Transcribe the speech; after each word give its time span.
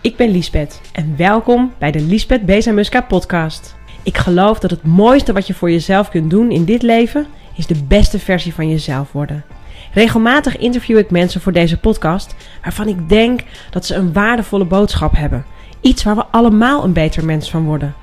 Ik 0.00 0.16
ben 0.16 0.30
Liesbeth 0.30 0.80
en 0.92 1.14
welkom 1.16 1.72
bij 1.78 1.90
de 1.90 2.00
Liesbeth 2.00 2.46
Bezamuska 2.46 3.00
podcast. 3.00 3.76
Ik 4.02 4.18
geloof 4.18 4.58
dat 4.58 4.70
het 4.70 4.82
mooiste 4.84 5.32
wat 5.32 5.46
je 5.46 5.54
voor 5.54 5.70
jezelf 5.70 6.08
kunt 6.08 6.30
doen 6.30 6.50
in 6.50 6.64
dit 6.64 6.82
leven 6.82 7.26
is 7.56 7.66
de 7.66 7.82
beste 7.88 8.18
versie 8.18 8.54
van 8.54 8.68
jezelf 8.68 9.12
worden. 9.12 9.44
Regelmatig 9.92 10.56
interview 10.56 10.98
ik 10.98 11.10
mensen 11.10 11.40
voor 11.40 11.52
deze 11.52 11.78
podcast 11.78 12.34
waarvan 12.62 12.88
ik 12.88 13.08
denk 13.08 13.40
dat 13.70 13.86
ze 13.86 13.94
een 13.94 14.12
waardevolle 14.12 14.64
boodschap 14.64 15.16
hebben. 15.16 15.44
Iets 15.80 16.02
waar 16.02 16.16
we 16.16 16.26
allemaal 16.30 16.84
een 16.84 16.92
beter 16.92 17.24
mens 17.24 17.50
van 17.50 17.64
worden. 17.64 17.94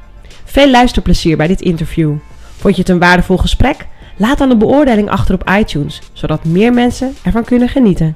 Veel 0.43 0.69
luisterplezier 0.69 1.37
bij 1.37 1.47
dit 1.47 1.61
interview. 1.61 2.13
Vond 2.57 2.75
je 2.75 2.81
het 2.81 2.89
een 2.89 2.99
waardevol 2.99 3.37
gesprek? 3.37 3.87
Laat 4.17 4.37
dan 4.37 4.49
een 4.49 4.57
beoordeling 4.57 5.09
achter 5.09 5.35
op 5.35 5.49
iTunes, 5.59 6.01
zodat 6.13 6.45
meer 6.45 6.73
mensen 6.73 7.15
ervan 7.23 7.43
kunnen 7.43 7.69
genieten. 7.69 8.15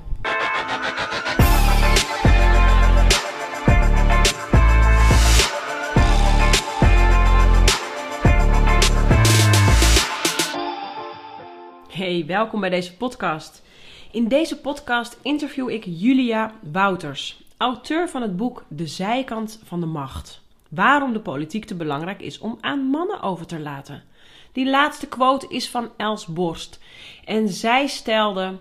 Hey, 12.09 12.25
welkom 12.25 12.59
bij 12.59 12.69
deze 12.69 12.97
podcast. 12.97 13.63
In 14.11 14.27
deze 14.27 14.59
podcast 14.59 15.19
interview 15.21 15.69
ik 15.69 15.83
Julia 15.86 16.54
Wouters, 16.71 17.43
auteur 17.57 18.09
van 18.09 18.21
het 18.21 18.37
boek 18.37 18.63
De 18.67 18.87
Zijkant 18.87 19.61
van 19.63 19.79
de 19.79 19.86
Macht. 19.86 20.41
Waarom 20.69 21.14
de 21.14 21.19
politiek 21.19 21.65
te 21.65 21.75
belangrijk 21.75 22.21
is 22.21 22.39
om 22.39 22.57
aan 22.61 22.79
mannen 22.79 23.21
over 23.21 23.45
te 23.45 23.59
laten. 23.59 24.03
Die 24.51 24.69
laatste 24.69 25.07
quote 25.07 25.47
is 25.50 25.69
van 25.69 25.89
Els 25.97 26.25
Borst. 26.25 26.79
En 27.25 27.50
zij 27.50 27.87
stelde: 27.87 28.57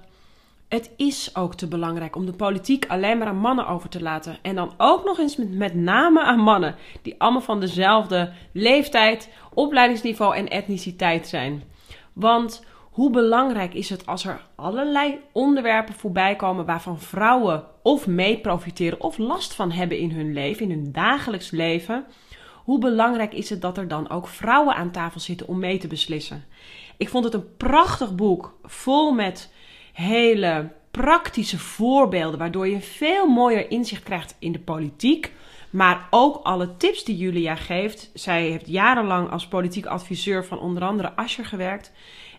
Het 0.68 0.90
is 0.96 1.36
ook 1.36 1.54
te 1.54 1.68
belangrijk 1.68 2.16
om 2.16 2.26
de 2.26 2.32
politiek 2.32 2.86
alleen 2.86 3.18
maar 3.18 3.28
aan 3.28 3.36
mannen 3.36 3.66
over 3.66 3.88
te 3.88 4.02
laten. 4.02 4.38
En 4.42 4.54
dan 4.54 4.72
ook 4.76 5.04
nog 5.04 5.18
eens 5.18 5.36
met, 5.36 5.52
met 5.52 5.74
name 5.74 6.22
aan 6.22 6.40
mannen, 6.40 6.76
die 7.02 7.14
allemaal 7.18 7.40
van 7.40 7.60
dezelfde 7.60 8.32
leeftijd, 8.52 9.32
opleidingsniveau 9.54 10.36
en 10.36 10.48
etniciteit 10.48 11.26
zijn. 11.26 11.62
Want 12.12 12.66
hoe 12.98 13.10
belangrijk 13.10 13.74
is 13.74 13.90
het 13.90 14.06
als 14.06 14.24
er 14.24 14.40
allerlei 14.54 15.18
onderwerpen 15.32 15.94
voorbij 15.94 16.36
komen 16.36 16.64
waarvan 16.64 17.00
vrouwen 17.00 17.64
of 17.82 18.06
mee 18.06 18.38
profiteren 18.38 19.00
of 19.00 19.18
last 19.18 19.54
van 19.54 19.70
hebben 19.70 19.98
in 19.98 20.10
hun 20.10 20.32
leven, 20.32 20.70
in 20.70 20.70
hun 20.70 20.92
dagelijks 20.92 21.50
leven? 21.50 22.04
Hoe 22.64 22.78
belangrijk 22.78 23.32
is 23.32 23.50
het 23.50 23.60
dat 23.60 23.78
er 23.78 23.88
dan 23.88 24.10
ook 24.10 24.28
vrouwen 24.28 24.74
aan 24.74 24.90
tafel 24.90 25.20
zitten 25.20 25.48
om 25.48 25.58
mee 25.58 25.78
te 25.78 25.86
beslissen? 25.86 26.44
Ik 26.96 27.08
vond 27.08 27.24
het 27.24 27.34
een 27.34 27.56
prachtig 27.56 28.14
boek, 28.14 28.58
vol 28.62 29.12
met 29.12 29.52
hele 29.92 30.72
praktische 30.90 31.58
voorbeelden, 31.58 32.38
waardoor 32.38 32.68
je 32.68 32.80
veel 32.80 33.26
mooier 33.26 33.70
inzicht 33.70 34.02
krijgt 34.02 34.36
in 34.38 34.52
de 34.52 34.60
politiek. 34.60 35.32
Maar 35.70 36.06
ook 36.10 36.40
alle 36.42 36.76
tips 36.76 37.04
die 37.04 37.16
Julia 37.16 37.54
geeft. 37.54 38.10
Zij 38.14 38.42
heeft 38.42 38.68
jarenlang 38.68 39.30
als 39.30 39.48
politiek 39.48 39.86
adviseur 39.86 40.44
van 40.44 40.58
onder 40.58 40.82
andere 40.82 41.12
Ascher 41.16 41.44
gewerkt. 41.44 41.92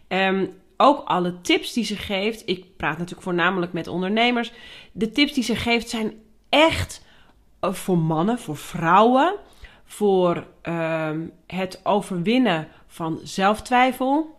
Um, 0.10 0.58
ook 0.78 1.02
alle 1.06 1.42
tips 1.42 1.74
die 1.74 1.84
ze 1.84 1.96
geeft. 1.96 2.44
Ik 2.46 2.78
praat 2.78 2.98
natuurlijk 2.98 3.24
voornamelijk 3.24 3.74
met 3.74 3.88
ondernemers. 3.88 4.52
De 4.92 5.12
tips 5.12 5.34
die 5.34 5.44
ze 5.44 5.56
geeft 5.56 5.90
zijn 5.90 6.14
echt 6.50 7.06
eh, 7.60 7.74
voor 7.74 7.98
mannen, 7.98 8.40
voor 8.40 8.58
vrouwen. 8.58 9.36
Voor 9.86 10.48
um, 10.64 11.32
het 11.48 11.80
overwinnen 11.84 12.68
van 12.88 13.20
zelftwijfel. 13.24 14.38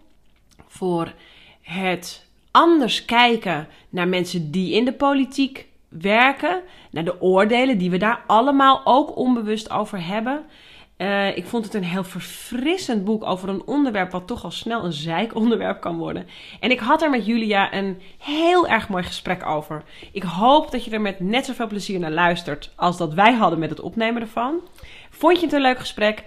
Voor 0.67 1.13
het 1.63 2.27
anders 2.51 3.05
kijken 3.05 3.69
naar 3.89 4.09
mensen 4.09 4.51
die 4.51 4.75
in 4.75 4.85
de 4.85 4.93
politiek 4.93 5.67
werken. 5.89 6.63
Naar 6.91 7.05
de 7.05 7.21
oordelen 7.21 7.79
die 7.79 7.91
we 7.91 7.97
daar 7.97 8.23
allemaal 8.27 8.81
ook 8.85 9.17
onbewust 9.17 9.71
over 9.71 10.07
hebben. 10.07 10.45
Uh, 11.01 11.37
ik 11.37 11.47
vond 11.47 11.65
het 11.65 11.75
een 11.75 11.85
heel 11.85 12.05
verfrissend 12.05 13.05
boek 13.05 13.25
over 13.25 13.49
een 13.49 13.67
onderwerp 13.67 14.11
wat 14.11 14.27
toch 14.27 14.45
al 14.45 14.51
snel 14.51 14.85
een 14.85 14.93
zeikonderwerp 14.93 15.81
kan 15.81 15.97
worden. 15.97 16.27
En 16.61 16.71
ik 16.71 16.79
had 16.81 17.03
er 17.03 17.11
met 17.11 17.27
Julia 17.27 17.75
een 17.75 18.01
heel 18.19 18.69
erg 18.69 18.89
mooi 18.89 19.03
gesprek 19.03 19.47
over. 19.47 19.83
Ik 20.13 20.23
hoop 20.23 20.71
dat 20.71 20.85
je 20.85 20.91
er 20.91 21.01
met 21.01 21.21
net 21.21 21.47
zoveel 21.47 21.67
plezier 21.67 21.99
naar 21.99 22.11
luistert 22.11 22.73
als 22.77 22.97
dat 22.97 23.15
wij 23.15 23.33
hadden 23.33 23.59
met 23.59 23.71
het 23.71 23.81
opnemen 23.81 24.23
ervan. 24.23 24.61
Vond 25.11 25.39
je 25.39 25.45
het 25.45 25.55
een 25.55 25.61
leuk 25.61 25.79
gesprek? 25.79 26.25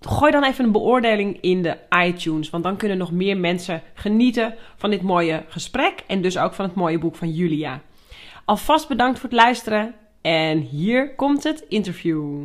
Gooi 0.00 0.32
dan 0.32 0.44
even 0.44 0.64
een 0.64 0.72
beoordeling 0.72 1.40
in 1.40 1.62
de 1.62 1.76
iTunes, 2.04 2.50
want 2.50 2.64
dan 2.64 2.76
kunnen 2.76 2.98
nog 2.98 3.12
meer 3.12 3.36
mensen 3.36 3.82
genieten 3.94 4.54
van 4.76 4.90
dit 4.90 5.02
mooie 5.02 5.44
gesprek 5.48 5.94
en 6.06 6.22
dus 6.22 6.38
ook 6.38 6.54
van 6.54 6.64
het 6.64 6.74
mooie 6.74 6.98
boek 6.98 7.16
van 7.16 7.30
Julia. 7.30 7.80
Alvast 8.44 8.88
bedankt 8.88 9.18
voor 9.18 9.28
het 9.28 9.38
luisteren 9.38 9.94
en 10.22 10.58
hier 10.58 11.14
komt 11.14 11.42
het 11.42 11.64
interview. 11.68 12.44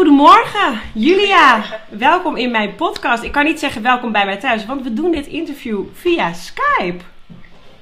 Goedemorgen 0.00 0.80
Julia. 0.94 1.64
Welkom 1.88 2.36
in 2.36 2.50
mijn 2.50 2.74
podcast. 2.74 3.22
Ik 3.22 3.32
kan 3.32 3.44
niet 3.44 3.58
zeggen 3.58 3.82
welkom 3.82 4.12
bij 4.12 4.24
mij 4.24 4.36
thuis, 4.36 4.66
want 4.66 4.82
we 4.82 4.92
doen 4.92 5.10
dit 5.10 5.26
interview 5.26 5.84
via 5.92 6.32
Skype. 6.32 7.04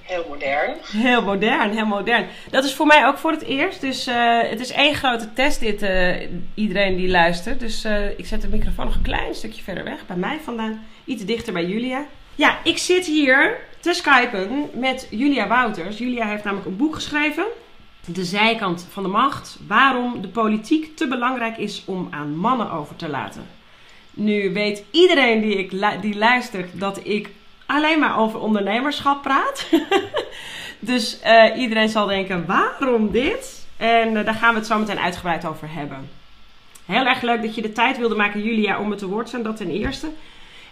Heel 0.02 0.24
modern. 0.28 0.74
Heel 0.92 1.22
modern, 1.22 1.70
heel 1.70 1.86
modern. 1.86 2.26
Dat 2.50 2.64
is 2.64 2.74
voor 2.74 2.86
mij 2.86 3.06
ook 3.06 3.18
voor 3.18 3.30
het 3.30 3.42
eerst. 3.42 3.80
Dus 3.80 4.08
uh, 4.08 4.40
het 4.40 4.60
is 4.60 4.70
één 4.70 4.94
grote 4.94 5.32
test 5.32 5.60
dit, 5.60 5.82
uh, 5.82 6.16
iedereen 6.54 6.96
die 6.96 7.08
luistert. 7.08 7.60
Dus 7.60 7.84
uh, 7.84 8.18
ik 8.18 8.26
zet 8.26 8.42
de 8.42 8.48
microfoon 8.48 8.84
nog 8.84 8.94
een 8.94 9.02
klein 9.02 9.34
stukje 9.34 9.62
verder 9.62 9.84
weg. 9.84 10.06
Bij 10.06 10.16
mij 10.16 10.38
vandaan. 10.44 10.86
Iets 11.04 11.24
dichter 11.24 11.52
bij 11.52 11.64
Julia. 11.64 12.06
Ja, 12.34 12.58
ik 12.64 12.78
zit 12.78 13.06
hier 13.06 13.56
te 13.80 13.92
skypen 13.92 14.70
met 14.72 15.06
Julia 15.10 15.48
Wouters. 15.48 15.98
Julia 15.98 16.26
heeft 16.26 16.44
namelijk 16.44 16.68
een 16.68 16.76
boek 16.76 16.94
geschreven 16.94 17.44
de 18.14 18.24
zijkant 18.24 18.86
van 18.90 19.02
de 19.02 19.08
macht. 19.08 19.58
Waarom 19.66 20.20
de 20.20 20.28
politiek 20.28 20.96
te 20.96 21.08
belangrijk 21.08 21.56
is 21.56 21.82
om 21.86 22.08
aan 22.10 22.36
mannen 22.36 22.70
over 22.70 22.96
te 22.96 23.08
laten. 23.08 23.46
Nu 24.10 24.52
weet 24.52 24.84
iedereen 24.90 25.40
die, 25.40 25.56
ik, 25.56 26.00
die 26.00 26.16
luistert 26.16 26.80
dat 26.80 27.00
ik 27.02 27.30
alleen 27.66 27.98
maar 27.98 28.18
over 28.18 28.40
ondernemerschap 28.40 29.22
praat. 29.22 29.68
dus 30.78 31.20
uh, 31.24 31.60
iedereen 31.60 31.88
zal 31.88 32.06
denken: 32.06 32.46
waarom 32.46 33.10
dit? 33.10 33.66
En 33.76 34.16
uh, 34.16 34.24
daar 34.24 34.34
gaan 34.34 34.52
we 34.52 34.58
het 34.58 34.68
zo 34.68 34.78
meteen 34.78 34.98
uitgebreid 34.98 35.46
over 35.46 35.72
hebben. 35.72 36.10
Heel 36.86 37.06
erg 37.06 37.22
leuk 37.22 37.42
dat 37.42 37.54
je 37.54 37.62
de 37.62 37.72
tijd 37.72 37.98
wilde 37.98 38.14
maken, 38.14 38.42
Julia, 38.42 38.80
om 38.80 38.90
het 38.90 38.98
te 38.98 39.06
woord 39.06 39.28
zijn. 39.28 39.42
Dat 39.42 39.56
ten 39.56 39.70
eerste. 39.70 40.08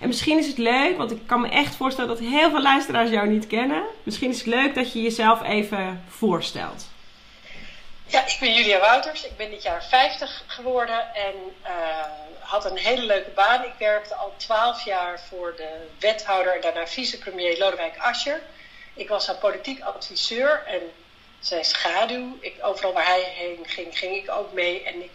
En 0.00 0.06
misschien 0.06 0.38
is 0.38 0.47
het 0.47 0.58
leuk, 0.58 0.97
want 0.97 1.10
ik 1.10 1.18
kan 1.26 1.41
me 1.41 1.48
echt 1.48 1.76
voorstellen 1.76 2.10
dat 2.10 2.18
heel 2.18 2.50
veel 2.50 2.62
luisteraars 2.62 3.10
jou 3.10 3.28
niet 3.28 3.47
kennen. 3.47 3.82
Misschien 4.03 4.30
is 4.30 4.38
het 4.38 4.47
leuk 4.47 4.74
dat 4.74 4.92
je 4.92 5.03
jezelf 5.03 5.42
even 5.42 6.03
voorstelt. 6.08 6.94
Ja, 8.09 8.27
ik 8.27 8.37
ben 8.41 8.55
Julia 8.55 8.81
Wouters. 8.81 9.25
Ik 9.25 9.37
ben 9.37 9.50
dit 9.50 9.62
jaar 9.62 9.84
50 9.84 10.44
geworden 10.47 11.15
en 11.15 11.34
uh, 11.62 11.71
had 12.39 12.65
een 12.65 12.77
hele 12.77 13.03
leuke 13.03 13.31
baan. 13.31 13.65
Ik 13.65 13.72
werkte 13.78 14.15
al 14.15 14.34
12 14.37 14.84
jaar 14.84 15.21
voor 15.21 15.55
de 15.56 15.89
wethouder 15.99 16.55
en 16.55 16.61
daarna 16.61 16.87
vicepremier 16.87 17.59
Lodewijk 17.59 17.99
Asscher. 17.99 18.41
Ik 18.95 19.09
was 19.09 19.27
haar 19.27 19.37
politiek 19.37 19.83
adviseur 19.83 20.62
en 20.66 20.93
zijn 21.41 21.65
schaduw. 21.65 22.37
Ik, 22.41 22.55
overal 22.61 22.93
waar 22.93 23.06
hij 23.06 23.22
heen 23.22 23.59
ging, 23.66 23.99
ging 23.99 24.16
ik 24.16 24.31
ook 24.31 24.53
mee. 24.53 24.83
En 24.83 25.03
ik 25.03 25.12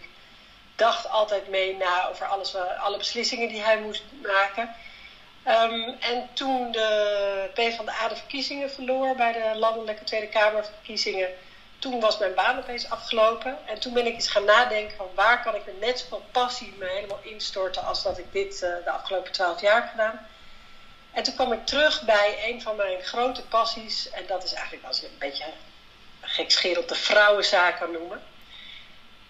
dacht 0.76 1.08
altijd 1.08 1.48
mee 1.48 1.76
na 1.76 2.08
over 2.08 2.26
alles, 2.26 2.54
alle 2.56 2.96
beslissingen 2.96 3.48
die 3.48 3.60
hij 3.60 3.78
moest 3.78 4.02
maken. 4.22 4.74
Um, 5.48 5.96
en 6.00 6.28
toen 6.32 6.72
de 6.72 7.50
PvdA 7.54 8.08
de 8.08 8.16
verkiezingen 8.16 8.70
verloor 8.70 9.14
bij 9.14 9.32
de 9.32 9.58
landelijke 9.58 10.04
Tweede 10.04 10.28
Kamerverkiezingen 10.28 11.28
toen 11.82 12.00
was 12.00 12.18
mijn 12.18 12.34
baan 12.34 12.58
opeens 12.58 12.90
afgelopen. 12.90 13.58
En 13.66 13.80
toen 13.80 13.92
ben 13.92 14.06
ik 14.06 14.14
eens 14.14 14.28
gaan 14.28 14.44
nadenken 14.44 14.96
van 14.96 15.10
waar 15.14 15.42
kan 15.42 15.54
ik 15.54 15.64
met 15.64 15.80
net 15.80 15.98
zoveel 15.98 16.24
passie 16.30 16.74
me 16.78 16.86
helemaal 16.86 17.20
instorten 17.22 17.84
als 17.84 18.02
dat 18.02 18.18
ik 18.18 18.32
dit 18.32 18.54
uh, 18.54 18.60
de 18.84 18.90
afgelopen 18.90 19.32
twaalf 19.32 19.60
jaar 19.60 19.88
gedaan. 19.90 20.26
En 21.12 21.22
toen 21.22 21.34
kwam 21.34 21.52
ik 21.52 21.66
terug 21.66 22.02
bij 22.04 22.38
een 22.46 22.62
van 22.62 22.76
mijn 22.76 23.02
grote 23.02 23.42
passies. 23.42 24.10
En 24.10 24.26
dat 24.26 24.44
is 24.44 24.52
eigenlijk 24.52 24.86
als 24.86 25.02
ik 25.02 25.10
een 25.10 25.18
beetje 25.18 25.44
gekscherend 26.20 26.88
de 26.88 26.94
vrouwenzaak 26.94 27.88
noemen. 27.90 28.22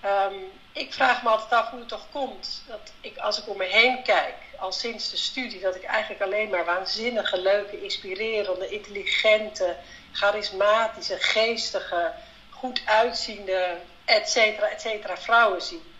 Um, 0.04 0.52
ik 0.72 0.92
vraag 0.92 1.22
me 1.22 1.28
altijd 1.28 1.52
af 1.52 1.70
hoe 1.70 1.78
het 1.78 1.88
toch 1.88 2.06
komt 2.10 2.62
dat 2.66 2.92
ik 3.00 3.18
als 3.18 3.38
ik 3.38 3.48
om 3.48 3.56
me 3.56 3.64
heen 3.64 4.02
kijk, 4.02 4.34
al 4.58 4.72
sinds 4.72 5.10
de 5.10 5.16
studie, 5.16 5.60
dat 5.60 5.74
ik 5.74 5.84
eigenlijk 5.84 6.22
alleen 6.22 6.50
maar 6.50 6.64
waanzinnige, 6.64 7.40
leuke, 7.40 7.82
inspirerende, 7.82 8.68
intelligente, 8.68 9.76
charismatische, 10.12 11.16
geestige, 11.18 12.12
goed 12.62 12.82
uitziende, 12.84 13.78
et 14.04 14.28
cetera, 14.30 14.66
et 14.66 14.80
cetera, 14.80 15.16
vrouwen 15.16 15.62
zien. 15.62 15.94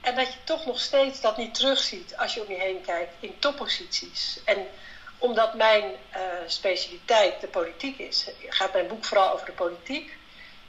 En 0.00 0.14
dat 0.14 0.32
je 0.32 0.44
toch 0.44 0.66
nog 0.66 0.80
steeds 0.80 1.20
dat 1.20 1.36
niet 1.36 1.54
terugziet 1.54 2.16
als 2.16 2.34
je 2.34 2.40
om 2.42 2.52
je 2.52 2.58
heen 2.58 2.80
kijkt 2.80 3.14
in 3.20 3.38
topposities. 3.38 4.40
En 4.44 4.66
omdat 5.18 5.54
mijn 5.54 5.84
uh, 5.84 6.20
specialiteit 6.46 7.40
de 7.40 7.46
politiek 7.48 7.98
is, 7.98 8.26
gaat 8.48 8.72
mijn 8.72 8.86
boek 8.86 9.04
vooral 9.04 9.32
over 9.32 9.46
de 9.46 9.52
politiek. 9.52 10.16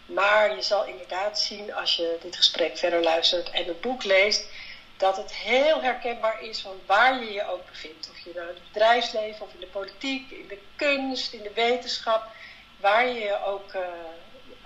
Maar 0.05 0.55
je 0.55 0.61
zal 0.61 0.85
inderdaad 0.85 1.39
zien 1.39 1.73
als 1.73 1.95
je 1.95 2.17
dit 2.21 2.35
gesprek 2.35 2.77
verder 2.77 3.03
luistert 3.03 3.49
en 3.49 3.65
het 3.65 3.81
boek 3.81 4.03
leest, 4.03 4.45
dat 4.97 5.17
het 5.17 5.33
heel 5.33 5.81
herkenbaar 5.81 6.41
is 6.43 6.59
van 6.59 6.81
waar 6.85 7.23
je 7.23 7.33
je 7.33 7.47
ook 7.47 7.65
bevindt. 7.65 8.09
Of 8.09 8.19
je 8.19 8.31
nou 8.33 8.47
in 8.47 8.53
het 8.53 8.71
bedrijfsleven 8.73 9.45
of 9.45 9.53
in 9.53 9.59
de 9.59 9.67
politiek, 9.67 10.31
in 10.31 10.47
de 10.47 10.61
kunst, 10.75 11.33
in 11.33 11.43
de 11.43 11.53
wetenschap, 11.53 12.23
waar 12.79 13.07
je 13.07 13.19
je 13.19 13.43
ook 13.45 13.73
uh, 13.73 13.81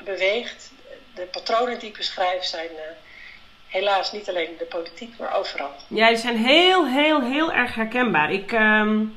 beweegt. 0.03 0.71
De 1.15 1.27
patronen 1.31 1.79
die 1.79 1.89
ik 1.89 1.97
beschrijf 1.97 2.43
zijn 2.43 2.69
uh, 2.71 2.81
helaas 3.67 4.11
niet 4.11 4.29
alleen 4.29 4.47
in 4.47 4.57
de 4.57 4.65
politiek, 4.65 5.13
maar 5.19 5.35
overal. 5.37 5.71
Ja, 5.87 6.07
die 6.07 6.17
zijn 6.17 6.37
heel, 6.37 6.87
heel, 6.87 7.21
heel 7.21 7.51
erg 7.51 7.75
herkenbaar. 7.75 8.31
Ik, 8.31 8.51
um, 8.51 9.15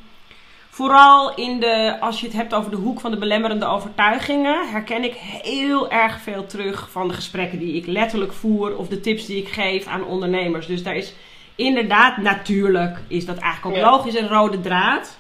vooral 0.71 1.35
in 1.35 1.61
de, 1.61 1.97
als 2.01 2.21
je 2.21 2.27
het 2.27 2.37
hebt 2.37 2.55
over 2.55 2.71
de 2.71 2.77
hoek 2.77 3.01
van 3.01 3.11
de 3.11 3.19
belemmerende 3.19 3.67
overtuigingen, 3.67 4.69
herken 4.69 5.05
ik 5.05 5.15
heel 5.15 5.91
erg 5.91 6.21
veel 6.21 6.47
terug 6.47 6.89
van 6.91 7.09
de 7.09 7.15
gesprekken 7.15 7.59
die 7.59 7.75
ik 7.75 7.87
letterlijk 7.87 8.33
voer 8.33 8.77
of 8.77 8.89
de 8.89 9.01
tips 9.01 9.27
die 9.27 9.37
ik 9.43 9.49
geef 9.49 9.87
aan 9.87 10.05
ondernemers. 10.05 10.67
Dus 10.67 10.83
daar 10.83 10.97
is 10.97 11.15
inderdaad, 11.55 12.17
natuurlijk, 12.17 12.99
is 13.09 13.27
dat 13.27 13.39
eigenlijk 13.39 13.77
ook 13.77 13.83
Ja. 13.83 13.91
logisch 13.91 14.19
een 14.19 14.29
rode 14.29 14.61
draad. 14.61 15.19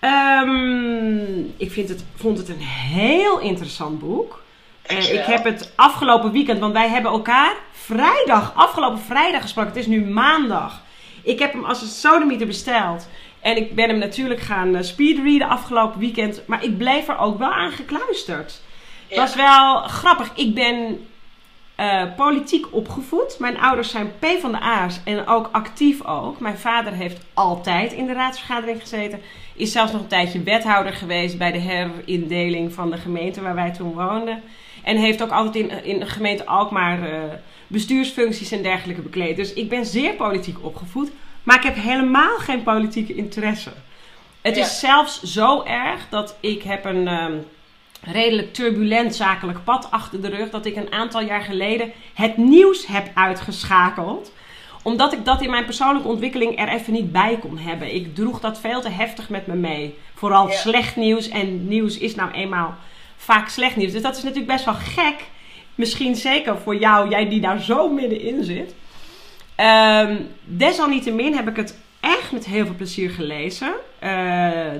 Ehm, 0.00 1.38
ik 1.56 1.70
vind 1.70 1.88
het, 1.88 2.04
vond 2.16 2.38
het 2.38 2.48
een 2.48 2.60
heel 2.60 3.40
interessant 3.40 3.98
boek. 3.98 4.42
Eh, 4.86 5.12
ik 5.12 5.24
heb 5.24 5.44
het 5.44 5.72
afgelopen 5.76 6.32
weekend, 6.32 6.58
want 6.60 6.72
wij 6.72 6.88
hebben 6.88 7.10
elkaar 7.10 7.54
vrijdag, 7.72 8.52
afgelopen 8.54 8.98
vrijdag 9.00 9.42
gesproken. 9.42 9.70
Het 9.70 9.80
is 9.80 9.86
nu 9.86 10.04
maandag. 10.04 10.82
Ik 11.22 11.38
heb 11.38 11.52
hem 11.52 11.64
als 11.64 11.82
een 11.82 11.88
sodemieter 11.88 12.46
besteld. 12.46 13.08
En 13.40 13.56
ik 13.56 13.74
ben 13.74 13.88
hem 13.88 13.98
natuurlijk 13.98 14.40
gaan 14.40 14.74
eh, 14.76 14.82
speedreaden 14.82 15.48
afgelopen 15.48 16.00
weekend. 16.00 16.42
Maar 16.46 16.64
ik 16.64 16.78
bleef 16.78 17.08
er 17.08 17.18
ook 17.18 17.38
wel 17.38 17.52
aan 17.52 17.72
gekluisterd. 17.72 18.60
Het 19.06 19.14
Ja. 19.16 19.20
was 19.20 19.34
wel 19.34 19.74
grappig. 19.82 20.30
Ik 20.34 20.54
ben 20.54 21.06
eh, 21.74 22.02
politiek 22.16 22.66
opgevoed. 22.70 23.36
Mijn 23.38 23.60
ouders 23.60 23.90
zijn 23.90 24.12
P 24.18 24.26
van 24.40 24.52
de 24.52 24.60
A's 24.60 25.00
en 25.04 25.26
ook 25.26 25.48
actief 25.52 26.04
ook. 26.04 26.40
Mijn 26.40 26.58
vader 26.58 26.92
heeft 26.92 27.24
altijd 27.34 27.92
in 27.92 28.06
de 28.06 28.12
raadsvergadering 28.12 28.80
gezeten. 28.80 29.20
Is 29.54 29.72
zelfs 29.72 29.92
nog 29.92 30.00
een 30.00 30.06
tijdje 30.06 30.42
wethouder 30.42 30.92
geweest 30.92 31.38
bij 31.38 31.52
de 31.52 31.58
herindeling 31.58 32.72
van 32.72 32.90
de 32.90 32.96
gemeente 32.96 33.42
waar 33.42 33.54
wij 33.54 33.72
toen 33.72 33.92
woonden. 33.92 34.42
En 34.84 34.96
heeft 34.96 35.22
ook 35.22 35.30
altijd 35.30 35.56
in, 35.56 35.84
in 35.84 35.98
de 35.98 36.06
gemeente 36.06 36.46
Alkmaar 36.46 37.02
eh, 37.02 37.18
bestuursfuncties 37.66 38.52
en 38.52 38.62
dergelijke 38.62 39.00
bekleed. 39.02 39.36
Dus 39.36 39.52
ik 39.52 39.68
ben 39.68 39.86
zeer 39.86 40.12
politiek 40.12 40.56
opgevoed. 40.64 41.10
Maar 41.42 41.56
ik 41.56 41.62
heb 41.62 41.76
helemaal 41.76 42.36
geen 42.38 42.62
politieke 42.62 43.14
interesse. 43.14 43.70
Het 44.40 44.56
Ja. 44.56 44.62
is 44.64 44.78
zelfs 44.80 45.22
zo 45.22 45.62
erg 45.62 46.06
dat 46.10 46.36
ik 46.40 46.62
heb 46.62 46.84
een 46.84 47.08
ehm, 47.08 47.32
redelijk 48.02 48.52
turbulent 48.52 49.14
zakelijk 49.14 49.64
pad 49.64 49.90
achter 49.90 50.22
de 50.22 50.28
rug. 50.28 50.50
Dat 50.50 50.66
ik 50.66 50.76
een 50.76 50.92
aantal 50.92 51.20
jaar 51.20 51.42
geleden 51.42 51.92
het 52.14 52.36
nieuws 52.36 52.86
heb 52.86 53.10
uitgeschakeld. 53.14 54.32
Omdat 54.82 55.12
ik 55.12 55.24
dat 55.24 55.42
in 55.42 55.50
mijn 55.50 55.64
persoonlijke 55.64 56.08
ontwikkeling 56.08 56.58
er 56.60 56.68
even 56.68 56.92
niet 56.92 57.12
bij 57.12 57.38
kon 57.40 57.58
hebben. 57.58 57.94
Ik 57.94 58.14
droeg 58.14 58.40
dat 58.40 58.60
veel 58.60 58.80
te 58.80 58.88
heftig 58.88 59.28
met 59.28 59.46
me 59.46 59.54
mee. 59.54 59.94
Vooral 60.14 60.48
Ja. 60.48 60.56
slecht 60.56 60.96
nieuws. 60.96 61.28
En 61.28 61.68
nieuws 61.68 61.98
is 61.98 62.14
nou 62.14 62.30
eenmaal 62.30 62.74
vaak 63.16 63.48
slecht 63.48 63.76
nieuws. 63.76 63.92
Dus 63.92 64.02
dat 64.02 64.16
is 64.16 64.22
natuurlijk 64.22 64.52
best 64.52 64.64
wel 64.64 64.74
gek. 64.74 65.14
Misschien 65.74 66.14
zeker 66.16 66.58
voor 66.58 66.76
jou, 66.76 67.08
jij 67.08 67.28
die 67.28 67.40
daar 67.40 67.60
zo 67.60 67.88
middenin 67.88 68.44
zit. 68.44 68.74
Ehm, 69.54 70.16
desalniettemin 70.44 71.34
heb 71.34 71.48
ik 71.48 71.56
het 71.56 71.78
echt 72.00 72.32
met 72.32 72.44
heel 72.44 72.66
veel 72.66 72.74
plezier 72.74 73.10
gelezen. 73.10 73.72
Eh, 73.98 74.10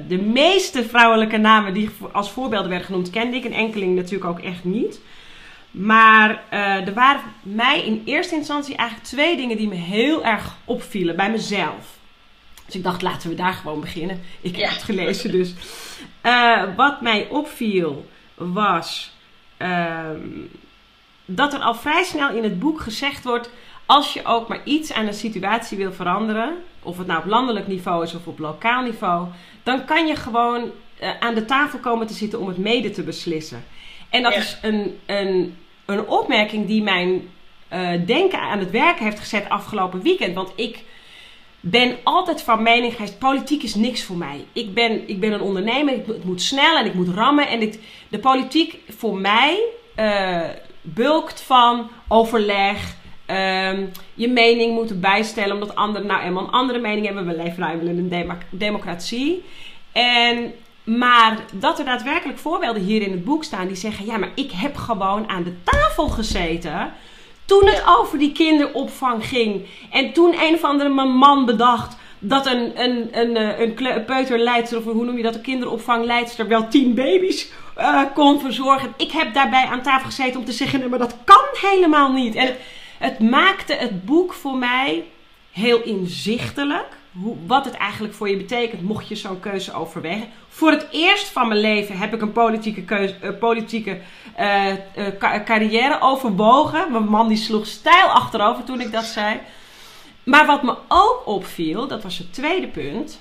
de 0.08 0.18
meeste 0.22 0.84
vrouwelijke 0.84 1.36
namen 1.36 1.74
die 1.74 1.90
als 2.12 2.30
voorbeelden 2.30 2.68
werden 2.68 2.86
genoemd, 2.86 3.10
kende 3.10 3.36
ik. 3.36 3.44
Een 3.44 3.52
enkeling 3.52 3.94
natuurlijk 3.96 4.30
ook 4.30 4.40
echt 4.40 4.64
niet. 4.64 5.00
Maar 5.70 6.42
eh, 6.48 6.86
er 6.86 6.94
waren 6.94 7.20
mij 7.42 7.80
in 7.84 8.02
eerste 8.04 8.34
instantie 8.34 8.76
eigenlijk 8.76 9.08
twee 9.08 9.36
dingen 9.36 9.56
die 9.56 9.68
me 9.68 9.74
heel 9.74 10.24
erg 10.24 10.56
opvielen 10.64 11.16
bij 11.16 11.30
mezelf. 11.30 11.96
Dus 12.66 12.74
ik 12.74 12.82
dacht, 12.82 13.02
laten 13.02 13.28
we 13.28 13.34
daar 13.36 13.52
gewoon 13.52 13.80
beginnen. 13.80 14.20
Ik 14.40 14.56
heb 14.56 14.64
Ja. 14.64 14.72
het 14.72 14.82
gelezen 14.82 15.30
dus. 15.30 15.54
Eh, 16.20 16.62
wat 16.76 17.00
mij 17.00 17.26
opviel 17.30 18.06
was 18.34 19.12
ehm, 19.56 20.28
dat 21.24 21.52
er 21.52 21.60
al 21.60 21.74
vrij 21.74 22.02
snel 22.04 22.30
in 22.30 22.42
het 22.42 22.58
boek 22.58 22.80
gezegd 22.80 23.24
wordt: 23.24 23.50
als 23.86 24.12
je 24.12 24.24
ook 24.24 24.48
maar 24.48 24.60
iets 24.64 24.92
aan 24.92 25.06
een 25.06 25.14
situatie 25.14 25.76
wil 25.76 25.92
veranderen, 25.92 26.56
of 26.82 26.98
het 26.98 27.06
nou 27.06 27.18
op 27.18 27.26
landelijk 27.26 27.66
niveau 27.66 28.02
is 28.02 28.14
of 28.14 28.26
op 28.26 28.38
lokaal 28.38 28.82
niveau, 28.82 29.26
dan 29.62 29.84
kan 29.84 30.06
je 30.06 30.16
gewoon 30.16 30.70
eh, 30.98 31.10
aan 31.20 31.34
de 31.34 31.44
tafel 31.44 31.78
komen 31.78 32.06
te 32.06 32.14
zitten 32.14 32.40
om 32.40 32.48
het 32.48 32.58
mede 32.58 32.90
te 32.90 33.02
beslissen. 33.02 33.64
En 34.10 34.22
dat 34.22 34.32
Ja. 34.32 34.38
is 34.38 34.58
een, 34.62 34.98
een, 35.06 35.56
een 35.84 36.06
opmerking 36.08 36.66
die 36.66 36.82
mijn 36.82 37.28
eh, 37.68 37.90
denken 38.06 38.40
aan 38.40 38.58
het 38.58 38.70
werken 38.70 39.04
heeft 39.04 39.18
gezet 39.18 39.48
afgelopen 39.48 40.02
weekend. 40.02 40.34
Want 40.34 40.52
ik 40.56 40.82
ben 41.66 41.96
altijd 42.02 42.42
van 42.42 42.62
mening 42.62 42.92
geweest: 42.92 43.18
politiek 43.18 43.62
is 43.62 43.74
niks 43.74 44.02
voor 44.02 44.16
mij. 44.16 44.44
Ik 44.52 44.74
ben, 44.74 45.08
ik 45.08 45.20
ben 45.20 45.32
een 45.32 45.40
ondernemer, 45.40 45.94
ik, 45.94 46.24
moet 46.24 46.42
snel 46.42 46.76
en 46.76 46.86
ik 46.86 46.94
moet 46.94 47.08
rammen. 47.08 47.48
En 47.48 47.72
de 48.08 48.18
politiek 48.18 48.78
voor 48.88 49.16
mij 49.16 49.62
eh, 49.94 50.40
bulkt 50.82 51.40
van 51.40 51.90
overleg. 52.08 52.96
ehm, 53.26 53.86
je 54.14 54.28
mening 54.28 54.74
moeten 54.74 55.00
bijstellen 55.00 55.52
omdat 55.52 55.74
anderen 55.74 56.08
nou 56.08 56.22
eenmaal 56.22 56.44
een 56.44 56.50
andere 56.50 56.78
mening 56.78 57.06
hebben. 57.06 57.26
We 57.26 57.36
leven 57.36 57.60
nou 57.60 57.80
in 57.80 57.98
een 57.98 58.08
demo- 58.08 58.38
democratie. 58.50 59.44
En, 59.92 60.52
maar 60.84 61.44
dat 61.52 61.78
er 61.78 61.84
daadwerkelijk 61.84 62.38
voorbeelden 62.38 62.82
hier 62.82 63.02
in 63.02 63.10
het 63.10 63.24
boek 63.24 63.44
staan 63.44 63.66
die 63.66 63.76
zeggen: 63.76 64.06
ja, 64.06 64.16
maar 64.16 64.32
ik 64.34 64.50
heb 64.52 64.76
gewoon 64.76 65.28
aan 65.28 65.42
de 65.42 65.62
tafel 65.62 66.08
gezeten. 66.08 66.92
Toen 67.46 67.66
het 67.66 67.82
Ja. 67.86 67.94
over 67.96 68.18
die 68.18 68.32
kinderopvang 68.32 69.26
ging. 69.26 69.66
En 69.90 70.12
toen 70.12 70.34
een 70.40 70.54
of 70.54 70.64
andere 70.64 70.88
man 71.04 71.44
bedacht 71.44 71.96
dat 72.18 72.46
een, 72.46 72.80
een, 72.82 73.08
een, 73.20 73.36
eh, 73.36 73.58
een 73.60 73.74
kle- 73.74 74.00
peuterleidster, 74.00 74.78
of 74.78 74.84
hoe 74.84 75.04
noem 75.04 75.16
je 75.16 75.22
dat, 75.22 75.34
een 75.34 75.40
kinderopvangleidster, 75.40 76.48
wel 76.48 76.68
tien 76.68 76.94
baby's 76.94 77.50
eh, 77.76 78.00
kon 78.14 78.40
verzorgen. 78.40 78.94
Ik 78.96 79.10
heb 79.10 79.34
daarbij 79.34 79.64
aan 79.64 79.82
tafel 79.82 80.06
gezeten 80.06 80.40
om 80.40 80.46
te 80.46 80.52
zeggen: 80.52 80.78
nee, 80.80 80.88
maar 80.88 80.98
dat 80.98 81.16
kan 81.24 81.70
helemaal 81.70 82.12
niet. 82.12 82.34
En 82.34 82.46
het, 82.46 82.56
het 82.98 83.18
maakte 83.18 83.74
het 83.74 84.04
boek 84.04 84.32
voor 84.32 84.56
mij 84.56 85.04
heel 85.52 85.82
inzichtelijk. 85.82 86.86
Hoe, 87.22 87.36
wat 87.46 87.64
het 87.64 87.74
eigenlijk 87.74 88.14
voor 88.14 88.28
je 88.28 88.36
betekent, 88.36 88.82
mocht 88.82 89.08
je 89.08 89.14
zo'n 89.14 89.40
keuze 89.40 89.72
overwegen. 89.72 90.28
Voor 90.48 90.70
het 90.70 90.86
eerst 90.90 91.28
van 91.28 91.48
mijn 91.48 91.60
leven 91.60 91.98
heb 91.98 92.14
ik 92.14 92.20
een 92.20 92.32
politieke, 92.32 92.82
keuze, 92.82 93.14
eh, 93.14 93.38
politieke 93.38 94.00
eh, 94.36 94.70
eh, 94.70 94.78
ca- 95.18 95.42
carrière 95.42 96.00
overwogen. 96.00 96.92
Mijn 96.92 97.04
man 97.04 97.28
die 97.28 97.36
sloeg 97.36 97.66
stijl 97.66 98.06
achterover 98.06 98.64
toen 98.64 98.80
ik 98.80 98.92
dat 98.92 99.04
zei. 99.04 99.40
Maar 100.24 100.46
wat 100.46 100.62
me 100.62 100.76
ook 100.88 101.22
opviel, 101.24 101.88
dat 101.88 102.02
was 102.02 102.18
het 102.18 102.32
tweede 102.32 102.66
punt, 102.66 103.20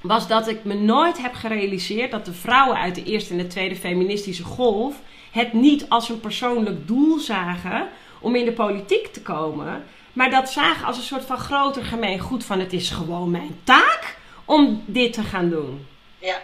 was 0.00 0.28
dat 0.28 0.48
ik 0.48 0.64
me 0.64 0.74
nooit 0.74 1.22
heb 1.22 1.34
gerealiseerd 1.34 2.10
dat 2.10 2.24
de 2.24 2.32
vrouwen 2.32 2.78
uit 2.78 2.94
de 2.94 3.04
eerste 3.04 3.32
en 3.32 3.38
de 3.38 3.46
tweede 3.46 3.76
feministische 3.76 4.44
golf 4.44 4.94
het 5.30 5.52
niet 5.52 5.88
als 5.88 6.08
een 6.08 6.20
persoonlijk 6.20 6.86
doel 6.88 7.18
zagen 7.18 7.88
om 8.20 8.34
in 8.34 8.44
de 8.44 8.52
politiek 8.52 9.06
te 9.06 9.22
komen, 9.22 9.84
maar 10.12 10.30
dat 10.30 10.50
zagen 10.50 10.86
als 10.86 10.96
een 10.96 11.02
soort 11.02 11.24
van 11.24 11.38
groter 11.38 11.84
gemeen 11.84 12.18
goed 12.18 12.44
van 12.44 12.60
het 12.60 12.72
is 12.72 12.90
gewoon 12.90 13.30
mijn 13.30 13.60
taak 13.64 14.16
om 14.44 14.84
dit 14.86 15.12
te 15.12 15.22
gaan 15.22 15.50
doen. 15.50 15.88
Ja. 16.18 16.40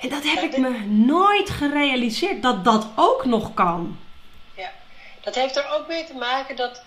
En 0.00 0.08
dat 0.08 0.22
heb 0.22 0.42
ik 0.42 0.50
dit- 0.50 0.60
me 0.60 0.78
nooit 0.86 1.50
gerealiseerd 1.50 2.42
dat 2.42 2.64
dat 2.64 2.86
ook 2.96 3.24
nog 3.24 3.54
kan. 3.54 3.98
Ja, 4.56 4.70
dat 5.20 5.34
heeft 5.34 5.56
er 5.56 5.70
ook 5.70 5.88
mee 5.88 6.04
te 6.04 6.14
maken 6.14 6.56
dat 6.56 6.82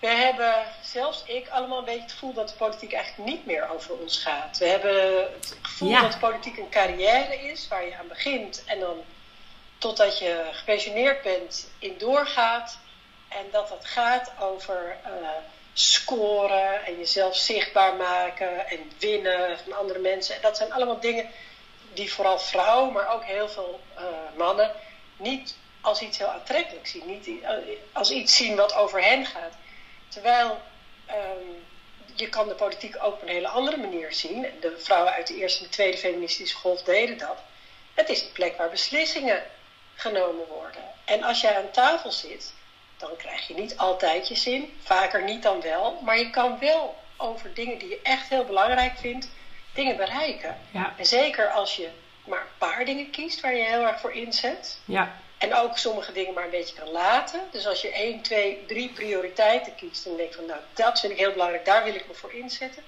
we 0.00 0.08
hebben, 0.08 0.54
zelfs 0.82 1.24
ik, 1.26 1.48
allemaal 1.48 1.78
een 1.78 1.84
beetje 1.84 2.00
het 2.02 2.12
gevoel 2.12 2.32
dat 2.32 2.48
de 2.48 2.54
politiek 2.54 2.92
eigenlijk 2.92 3.30
niet 3.30 3.46
meer 3.46 3.68
over 3.74 3.94
ons 3.98 4.18
gaat. 4.18 4.58
We 4.58 4.66
hebben 4.66 5.24
het 5.32 5.56
gevoel 5.62 5.88
Ja. 5.88 6.00
dat 6.00 6.18
politiek 6.18 6.56
een 6.56 6.70
carrière 6.70 7.50
is 7.50 7.68
waar 7.68 7.84
je 7.86 7.96
aan 7.98 8.08
begint 8.08 8.64
en 8.66 8.80
dan 8.80 8.96
totdat 9.78 10.18
je 10.18 10.48
gepensioneerd 10.52 11.22
bent 11.22 11.70
in 11.78 11.94
doorgaat. 11.98 12.78
En 13.36 13.50
dat 13.50 13.70
het 13.70 13.84
gaat 13.84 14.32
over 14.40 14.96
eh, 15.04 15.10
scoren 15.72 16.84
en 16.84 16.98
jezelf 16.98 17.36
zichtbaar 17.36 17.94
maken 17.94 18.68
en 18.68 18.92
winnen 18.98 19.58
van 19.58 19.72
andere 19.72 19.98
mensen. 19.98 20.34
En 20.34 20.40
dat 20.40 20.56
zijn 20.56 20.72
allemaal 20.72 21.00
dingen 21.00 21.30
die 21.92 22.12
vooral 22.12 22.38
vrouwen, 22.38 22.92
maar 22.92 23.08
ook 23.14 23.24
heel 23.24 23.48
veel 23.48 23.80
eh, 23.94 24.04
mannen, 24.36 24.72
niet 25.16 25.56
als 25.80 26.00
iets 26.00 26.18
heel 26.18 26.30
aantrekkelijks 26.30 26.90
zien. 26.90 27.06
Niet 27.06 27.42
eh, 27.42 27.50
als 27.92 28.10
iets 28.10 28.36
zien 28.36 28.56
wat 28.56 28.74
over 28.74 29.02
hen 29.02 29.26
gaat. 29.26 29.52
Terwijl 30.08 30.60
ehm, 31.06 31.46
je 32.14 32.28
kan 32.28 32.48
de 32.48 32.54
politiek 32.54 32.96
ook 33.00 33.12
op 33.12 33.22
een 33.22 33.28
hele 33.28 33.48
andere 33.48 33.76
manier 33.76 34.12
zien. 34.12 34.46
De 34.60 34.78
vrouwen 34.78 35.12
uit 35.12 35.26
de 35.26 35.34
eerste 35.34 35.58
en 35.58 35.64
de 35.64 35.70
tweede 35.70 35.98
feministische 35.98 36.56
golf 36.56 36.82
deden 36.82 37.18
dat. 37.18 37.38
Het 37.94 38.08
is 38.08 38.22
een 38.22 38.32
plek 38.32 38.56
waar 38.56 38.70
beslissingen 38.70 39.42
genomen 39.94 40.46
worden. 40.46 40.82
En 41.04 41.22
als 41.22 41.40
jij 41.40 41.56
aan 41.56 41.70
tafel 41.70 42.12
zit, 42.12 42.52
dan 43.02 43.16
krijg 43.16 43.46
je 43.48 43.54
niet 43.54 43.76
altijd 43.76 44.28
je 44.28 44.34
zin. 44.34 44.78
Vaker 44.82 45.22
niet 45.24 45.42
dan 45.42 45.60
wel. 45.60 45.98
Maar 46.02 46.18
je 46.18 46.30
kan 46.30 46.58
wel 46.58 46.96
over 47.16 47.54
dingen 47.54 47.78
die 47.78 47.88
je 47.88 48.00
echt 48.02 48.28
heel 48.28 48.44
belangrijk 48.44 48.98
vindt, 48.98 49.28
dingen 49.74 49.96
bereiken. 49.96 50.58
Ja, 50.70 50.94
En 50.96 51.06
zeker 51.06 51.48
als 51.50 51.76
je 51.76 51.88
maar 52.24 52.40
een 52.40 52.58
paar 52.58 52.84
dingen 52.84 53.10
kiest 53.10 53.40
waar 53.40 53.54
je 53.54 53.64
heel 53.64 53.86
erg 53.86 54.00
voor 54.00 54.12
inzet. 54.12 54.78
ja, 54.84 55.14
En 55.38 55.54
ook 55.54 55.78
sommige 55.78 56.12
dingen 56.12 56.34
maar 56.34 56.44
een 56.44 56.50
beetje 56.50 56.74
kan 56.74 56.88
laten. 56.90 57.40
Dus 57.50 57.66
als 57.66 57.80
je 57.80 57.90
één, 57.92 58.20
twee, 58.22 58.64
drie 58.66 58.88
prioriteiten 58.88 59.74
kiest 59.74 60.06
en 60.06 60.16
denkt 60.16 60.34
van 60.34 60.46
nou, 60.46 60.60
dat 60.74 61.00
vind 61.00 61.12
ik 61.12 61.18
heel 61.18 61.32
belangrijk, 61.32 61.64
daar 61.64 61.84
wil 61.84 61.94
ik 61.94 62.08
me 62.08 62.14
voor 62.14 62.32
inzetten. 62.32 62.82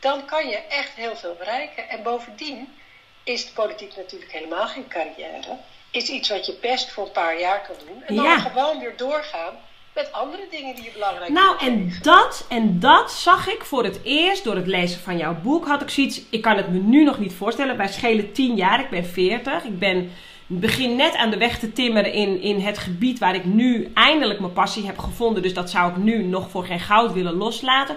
Dan 0.00 0.24
kan 0.24 0.48
je 0.48 0.56
echt 0.56 0.94
heel 0.94 1.16
veel 1.16 1.34
bereiken. 1.34 1.88
En 1.88 2.02
bovendien 2.02 2.78
is 3.24 3.46
de 3.46 3.52
politiek 3.52 3.96
natuurlijk 3.96 4.32
helemaal 4.32 4.66
geen 4.66 4.88
carrière. 4.88 5.56
Is 5.94 6.08
iets 6.08 6.28
wat 6.28 6.46
je 6.46 6.56
best 6.60 6.92
voor 6.92 7.04
een 7.04 7.12
paar 7.12 7.40
jaar 7.40 7.62
kan 7.66 7.76
doen. 7.86 8.02
En 8.02 8.14
dan 8.14 8.40
gewoon 8.40 8.78
weer 8.78 8.94
doorgaan 8.96 9.54
met 9.94 10.12
andere 10.12 10.46
dingen 10.50 10.74
die 10.74 10.84
je 10.84 10.90
belangrijk 10.92 11.26
vindt. 11.26 11.40
Nou, 11.40 11.58
en 11.58 11.92
dat, 12.02 12.46
en 12.48 12.80
dat 12.80 13.12
zag 13.12 13.48
ik 13.48 13.64
voor 13.64 13.84
het 13.84 14.00
eerst 14.04 14.44
door 14.44 14.56
het 14.56 14.66
lezen 14.66 15.00
van 15.00 15.16
jouw 15.16 15.36
boek. 15.42 15.66
Had 15.66 15.82
ik 15.82 15.90
zoiets, 15.90 16.20
ik 16.30 16.42
kan 16.42 16.56
het 16.56 16.68
me 16.68 16.78
nu 16.78 17.04
nog 17.04 17.18
niet 17.18 17.34
voorstellen. 17.34 17.76
Wij 17.76 17.88
schelen 17.88 18.32
tien 18.32 18.56
jaar, 18.56 18.80
ik 18.80 18.90
ben 18.90 19.04
veertig. 19.04 19.64
Ik 19.64 19.78
ben 19.78 20.12
begin 20.46 20.96
net 20.96 21.16
aan 21.16 21.30
de 21.30 21.36
weg 21.36 21.58
te 21.58 21.72
timmeren 21.72 22.12
in, 22.12 22.40
in 22.40 22.60
het 22.60 22.78
gebied 22.78 23.18
waar 23.18 23.34
ik 23.34 23.44
nu 23.44 23.90
eindelijk 23.94 24.40
mijn 24.40 24.52
passie 24.52 24.86
heb 24.86 24.98
gevonden. 24.98 25.42
Dus 25.42 25.54
dat 25.54 25.70
zou 25.70 25.90
ik 25.90 25.96
nu 25.96 26.24
nog 26.24 26.50
voor 26.50 26.64
geen 26.64 26.80
goud 26.80 27.12
willen 27.12 27.34
loslaten. 27.34 27.96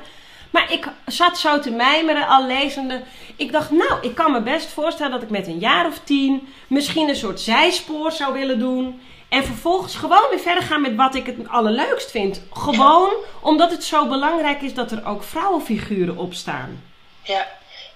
Maar 0.50 0.72
ik 0.72 0.88
zat 1.06 1.38
zo 1.38 1.60
te 1.60 1.72
mijmeren, 1.72 2.28
al 2.28 2.46
lezende. 2.46 3.04
Ik 3.36 3.52
dacht, 3.52 3.72
nou, 3.72 4.02
ik 4.02 4.16
kan 4.16 4.32
me 4.32 4.42
best 4.42 4.68
voorstellen 4.68 5.12
dat 5.12 5.22
ik 5.22 5.30
met 5.30 5.48
een 5.48 5.60
jaar 5.60 5.86
of 5.86 6.00
tien 6.04 6.54
misschien 6.68 7.10
een 7.10 7.16
soort 7.16 7.40
zijspoor 7.40 8.12
zou 8.12 8.34
willen 8.34 8.60
doen. 8.60 9.02
En 9.30 9.44
vervolgens 9.44 9.96
gewoon 9.96 10.30
weer 10.30 10.40
verder 10.40 10.64
gaan 10.64 10.82
met 10.82 10.96
wat 10.96 11.16
ik 11.16 11.26
het 11.26 11.48
allerleukst 11.48 12.12
vind. 12.12 12.42
Gewoon 12.54 13.14
omdat 13.42 13.72
het 13.72 13.84
zo 13.84 14.08
belangrijk 14.08 14.62
is 14.62 14.74
dat 14.74 14.92
er 14.92 15.06
ook 15.06 15.24
vrouwenfiguren 15.24 16.18
op 16.18 16.34
staan. 16.34 16.84
Ja, 17.24 17.48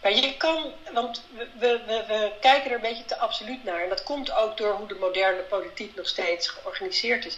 maar 0.01 0.15
je 0.15 0.38
kan, 0.38 0.72
want 0.93 1.24
we, 1.34 1.48
we, 1.60 2.03
we, 2.08 2.31
kijken 2.39 2.70
er 2.70 2.75
een 2.75 2.81
beetje 2.81 3.05
te 3.05 3.17
absoluut 3.17 3.63
naar. 3.63 3.84
En 3.84 3.89
dat 3.89 4.03
komt 4.03 4.31
ook 4.31 4.58
door 4.58 4.74
hoe 4.74 4.88
de 4.88 4.98
moderne 5.00 5.41
politiek 5.41 5.96
nog 5.96 6.08
steeds 6.08 6.48
georganiseerd 6.48 7.25
is. 7.25 7.38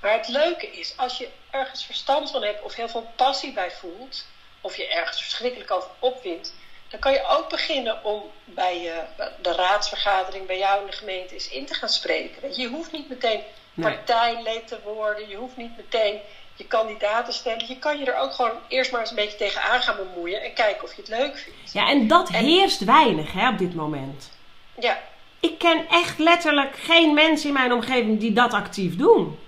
Maar 0.00 0.12
het 0.12 0.28
leuke 0.28 0.70
is, 0.70 0.94
als 0.96 1.18
je 1.18 1.28
ergens 1.50 1.84
verstand 1.84 2.30
van 2.30 2.42
hebt 2.42 2.62
of 2.62 2.74
heel 2.74 2.88
veel 2.88 3.10
passie 3.16 3.52
bij 3.52 3.70
voelt, 3.70 4.24
of 4.60 4.76
je 4.76 4.88
ergens 4.88 5.22
verschrikkelijk 5.22 5.70
over 5.70 5.90
opwint, 5.98 6.54
dan 6.88 7.00
kan 7.00 7.12
je 7.12 7.26
ook 7.26 7.48
beginnen 7.48 8.04
om 8.04 8.22
bij 8.44 8.80
je, 8.80 9.02
de 9.42 9.52
raadsvergadering 9.52 10.46
bij 10.46 10.58
jou 10.58 10.80
in 10.80 10.86
de 10.86 10.96
gemeente 10.96 11.34
eens 11.34 11.48
in 11.48 11.66
te 11.66 11.74
gaan 11.74 11.88
spreken. 11.88 12.56
Je, 12.60 12.68
hoeft 12.68 12.92
niet 12.92 13.08
meteen 13.08 13.42
partijlid 13.80 14.68
te 14.68 14.78
worden, 14.84 15.28
je 15.28 15.36
hoeft 15.36 15.56
niet 15.56 15.76
meteen 15.76 16.20
je 16.58 16.66
kandidaten 16.66 17.32
stellen. 17.32 17.66
Je 17.66 17.78
kan 17.78 17.98
je 17.98 18.04
er 18.04 18.18
ook 18.18 18.32
gewoon 18.32 18.52
eerst 18.68 18.92
maar 18.92 19.00
eens 19.00 19.10
een 19.10 19.16
beetje 19.16 19.38
tegenaan 19.38 19.80
gaan 19.80 19.96
bemoeien 19.96 20.42
en 20.42 20.52
kijken 20.52 20.84
of 20.84 20.94
je 20.94 21.00
het 21.00 21.10
leuk 21.10 21.38
vindt. 21.38 21.72
Ja, 21.72 21.88
en 21.88 22.08
dat 22.08 22.28
heerst 22.28 22.84
weinig 22.84 23.32
hè, 23.32 23.48
op 23.48 23.58
dit 23.58 23.74
moment. 23.74 24.30
Ja. 24.78 24.98
Ik 25.40 25.58
ken 25.58 25.88
echt 25.88 26.18
letterlijk 26.18 26.76
geen 26.76 27.14
mensen 27.14 27.48
in 27.48 27.54
mijn 27.54 27.72
omgeving 27.72 28.20
die 28.20 28.32
dat 28.32 28.52
actief 28.52 28.96
doen. 28.96 29.38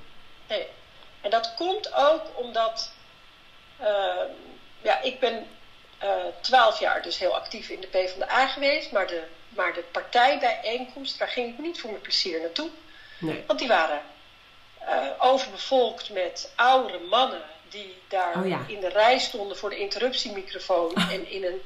Nee. 0.48 0.66
En 1.20 1.30
dat 1.30 1.54
komt 1.54 1.94
ook 1.94 2.22
omdat, 2.34 2.92
uh, 3.80 3.86
ja, 4.82 5.00
ik 5.00 5.20
ben 5.20 5.46
eh, 5.98 6.10
twaalf 6.40 6.80
jaar 6.80 7.02
dus 7.02 7.18
heel 7.18 7.34
actief 7.34 7.68
in 7.68 7.80
de 7.80 7.86
PvdA 7.86 8.46
geweest, 8.46 8.92
maar 8.92 9.06
de, 9.06 9.22
maar 9.48 9.74
de 9.74 9.82
partijbijeenkomst, 9.90 11.18
daar 11.18 11.28
ging 11.28 11.52
ik 11.52 11.58
niet 11.58 11.80
voor 11.80 11.90
mijn 11.90 12.02
plezier 12.02 12.40
naartoe. 12.40 12.70
Nee. 13.18 13.44
Want 13.46 13.58
die 13.58 13.68
waren 13.68 14.02
uh, 14.82 15.06
overbevolkt 15.18 16.10
met 16.10 16.52
oudere 16.56 16.98
mannen 16.98 17.42
die 17.68 18.02
daar 18.08 18.36
oh 18.36 18.68
in 18.68 18.80
de 18.80 18.88
rij 18.88 19.18
stonden 19.18 19.56
voor 19.56 19.70
de 19.70 19.78
interruptiemicrofoon 19.78 20.94
en 20.94 21.30
in 21.30 21.44
een 21.44 21.62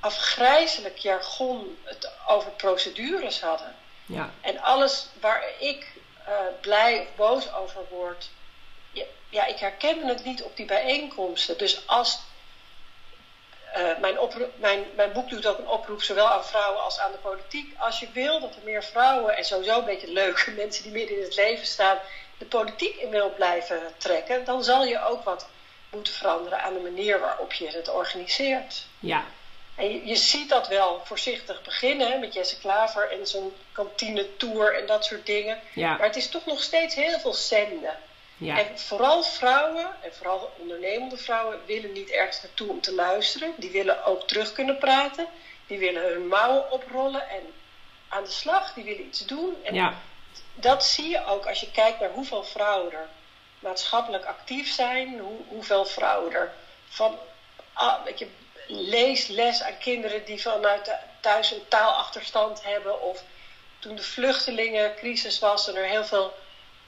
afgrijzelijk 0.00 0.98
jargon 0.98 1.78
het 1.84 2.10
over 2.26 2.50
procedures 2.50 3.40
hadden. 3.40 3.74
Ja. 4.06 4.30
En 4.40 4.58
alles 4.58 5.06
waar 5.20 5.44
ik 5.58 5.86
uh, 6.28 6.34
blij 6.60 7.00
of 7.00 7.06
boos 7.16 7.52
over 7.52 7.80
word, 7.90 8.30
ja, 8.92 9.04
ja, 9.28 9.46
ik 9.46 9.58
herkende 9.58 10.06
het 10.06 10.24
niet 10.24 10.42
op 10.42 10.56
die 10.56 10.66
bijeenkomsten. 10.66 11.58
Dus 11.58 11.86
als 11.86 12.20
uh, 13.76 13.98
mijn, 14.00 14.18
mijn, 14.56 14.84
mijn, 14.94 15.12
boek 15.12 15.28
doet 15.28 15.46
ook 15.46 15.58
een 15.58 15.68
oproep, 15.68 16.02
zowel 16.02 16.28
aan 16.28 16.44
vrouwen 16.44 16.82
als 16.82 16.98
aan 16.98 17.12
de 17.12 17.18
politiek. 17.18 17.74
Als 17.78 18.00
je 18.00 18.08
wil 18.12 18.40
dat 18.40 18.54
er 18.54 18.62
meer 18.64 18.84
vrouwen 18.84 19.36
en 19.36 19.44
sowieso 19.44 19.78
een 19.78 19.84
beetje 19.84 20.12
leuke 20.12 20.50
mensen 20.62 20.82
die 20.82 20.92
midden 20.92 21.16
in 21.16 21.22
het 21.22 21.36
leven 21.36 21.66
staan, 21.66 21.98
de 22.38 22.44
politiek 22.44 22.96
in 22.96 23.10
wil 23.10 23.30
blijven 23.34 23.80
trekken, 23.96 24.44
dan 24.44 24.64
zal 24.64 24.84
je 24.84 25.04
ook 25.04 25.24
wat 25.24 25.48
moeten 25.90 26.12
veranderen 26.12 26.62
aan 26.62 26.74
de 26.74 26.80
manier 26.80 27.20
waarop 27.20 27.52
je 27.52 27.68
het 27.68 27.88
organiseert. 27.88 28.86
Ja. 28.98 29.24
En 29.74 29.90
je, 29.90 30.06
je 30.06 30.16
ziet 30.16 30.48
dat 30.48 30.68
wel 30.68 31.00
voorzichtig 31.04 31.62
beginnen 31.62 32.20
met 32.20 32.34
Jesse 32.34 32.58
Klaver 32.58 33.10
en 33.10 33.26
zo'n 33.26 33.52
kantine 33.72 34.36
tour 34.36 34.78
en 34.78 34.86
dat 34.86 35.04
soort 35.04 35.26
dingen. 35.26 35.60
Ja. 35.74 35.96
Maar 35.96 36.06
het 36.06 36.16
is 36.16 36.28
toch 36.28 36.46
nog 36.46 36.62
steeds 36.62 36.94
heel 36.94 37.18
veel 37.18 37.34
zenden. 37.34 37.96
Ja. 38.40 38.58
En 38.58 38.78
vooral 38.78 39.22
vrouwen, 39.22 39.86
en 40.00 40.14
vooral 40.14 40.52
ondernemende 40.58 41.16
vrouwen, 41.16 41.60
willen 41.66 41.92
niet 41.92 42.10
ergens 42.10 42.42
naartoe 42.42 42.68
om 42.68 42.80
te 42.80 42.94
luisteren. 42.94 43.54
Die 43.56 43.70
willen 43.70 44.04
ook 44.04 44.28
terug 44.28 44.52
kunnen 44.52 44.78
praten. 44.78 45.26
Die 45.66 45.78
willen 45.78 46.02
hun 46.02 46.26
mouwen 46.26 46.72
oprollen 46.72 47.28
en 47.28 47.42
aan 48.08 48.24
de 48.24 48.30
slag. 48.30 48.74
Die 48.74 48.84
willen 48.84 49.06
iets 49.06 49.26
doen. 49.26 49.54
En 49.64 49.74
ja 49.74 49.94
dat 50.60 50.84
zie 50.84 51.08
je 51.08 51.26
ook 51.26 51.46
als 51.46 51.60
je 51.60 51.70
kijkt 51.70 52.00
naar 52.00 52.10
hoeveel 52.10 52.44
vrouwen 52.44 52.92
er 52.92 53.08
maatschappelijk 53.58 54.24
actief 54.24 54.72
zijn, 54.72 55.18
hoe, 55.18 55.38
hoeveel 55.48 55.84
vrouwen 55.84 56.32
er 56.32 56.52
van 56.88 57.18
ah, 57.72 58.04
weet 58.04 58.18
je, 58.18 58.28
leesles 58.66 59.62
aan 59.62 59.78
kinderen 59.78 60.24
die 60.24 60.40
vanuit 60.40 60.94
thuis 61.20 61.50
een 61.50 61.68
taalachterstand 61.68 62.64
hebben, 62.64 63.02
of 63.02 63.22
toen 63.78 63.96
de 63.96 64.02
vluchtelingencrisis 64.02 65.38
was 65.38 65.68
en 65.68 65.76
er 65.76 65.84
heel 65.84 66.04
veel 66.04 66.34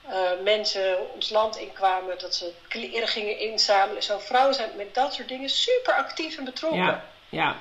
uh, 0.08 0.30
mensen 0.44 1.12
ons 1.14 1.30
land 1.30 1.56
inkwamen, 1.56 2.18
dat 2.18 2.34
ze 2.34 2.52
kleren 2.68 3.08
gingen 3.08 3.38
inzamelen. 3.38 4.02
Zo 4.02 4.18
vrouwen 4.18 4.54
zijn 4.54 4.70
met 4.76 4.94
dat 4.94 5.14
soort 5.14 5.28
dingen 5.28 5.48
super 5.48 5.94
actief 5.94 6.38
en 6.38 6.44
betrokken. 6.44 6.82
Ja, 6.82 7.04
ja. 7.28 7.56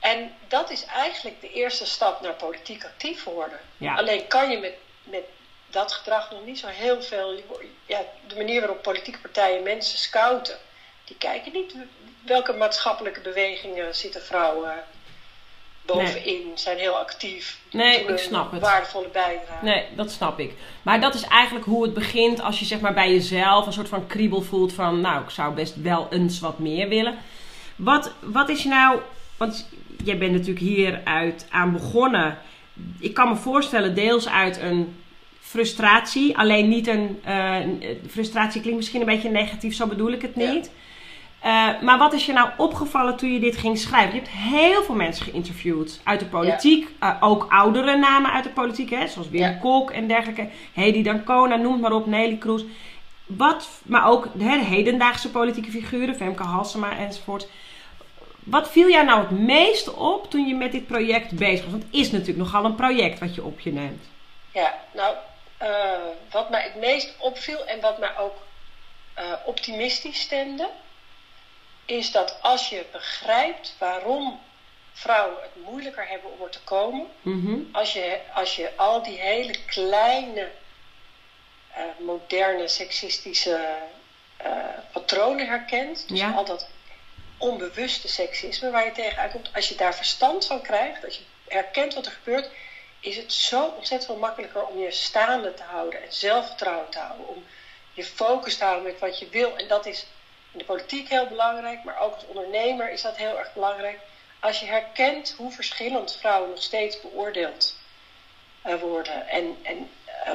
En 0.00 0.36
dat 0.48 0.70
is 0.70 0.84
eigenlijk 0.84 1.40
de 1.40 1.52
eerste 1.52 1.86
stap 1.86 2.20
naar 2.20 2.34
politiek 2.34 2.84
actief 2.84 3.24
worden. 3.24 3.60
Ja. 3.76 3.94
Alleen 3.94 4.26
kan 4.26 4.50
je 4.50 4.58
met 4.58 4.74
met 5.06 5.24
dat 5.70 5.92
gedrag 5.92 6.30
nog 6.30 6.44
niet 6.44 6.58
zo 6.58 6.66
heel 6.66 7.02
veel. 7.02 7.40
Ja, 7.86 8.00
de 8.26 8.36
manier 8.36 8.60
waarop 8.60 8.82
politieke 8.82 9.18
partijen 9.18 9.62
mensen 9.62 9.98
scouten, 9.98 10.58
die 11.04 11.16
kijken 11.16 11.52
niet 11.52 11.74
welke 12.24 12.52
maatschappelijke 12.52 13.20
bewegingen 13.20 13.94
zitten 13.94 14.22
vrouwen 14.22 14.84
bovenin, 15.86 16.42
zijn 16.54 16.78
heel 16.78 16.94
actief. 16.94 17.58
Nee, 17.70 18.04
ik 18.04 18.18
snap 18.18 18.52
het. 18.52 18.60
Waardevolle 18.60 19.08
bijdrage. 19.12 19.64
Nee, 19.64 19.84
dat 19.94 20.10
snap 20.10 20.38
ik. 20.38 20.52
Maar 20.82 21.00
dat 21.00 21.14
is 21.14 21.22
eigenlijk 21.22 21.66
hoe 21.66 21.82
het 21.82 21.94
begint 21.94 22.40
als 22.40 22.58
je 22.58 22.64
zeg 22.64 22.80
maar 22.80 22.94
bij 22.94 23.10
jezelf 23.10 23.66
een 23.66 23.72
soort 23.72 23.88
van 23.88 24.06
kriebel 24.06 24.42
voelt 24.42 24.72
van, 24.72 25.00
nou, 25.00 25.22
ik 25.22 25.30
zou 25.30 25.54
best 25.54 25.82
wel 25.82 26.06
eens 26.10 26.40
wat 26.40 26.58
meer 26.58 26.88
willen. 26.88 27.18
Wat, 27.76 28.12
wat 28.20 28.48
is 28.48 28.62
je 28.62 28.68
nou, 28.68 29.00
want 29.36 29.68
jij 30.04 30.18
bent 30.18 30.32
natuurlijk 30.32 30.66
hieruit 30.66 31.46
aan 31.50 31.72
begonnen 31.72 32.38
ik 32.98 33.14
kan 33.14 33.28
me 33.28 33.36
voorstellen, 33.36 33.94
deels 33.94 34.28
uit 34.28 34.60
een 34.60 34.96
frustratie. 35.40 36.38
Alleen 36.38 36.68
niet 36.68 36.86
een. 36.86 37.20
Uh, 37.28 37.56
frustratie 38.08 38.60
klinkt 38.60 38.78
misschien 38.78 39.00
een 39.00 39.06
beetje 39.06 39.30
negatief, 39.30 39.74
zo 39.74 39.86
bedoel 39.86 40.12
ik 40.12 40.22
het 40.22 40.36
niet. 40.36 40.70
Uh, 41.46 41.80
maar 41.80 41.98
wat 41.98 42.12
is 42.12 42.26
je 42.26 42.32
nou 42.32 42.50
opgevallen 42.56 43.16
toen 43.16 43.32
je 43.32 43.40
dit 43.40 43.56
ging 43.56 43.78
schrijven? 43.78 44.14
Je 44.14 44.20
hebt 44.20 44.32
heel 44.32 44.82
veel 44.82 44.94
mensen 44.94 45.24
geïnterviewd 45.24 46.00
uit 46.04 46.20
de 46.20 46.26
politiek. 46.26 46.88
Ja. 47.00 47.14
Uh, 47.14 47.22
ook 47.22 47.46
oudere 47.48 47.96
namen 47.96 48.32
uit 48.32 48.44
de 48.44 48.50
politiek, 48.50 48.90
hè, 48.90 49.06
zoals 49.06 49.28
Wim 49.28 49.40
ja. 49.40 49.52
Kok 49.52 49.90
en 49.90 50.08
dergelijke. 50.08 50.48
Hedy 50.72 51.02
Dancona, 51.02 51.56
noem 51.56 51.80
maar 51.80 51.92
op, 51.92 52.06
Nelly 52.06 52.36
Kroes. 52.36 52.64
Wat, 53.26 53.68
maar 53.84 54.08
ook 54.08 54.28
de 54.34 54.44
hedendaagse 54.44 55.30
politieke 55.30 55.70
figuren, 55.70 56.16
Femke 56.16 56.42
Halsema 56.42 56.96
enzovoort. 56.96 57.48
Wat 58.38 58.70
viel 58.70 58.90
jou 58.90 59.04
nou 59.04 59.20
het 59.20 59.30
meest 59.30 59.94
op 59.94 60.30
toen 60.30 60.46
je 60.46 60.54
met 60.54 60.72
dit 60.72 60.86
project 60.86 61.32
bezig 61.32 61.62
was? 61.62 61.72
Want 61.72 61.82
het 61.82 61.94
is 61.94 62.10
natuurlijk 62.10 62.38
nogal 62.38 62.64
een 62.64 62.74
project 62.74 63.18
wat 63.18 63.34
je 63.34 63.44
op 63.44 63.60
je 63.60 63.72
neemt. 63.72 64.04
Ja, 64.52 64.74
nou, 64.94 65.14
uh, 65.62 65.68
wat 66.30 66.50
mij 66.50 66.62
het 66.62 66.76
meest 66.80 67.14
opviel 67.18 67.66
en 67.66 67.80
wat 67.80 67.98
mij 67.98 68.18
ook 68.18 68.34
optimistisch 69.44 70.20
stemde, 70.20 70.68
is 71.86 72.10
dat 72.10 72.38
als 72.42 72.68
je 72.68 72.84
begrijpt 72.92 73.74
waarom 73.78 74.40
vrouwen 74.92 75.42
het 75.42 75.64
moeilijker 75.64 76.08
hebben 76.08 76.32
om 76.32 76.42
er 76.42 76.50
te 76.50 76.62
komen, 76.64 77.06
mm 77.22 77.46
-hmm. 77.46 77.68
als, 77.72 77.92
je, 77.92 78.20
als 78.34 78.56
je 78.56 78.70
al 78.76 79.02
die 79.02 79.18
hele 79.18 79.54
kleine, 79.66 80.50
uh, 81.70 82.06
moderne, 82.06 82.68
seksistische 82.68 83.78
patronen 84.92 85.46
herkent, 85.46 86.08
dus 86.08 86.20
ja. 86.20 86.30
al 86.30 86.44
dat 86.44 86.68
onbewuste 87.38 88.08
seksisme 88.08 88.70
waar 88.70 88.84
je 88.84 88.92
tegenaan 88.92 89.30
komt. 89.30 89.50
Als 89.54 89.68
je 89.68 89.74
daar 89.74 89.94
verstand 89.94 90.46
van 90.46 90.62
krijgt, 90.62 91.04
als 91.04 91.16
je 91.16 91.22
herkent 91.48 91.94
wat 91.94 92.06
er 92.06 92.12
gebeurt, 92.12 92.50
is 93.00 93.16
het 93.16 93.32
zo 93.32 93.64
ontzettend 93.64 94.04
veel 94.04 94.20
makkelijker 94.20 94.66
om 94.66 94.78
je 94.78 94.90
staande 94.90 95.54
te 95.54 95.62
houden 95.62 96.02
en 96.02 96.12
zelfvertrouwen 96.12 96.90
te 96.90 96.98
houden. 96.98 97.28
Om 97.28 97.44
je 97.92 98.04
focus 98.04 98.56
te 98.56 98.64
houden 98.64 98.84
met 98.84 99.00
wat 99.00 99.18
je 99.18 99.28
wil. 99.28 99.56
En 99.56 99.68
dat 99.68 99.86
is 99.86 100.06
in 100.56 100.62
de 100.62 100.72
politiek 100.72 101.08
heel 101.08 101.26
belangrijk, 101.26 101.84
maar 101.84 102.00
ook 102.00 102.14
als 102.14 102.26
ondernemer 102.26 102.92
is 102.92 103.02
dat 103.02 103.16
heel 103.16 103.38
erg 103.38 103.52
belangrijk. 103.52 103.98
Als 104.40 104.60
je 104.60 104.66
herkent 104.66 105.34
hoe 105.38 105.50
verschillend 105.50 106.16
vrouwen 106.20 106.50
nog 106.50 106.62
steeds 106.62 107.00
beoordeeld 107.00 107.76
uh, 108.66 108.74
worden. 108.80 109.28
En, 109.28 109.56
en 109.62 109.88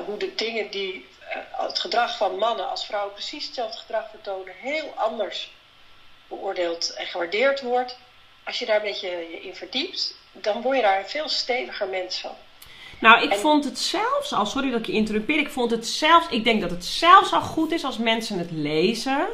hoe 0.05 0.17
de 0.17 0.35
dingen 0.35 0.71
die 0.71 1.07
het 1.51 1.79
gedrag 1.79 2.17
van 2.17 2.37
mannen 2.37 2.69
als 2.69 2.85
vrouwen 2.85 3.13
precies 3.13 3.45
hetzelfde 3.45 3.77
gedrag 3.77 4.09
vertonen, 4.09 4.53
heel 4.61 4.93
anders 4.95 5.51
beoordeeld 6.27 6.93
en 6.93 7.05
gewaardeerd 7.05 7.61
wordt. 7.61 7.97
Als 8.43 8.59
je 8.59 8.65
daar 8.65 8.75
een 8.75 8.81
beetje 8.81 9.07
je 9.07 9.41
in 9.41 9.55
verdiept, 9.55 10.15
dan 10.31 10.61
word 10.61 10.75
je 10.75 10.81
daar 10.81 10.99
een 10.99 11.09
veel 11.09 11.29
steviger 11.29 11.87
mens 11.87 12.19
van. 12.19 12.35
Nou, 12.99 13.23
ik 13.23 13.33
vond 13.33 13.63
het 13.63 13.79
zelfs 13.79 14.33
al, 14.33 14.45
sorry 14.45 14.71
dat 14.71 14.79
ik 14.79 14.85
je 14.85 14.91
interrumpeer, 14.91 15.39
ik 15.39 15.49
vond 15.49 15.71
het 15.71 15.87
zelfs, 15.87 16.27
ik 16.29 16.43
denk 16.43 16.61
dat 16.61 16.71
het 16.71 16.85
zelfs 16.85 17.33
al 17.33 17.41
goed 17.41 17.71
is 17.71 17.83
als 17.83 17.97
mensen 17.97 18.37
het 18.37 18.51
lezen. 18.51 19.27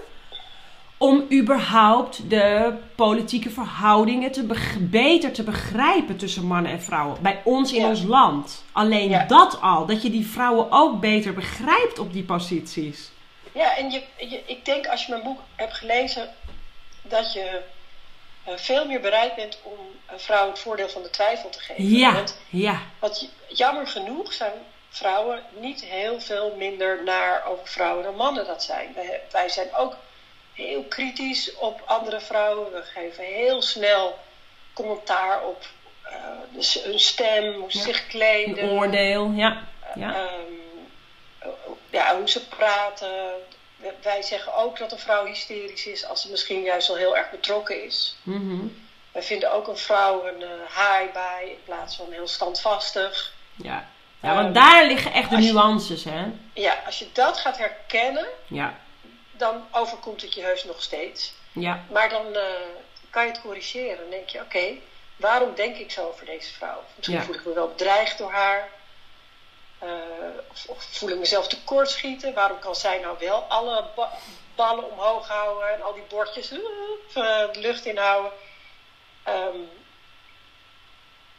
Om 0.98 1.26
überhaupt 1.32 2.30
de 2.30 2.74
politieke 2.96 3.50
verhoudingen 3.50 4.32
te 4.32 4.44
beter 4.80 5.32
te 5.32 5.44
begrijpen 5.44 6.18
tussen 6.18 6.46
mannen 6.46 6.72
en 6.72 6.82
vrouwen. 6.82 7.22
Bij 7.22 7.42
ons 7.44 7.74
in 7.74 7.86
ons 7.86 8.04
land. 8.04 8.64
Alleen 8.72 9.28
dat 9.28 9.62
al, 9.62 9.86
dat 9.86 10.02
je 10.02 10.10
die 10.10 10.28
vrouwen 10.28 10.68
ook 10.70 11.00
beter 11.00 11.34
begrijpt 11.34 12.00
op 12.00 12.14
die 12.14 12.24
posities. 12.24 13.12
Ja, 13.52 13.78
en 13.78 13.92
je, 13.92 14.04
je, 14.18 14.44
ik 14.46 14.66
denk 14.66 14.88
als 14.88 15.06
je 15.06 15.12
mijn 15.12 15.24
boek 15.24 15.40
hebt 15.56 15.74
gelezen, 15.74 16.30
dat 17.02 17.34
je 17.34 17.62
uh, 18.48 18.54
veel 18.58 18.86
meer 18.86 19.02
bereid 19.02 19.36
bent 19.36 19.60
om 19.64 19.78
een 20.06 20.20
vrouw 20.20 20.48
het 20.50 20.60
voordeel 20.60 20.90
van 20.90 21.02
de 21.02 21.10
twijfel 21.10 21.50
te 21.50 21.60
geven. 21.60 21.90
Ja, 21.90 22.14
want, 22.14 22.38
ja. 22.50 22.82
Want 23.00 23.30
jammer 23.48 23.88
genoeg 23.88 24.34
zijn 24.34 24.54
vrouwen 24.90 25.44
niet 25.60 25.84
heel 25.84 26.20
veel 26.20 26.56
minder 26.58 27.04
naar 27.04 27.46
over 27.46 27.68
vrouwen 27.68 28.04
dan 28.04 28.16
mannen 28.16 28.46
dat 28.46 28.64
zijn. 28.64 28.94
Wij, 28.94 29.22
wij 29.32 29.50
zijn 29.50 29.76
ook 29.76 29.96
heel 30.58 30.84
kritisch 30.84 31.56
op 31.56 31.82
andere 31.86 32.20
vrouwen. 32.20 32.72
We 32.72 32.82
geven 32.82 33.24
heel 33.24 33.62
snel 33.62 34.20
commentaar 34.74 35.44
op 35.44 35.66
uh, 36.06 36.64
hun 36.84 37.00
stem, 37.00 37.54
hoe 37.54 37.72
ze 37.72 37.80
zich 37.80 38.08
kleden. 38.08 38.64
Een 38.64 38.70
oordeel, 38.70 39.32
ja. 39.32 39.64
Ja. 39.96 40.10
Uh, 40.10 40.22
um, 40.22 41.78
ja, 41.90 42.18
hoe 42.18 42.30
ze 42.30 42.48
praten, 42.48 43.32
wij 44.02 44.22
zeggen 44.22 44.54
ook 44.54 44.78
dat 44.78 44.92
een 44.92 45.00
vrouw 45.00 45.26
hysterisch 45.26 45.86
is 45.86 46.06
als 46.06 46.22
ze 46.22 46.30
misschien 46.30 46.62
juist 46.62 46.90
al 46.90 46.96
heel 46.96 47.18
erg 47.18 47.30
betrokken 47.30 47.84
is. 47.84 48.16
Mm 48.24 48.86
Wij 49.12 49.24
vinden 49.24 49.52
ook 49.52 49.68
een 49.68 49.78
vrouw 49.78 50.28
een 50.28 50.42
uh, 50.42 50.48
haai 50.70 51.10
bij 51.14 51.44
in 51.50 51.64
plaats 51.66 51.96
van 51.96 52.12
heel 52.12 52.28
standvastig. 52.28 53.34
Ja, 53.56 53.88
ja 54.22 54.34
want 54.36 54.48
um, 54.48 54.54
daar 54.54 54.86
liggen 54.86 55.12
echt 55.12 55.30
de 55.30 55.38
nuances, 55.38 56.04
je, 56.04 56.10
hè? 56.10 56.26
Ja, 56.54 56.78
als 56.86 57.00
je 57.00 57.08
dat 57.14 57.38
gaat 57.38 57.58
herkennen, 57.58 58.28
ja. 58.48 58.74
Dan 59.38 59.68
overkomt 59.72 60.22
het 60.22 60.34
je 60.34 60.42
heus 60.42 60.64
nog 60.64 60.82
steeds. 60.82 61.34
Ja. 61.52 61.84
Maar 61.92 62.10
dan 62.10 62.26
uh, 62.36 62.44
kan 63.10 63.26
je 63.26 63.32
het 63.32 63.42
corrigeren. 63.42 63.98
Dan 63.98 64.10
denk 64.10 64.30
je, 64.30 64.38
oké, 64.38 64.58
okay, 64.58 64.82
waarom 65.16 65.56
denk 65.56 65.78
ik 65.78 65.92
zo 65.92 66.08
over 66.08 66.26
deze 66.26 66.54
vrouw? 66.54 66.84
Misschien 66.96 67.18
Ja. 67.18 67.24
voel 67.24 67.36
ik 67.36 67.46
me 67.46 67.54
wel 67.54 67.68
bedreigd 67.68 68.18
door 68.18 68.32
haar. 68.32 68.70
Uh, 69.84 69.92
of, 70.52 70.66
of 70.68 70.84
voel 70.84 71.10
ik 71.10 71.18
mezelf 71.18 71.48
tekortschieten? 71.48 72.34
Waarom 72.34 72.60
kan 72.60 72.76
zij 72.76 73.00
nou 73.00 73.18
wel 73.20 73.42
alle 73.42 73.86
ba 73.96 74.12
ballen 74.56 74.92
omhoog 74.92 75.28
houden 75.28 75.74
en 75.74 75.82
al 75.82 75.94
die 75.94 76.04
bordjes 76.10 76.52
uh, 76.52 76.60
de 77.52 77.60
lucht 77.60 77.86
inhouden? 77.86 78.32
Um, 79.28 79.70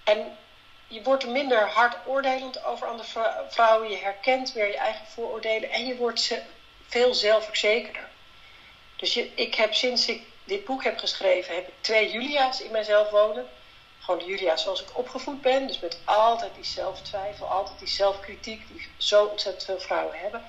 en 0.05 0.39
je 0.87 1.03
wordt 1.03 1.23
er 1.23 1.29
minder 1.29 1.69
hard 1.69 1.97
oordelend 2.07 2.65
over 2.65 2.87
andere 2.87 3.09
vrouwen. 3.49 3.91
Je 3.91 3.97
herkent 3.97 4.53
weer 4.53 4.67
je 4.67 4.77
eigen 4.77 5.07
vooroordelen 5.07 5.71
en 5.71 5.87
je 5.87 5.97
wordt 5.97 6.21
ze 6.21 6.43
veel 6.89 7.15
zelfverzekerder. 7.15 8.09
Dus 8.97 9.17
ik 9.17 9.55
heb 9.55 9.75
sinds 9.75 10.09
ik 10.09 10.23
dit 10.45 10.65
boek 10.65 10.85
heb 10.85 10.99
geschreven, 10.99 11.55
heb 11.55 11.69
ik 11.69 11.75
twee 11.81 12.11
Julia's 12.11 12.61
in 12.61 12.71
mijzelf 12.71 13.11
wonen 13.11 13.49
gewoon 14.09 14.27
de 14.27 14.27
Julia 14.27 14.57
zoals 14.57 14.83
ik 14.83 14.99
opgevoed 14.99 15.41
ben. 15.43 15.67
Dus 15.67 15.81
met 15.81 15.99
altijd 16.05 16.55
die 16.55 16.65
zelftwijfel, 16.65 17.47
altijd 17.47 17.79
die 17.79 17.89
zelfkritiek 17.89 18.69
die 18.69 18.87
zo 18.97 19.25
ontzettend 19.25 19.65
veel 19.65 19.81
vrouwen 19.81 20.19
hebben. 20.19 20.43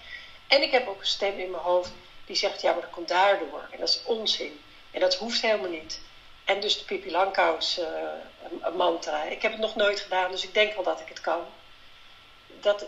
En 0.47 0.61
ik 0.61 0.71
heb 0.71 0.87
ook 0.87 0.99
een 0.99 1.07
stem 1.07 1.39
in 1.39 1.51
mijn 1.51 1.63
hoofd 1.63 1.91
die 2.25 2.35
zegt, 2.35 2.61
ja, 2.61 2.71
maar 2.71 2.81
dat 2.81 2.89
komt 2.89 3.07
daardoor. 3.07 3.67
En 3.71 3.79
dat 3.79 3.89
is 3.89 4.03
onzin. 4.03 4.61
En 4.91 4.99
dat 4.99 5.15
hoeft 5.15 5.41
helemaal 5.41 5.69
niet. 5.69 6.01
En 6.45 6.59
dus 6.59 6.77
de 6.77 6.85
Pippi 6.85 7.11
Langkous 7.11 7.79
uh, 7.79 8.75
mantra. 8.75 9.23
Ik 9.23 9.41
heb 9.41 9.51
het 9.51 9.61
nog 9.61 9.75
nooit 9.75 9.99
gedaan, 9.99 10.31
dus 10.31 10.43
ik 10.43 10.53
denk 10.53 10.73
wel 10.73 10.83
dat 10.83 10.99
ik 10.99 11.07
het 11.07 11.21
kan. 11.21 11.45
Dat, 12.59 12.85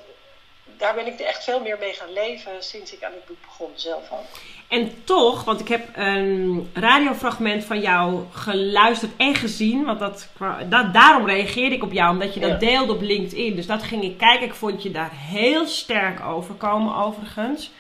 daar 0.78 0.96
ben 0.96 1.08
ik 1.08 1.20
er 1.20 1.26
echt 1.26 1.44
veel 1.44 1.62
meer 1.62 1.78
mee 1.80 1.94
gaan 1.94 2.14
leven 2.14 2.52
sinds 2.60 2.94
ik 2.94 3.04
aan 3.04 3.12
het 3.12 3.26
boek 3.26 3.42
begon, 3.42 3.70
zelf 3.76 4.12
ook. 4.12 4.26
En 4.68 5.04
toch, 5.04 5.44
want 5.44 5.60
ik 5.60 5.68
heb 5.68 5.88
een 5.94 6.70
radiofragment 6.74 7.66
van 7.66 7.80
jou 7.80 8.24
geluisterd 8.32 9.12
en 9.18 9.36
gezien. 9.36 9.86
Want 9.86 10.00
dat, 10.00 10.28
dat, 10.70 10.94
daarom 10.94 11.26
reageerde 11.26 11.76
ik 11.76 11.84
op 11.84 11.92
jou, 11.92 12.12
omdat 12.12 12.34
je 12.34 12.40
dat 12.40 12.50
ja. 12.50 12.58
deelde 12.58 12.94
op 12.94 13.02
LinkedIn. 13.02 13.56
Dus 13.56 13.66
dat 13.66 13.84
ging 13.84 14.04
ik 14.04 14.18
kijken. 14.18 14.48
Ik 14.48 14.54
vond 14.54 14.84
je 14.84 14.92
daar 14.92 15.12
heel 15.14 15.68
sterk 15.68 16.26
overkomen, 16.26 16.96
overigens. 16.96 17.72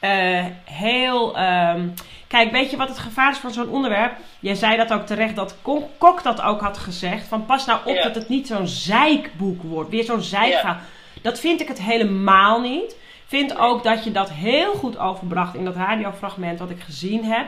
Uh, 0.00 0.44
heel. 0.64 1.38
Um, 1.38 1.94
kijk, 2.26 2.50
weet 2.50 2.70
je 2.70 2.76
wat 2.76 2.88
het 2.88 2.98
gevaar 2.98 3.30
is 3.30 3.38
van 3.38 3.52
zo'n 3.52 3.68
onderwerp? 3.68 4.12
Jij 4.40 4.54
zei 4.54 4.76
dat 4.76 4.92
ook 4.92 5.06
terecht, 5.06 5.36
dat 5.36 5.56
Kok 5.98 6.22
dat 6.22 6.40
ook 6.40 6.60
had 6.60 6.78
gezegd. 6.78 7.28
Van 7.28 7.46
pas 7.46 7.66
nou 7.66 7.80
op 7.84 7.94
Ja. 7.94 8.02
dat 8.02 8.14
het 8.14 8.28
niet 8.28 8.46
zo'n 8.46 8.68
zeikboek 8.68 9.62
wordt. 9.62 9.90
Weer 9.90 10.04
zo'n 10.04 10.22
zeikverhaal. 10.22 10.80
Dat 11.22 11.40
vind 11.40 11.60
ik 11.60 11.68
het 11.68 11.80
helemaal 11.80 12.60
niet. 12.60 12.96
Vind 13.26 13.58
ook 13.58 13.82
dat 13.82 14.04
je 14.04 14.12
dat 14.12 14.30
heel 14.30 14.72
goed 14.72 14.98
overbracht 14.98 15.54
in 15.54 15.64
dat 15.64 15.76
radiofragment 15.76 16.58
wat 16.58 16.70
ik 16.70 16.80
gezien 16.80 17.24
heb. 17.24 17.46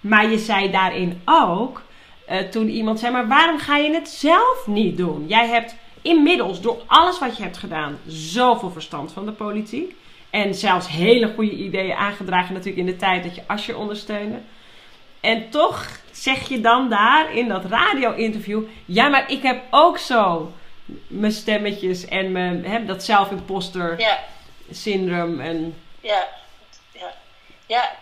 Maar 0.00 0.30
je 0.30 0.38
zei 0.38 0.70
daarin 0.70 1.20
ook, 1.24 1.82
uh, 2.30 2.38
toen 2.38 2.68
iemand 2.68 2.98
zei, 2.98 3.12
maar 3.12 3.28
waarom 3.28 3.58
ga 3.58 3.76
je 3.76 3.92
het 3.92 4.08
zelf 4.08 4.66
niet 4.66 4.96
doen? 4.96 5.24
Jij 5.26 5.48
hebt 5.48 5.76
inmiddels 6.02 6.60
door 6.60 6.82
alles 6.86 7.18
wat 7.18 7.36
je 7.36 7.42
hebt 7.42 7.58
gedaan 7.58 7.98
zoveel 8.06 8.70
verstand 8.70 9.12
van 9.12 9.24
de 9.26 9.32
politiek. 9.32 9.94
En 10.30 10.54
zelfs 10.54 10.88
hele 10.88 11.32
goede 11.34 11.56
ideeën 11.56 11.94
aangedragen 11.94 12.54
natuurlijk 12.54 12.86
in 12.86 12.92
de 12.92 12.96
tijd 12.96 13.22
dat 13.22 13.34
je 13.34 13.42
Asje 13.46 13.76
ondersteunde. 13.76 14.38
En 15.20 15.50
toch 15.50 16.00
zeg 16.10 16.48
je 16.48 16.60
dan 16.60 16.88
daar 16.88 17.34
in 17.34 17.48
dat 17.48 17.64
radio-interview, 17.64 18.62
ja 18.84 19.08
maar 19.08 19.30
ik 19.30 19.42
heb 19.42 19.62
ook 19.70 19.98
zo 19.98 20.52
mijn 21.06 21.32
stemmetjes 21.32 22.04
en 22.04 22.32
mijn, 22.32 22.64
hè, 22.64 22.84
dat 22.84 23.04
zelfimposter 23.04 23.98
Ja, 23.98 24.24
syndroom 24.70 25.40
en 25.40 25.82
ja, 26.00 26.28
ja. 26.92 27.14
Ja, 27.66 27.96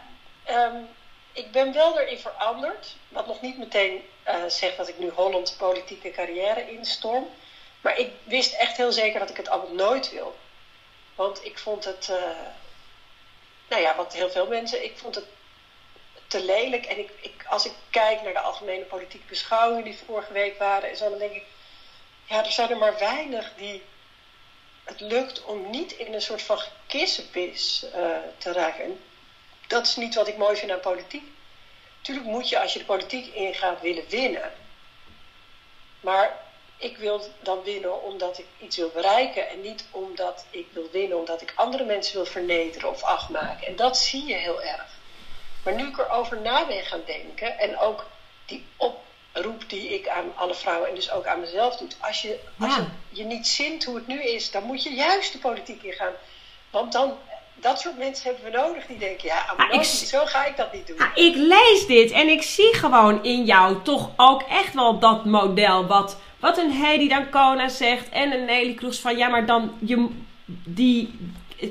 um, 0.50 0.88
ik 1.32 1.50
ben 1.52 1.72
wel 1.72 1.98
erin 1.98 2.18
veranderd. 2.18 2.96
Wat 3.08 3.26
nog 3.26 3.40
niet 3.40 3.58
meteen 3.58 4.02
uh, 4.28 4.34
zegt 4.46 4.76
dat 4.76 4.88
ik 4.88 4.98
nu 4.98 5.10
Holland 5.14 5.54
politieke 5.58 6.10
carrière 6.10 6.70
instorm. 6.70 7.26
Maar 7.80 7.98
ik 7.98 8.10
wist 8.24 8.52
echt 8.52 8.76
heel 8.76 8.92
zeker 8.92 9.20
dat 9.20 9.30
ik 9.30 9.36
het 9.36 9.48
allemaal 9.48 9.74
nooit 9.74 10.10
wil. 10.12 10.36
Want 11.14 11.44
ik 11.44 11.58
vond 11.58 11.84
het, 11.84 12.08
uh, 12.10 12.16
nou 13.68 13.82
ja, 13.82 13.96
wat 13.96 14.14
heel 14.14 14.30
veel 14.30 14.46
mensen, 14.46 14.84
ik 14.84 14.98
vond 14.98 15.14
het 15.14 15.24
te 16.26 16.44
lelijk. 16.44 16.86
En 16.86 16.98
ik, 16.98 17.10
ik, 17.20 17.44
als 17.48 17.66
ik 17.66 17.72
kijk 17.90 18.22
naar 18.22 18.32
de 18.32 18.40
algemene 18.40 18.84
politieke 18.84 19.26
beschouwingen 19.28 19.84
die 19.84 19.98
vorige 20.06 20.32
week 20.32 20.58
waren 20.58 20.90
en 20.90 20.96
zo, 20.96 21.10
dan 21.10 21.18
denk 21.18 21.32
ik, 21.32 21.44
ja, 22.28 22.44
er 22.44 22.52
zijn 22.52 22.70
er 22.70 22.76
maar 22.76 22.98
weinig 22.98 23.52
die 23.56 23.82
het 24.84 25.00
lukt 25.00 25.44
om 25.44 25.70
niet 25.70 25.92
in 25.92 26.14
een 26.14 26.22
soort 26.22 26.42
van 26.42 26.58
kissenpis 26.86 27.84
uh, 27.96 28.16
te 28.38 28.52
raken. 28.52 28.84
En 28.84 29.00
dat 29.66 29.86
is 29.86 29.96
niet 29.96 30.14
wat 30.14 30.28
ik 30.28 30.36
mooi 30.36 30.56
vind 30.56 30.70
aan 30.70 30.80
politiek. 30.80 31.24
Tuurlijk 32.02 32.26
moet 32.26 32.48
je 32.48 32.60
als 32.60 32.72
je 32.72 32.78
de 32.78 32.84
politiek 32.84 33.34
ingaat 33.34 33.80
willen 33.80 34.08
winnen. 34.08 34.52
Maar 36.00 36.36
ik 36.76 36.96
wil 36.96 37.22
dan 37.40 37.62
winnen 37.62 38.02
omdat 38.02 38.38
ik 38.38 38.46
iets 38.58 38.76
wil 38.76 38.90
bereiken. 38.90 39.48
En 39.48 39.60
niet 39.60 39.84
omdat 39.90 40.46
ik 40.50 40.66
wil 40.72 40.88
winnen 40.92 41.18
omdat 41.18 41.42
ik 41.42 41.52
andere 41.54 41.84
mensen 41.84 42.14
wil 42.14 42.26
vernederen 42.26 42.90
of 42.90 43.02
afmaken. 43.02 43.66
En 43.66 43.76
dat 43.76 43.98
zie 43.98 44.26
je 44.26 44.34
heel 44.34 44.62
erg. 44.62 44.86
Maar 45.64 45.74
nu 45.74 45.86
ik 45.86 45.98
erover 45.98 46.40
na 46.40 46.66
ben 46.66 46.84
gaan 46.84 47.02
denken. 47.06 47.58
En 47.58 47.78
ook 47.78 48.06
die 48.46 48.66
oproep 49.38 49.64
die 49.68 49.94
ik 49.94 50.08
aan 50.08 50.24
alle 50.34 50.54
vrouwen 50.54 50.88
en 50.88 50.94
dus 50.94 51.10
ook 51.12 51.26
aan 51.26 51.40
mezelf 51.40 51.76
doe. 51.76 51.88
Als 52.00 52.22
je, 52.22 52.38
als 52.58 52.76
Ja. 52.76 52.86
je, 53.10 53.18
je 53.18 53.24
niet 53.24 53.46
zint 53.46 53.84
hoe 53.84 53.94
het 53.94 54.06
nu 54.06 54.22
is, 54.22 54.50
dan 54.50 54.62
moet 54.62 54.82
je 54.82 54.90
juist 54.94 55.32
de 55.32 55.38
politiek 55.38 55.82
ingaan. 55.82 56.12
Want 56.70 56.92
dan, 56.92 57.12
dat 57.54 57.80
soort 57.80 57.98
mensen 57.98 58.24
hebben 58.24 58.52
we 58.52 58.58
nodig 58.58 58.86
die 58.86 58.98
denken, 58.98 59.28
ja, 59.28 59.44
maar 59.56 59.66
Ah, 59.66 59.72
ik 59.74 59.78
niet, 59.80 59.86
zo 59.88 60.24
ga 60.24 60.44
ik 60.46 60.56
dat 60.56 60.72
niet 60.72 60.86
doen. 60.86 60.98
Ah, 60.98 61.10
ik 61.14 61.34
lees 61.36 61.86
dit 61.86 62.10
en 62.10 62.28
ik 62.28 62.42
zie 62.42 62.74
gewoon 62.74 63.24
in 63.24 63.44
jou 63.44 63.82
toch 63.82 64.10
ook 64.16 64.42
echt 64.42 64.74
wel 64.74 64.98
dat 64.98 65.24
model 65.24 65.86
wat, 65.86 66.16
wat 66.40 66.58
een 66.58 66.72
Heidi 66.72 67.08
Dancona 67.08 67.68
zegt 67.68 68.08
en 68.08 68.32
een 68.32 68.44
Nelly 68.44 68.74
Kroes 68.74 68.98
van 68.98 69.16
ja, 69.16 69.28
maar 69.28 69.46
dan 69.46 69.72
je 69.84 70.08
die. 70.64 71.18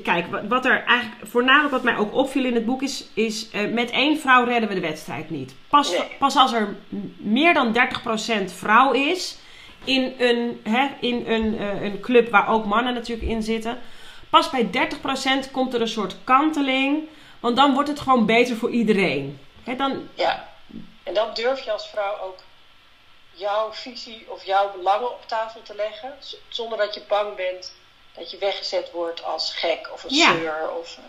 Kijk, 0.02 0.26
wat- 0.48 0.64
er 0.64 0.84
eigenlijk 0.84 1.26
voornamelijk 1.30 1.70
wat 1.72 1.82
mij 1.82 1.96
ook 1.96 2.14
opviel 2.14 2.44
in 2.44 2.54
het 2.54 2.64
boek 2.66 2.82
is, 2.82 3.04
is 3.14 3.50
eh, 3.50 3.70
met 3.72 3.90
één 3.90 4.18
vrouw 4.18 4.44
redden 4.44 4.68
we 4.68 4.74
de 4.74 4.80
wedstrijd 4.80 5.30
niet. 5.30 5.54
Pas, 5.68 5.90
Nee. 5.90 6.04
pas 6.18 6.36
als 6.36 6.52
er 6.52 6.76
meer 7.16 7.54
dan 7.54 7.72
30% 7.72 8.52
vrouw 8.52 8.92
is 8.92 9.36
in 9.84 10.14
een, 10.18 10.60
hè, 10.68 10.88
in 11.00 11.24
een, 11.26 11.58
eh, 11.58 11.82
een 11.82 12.00
club 12.00 12.30
waar 12.30 12.48
ook 12.48 12.64
mannen 12.64 12.94
natuurlijk 12.94 13.28
in 13.28 13.42
zitten. 13.42 13.78
Pas 14.30 14.50
bij 14.50 14.70
30% 14.70 15.50
komt 15.50 15.74
er 15.74 15.80
een 15.80 15.88
soort 15.88 16.16
kanteling. 16.24 17.08
Want 17.40 17.56
dan 17.56 17.74
wordt 17.74 17.88
het 17.88 18.00
gewoon 18.00 18.26
beter 18.26 18.56
voor 18.56 18.70
iedereen. 18.70 19.38
Hè, 19.64 19.76
dan, 19.76 20.08
Ja, 20.14 20.48
en 21.02 21.14
dan 21.14 21.28
durf 21.34 21.60
je 21.64 21.72
als 21.72 21.88
vrouw 21.88 22.18
ook 22.24 22.36
jouw 23.32 23.72
visie 23.72 24.24
of 24.28 24.44
jouw 24.44 24.72
belangen 24.76 25.10
op 25.10 25.22
tafel 25.26 25.62
te 25.62 25.74
leggen. 25.74 26.12
Zonder 26.48 26.78
dat 26.78 26.94
je 26.94 27.02
bang 27.08 27.36
bent 27.36 27.74
dat 28.18 28.30
je 28.30 28.38
weggezet 28.38 28.90
wordt 28.92 29.24
als 29.24 29.54
gek 29.54 29.90
of 29.92 30.04
een 30.04 30.14
Ja. 30.16 30.32
zeur. 30.34 30.70
Of, 30.80 30.96
eh, 30.98 31.04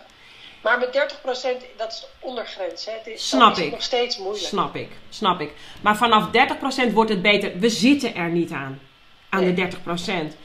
maar 0.62 0.78
met 0.78 0.92
30% 0.92 1.62
dat 1.76 1.92
is 1.92 2.00
de 2.00 2.06
ondergrens. 2.20 2.84
Hè. 2.86 2.92
Het 2.92 3.06
is, 3.06 3.28
Snap 3.28 3.52
is 3.52 3.58
ik. 3.58 3.70
nog 3.70 3.82
steeds 3.82 4.18
moeilijk. 4.18 4.44
Snap 4.46 4.74
ik, 4.76 4.88
snap 5.08 5.40
ik. 5.40 5.52
Maar 5.80 5.96
vanaf 5.96 6.30
30% 6.30 6.92
wordt 6.92 7.10
het 7.10 7.22
beter. 7.22 7.58
We 7.58 7.68
zitten 7.68 8.14
er 8.14 8.28
niet 8.28 8.50
aan. 8.52 8.80
Aan 9.28 9.40
Nee. 9.40 9.48
de 9.48 9.54
30%. 9.54 10.36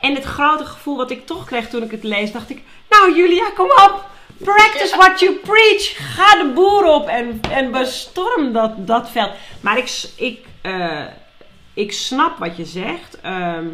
En 0.00 0.14
het 0.14 0.24
grote 0.24 0.64
gevoel 0.64 0.96
wat 0.96 1.10
ik 1.10 1.26
toch 1.26 1.44
kreeg 1.44 1.68
toen 1.68 1.82
ik 1.82 1.90
het 1.90 2.02
lees, 2.02 2.32
dacht 2.32 2.50
ik... 2.50 2.62
Nou 2.88 3.16
Julia, 3.16 3.50
kom 3.50 3.70
op! 3.70 4.04
Practice 4.44 4.96
what 4.96 5.20
you 5.20 5.34
preach! 5.34 6.14
Ga 6.16 6.42
de 6.42 6.50
boer 6.54 6.84
op 6.84 7.06
en, 7.08 7.40
en 7.50 7.70
bestorm 7.70 8.52
dat, 8.52 8.86
dat 8.86 9.10
veld. 9.10 9.30
Maar 9.60 9.78
ik, 9.78 10.02
ik, 10.16 10.44
eh, 10.62 11.04
ik 11.74 11.92
snap 11.92 12.38
wat 12.38 12.56
je 12.56 12.64
zegt. 12.64 13.20
Ehm, 13.20 13.66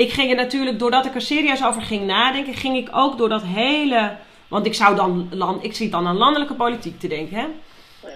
ik 0.00 0.12
ging 0.12 0.30
er 0.30 0.36
natuurlijk, 0.36 0.78
doordat 0.78 1.06
ik 1.06 1.14
er 1.14 1.20
serieus 1.20 1.64
over 1.64 1.82
ging 1.82 2.06
nadenken, 2.06 2.54
ging 2.54 2.76
ik 2.76 2.88
ook 2.92 3.18
door 3.18 3.28
dat 3.28 3.42
hele... 3.44 4.16
Want 4.48 4.66
ik 4.66 4.74
zou 4.74 4.96
dan, 4.96 5.28
land, 5.32 5.64
ik 5.64 5.74
zit 5.74 5.90
dan 5.92 6.06
aan 6.06 6.16
landelijke 6.16 6.54
politiek 6.54 7.00
te 7.00 7.08
denken, 7.08 7.36
hè? 7.36 7.42
Ja. 7.42 8.08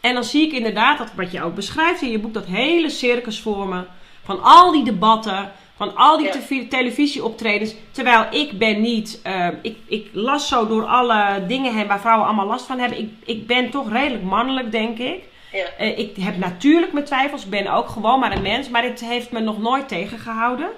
En 0.00 0.14
dan 0.14 0.24
zie 0.24 0.46
ik 0.46 0.52
inderdaad, 0.52 0.98
dat, 0.98 1.12
wat 1.16 1.32
je 1.32 1.42
ook 1.42 1.54
beschrijft 1.54 2.02
in 2.02 2.10
je 2.10 2.18
boek, 2.18 2.34
dat 2.34 2.44
hele 2.46 2.90
circus 2.90 3.40
vormen. 3.40 3.86
Van 4.24 4.42
al 4.42 4.72
die 4.72 4.84
debatten, 4.84 5.52
van 5.76 5.96
al 5.96 6.16
die 6.16 6.26
Ja. 6.26 6.32
te- 6.32 6.66
televisieoptredens. 6.68 7.74
Terwijl 7.90 8.26
ik 8.30 8.58
ben 8.58 8.80
niet, 8.80 9.20
eh, 9.22 9.48
ik, 9.62 9.76
ik 9.86 10.08
las 10.12 10.48
zo 10.48 10.66
door 10.66 10.84
alle 10.86 11.44
dingen 11.46 11.74
heen 11.74 11.86
waar 11.86 12.00
vrouwen 12.00 12.26
allemaal 12.26 12.46
last 12.46 12.66
van 12.66 12.78
hebben. 12.78 12.98
Ik, 12.98 13.10
ik 13.24 13.46
ben 13.46 13.70
toch 13.70 13.92
redelijk 13.92 14.22
mannelijk, 14.24 14.72
denk 14.72 14.98
ik. 14.98 15.22
Ja. 15.52 15.64
Eh, 15.78 15.98
ik 15.98 16.16
heb 16.20 16.36
natuurlijk 16.38 16.92
mijn 16.92 17.04
twijfels, 17.04 17.44
ik 17.44 17.50
ben 17.50 17.66
ook 17.72 17.88
gewoon 17.88 18.20
maar 18.20 18.32
een 18.36 18.42
mens. 18.42 18.68
Maar 18.68 18.82
het 18.84 19.00
heeft 19.04 19.30
me 19.30 19.40
nog 19.40 19.58
nooit 19.58 19.88
tegengehouden. 19.88 20.68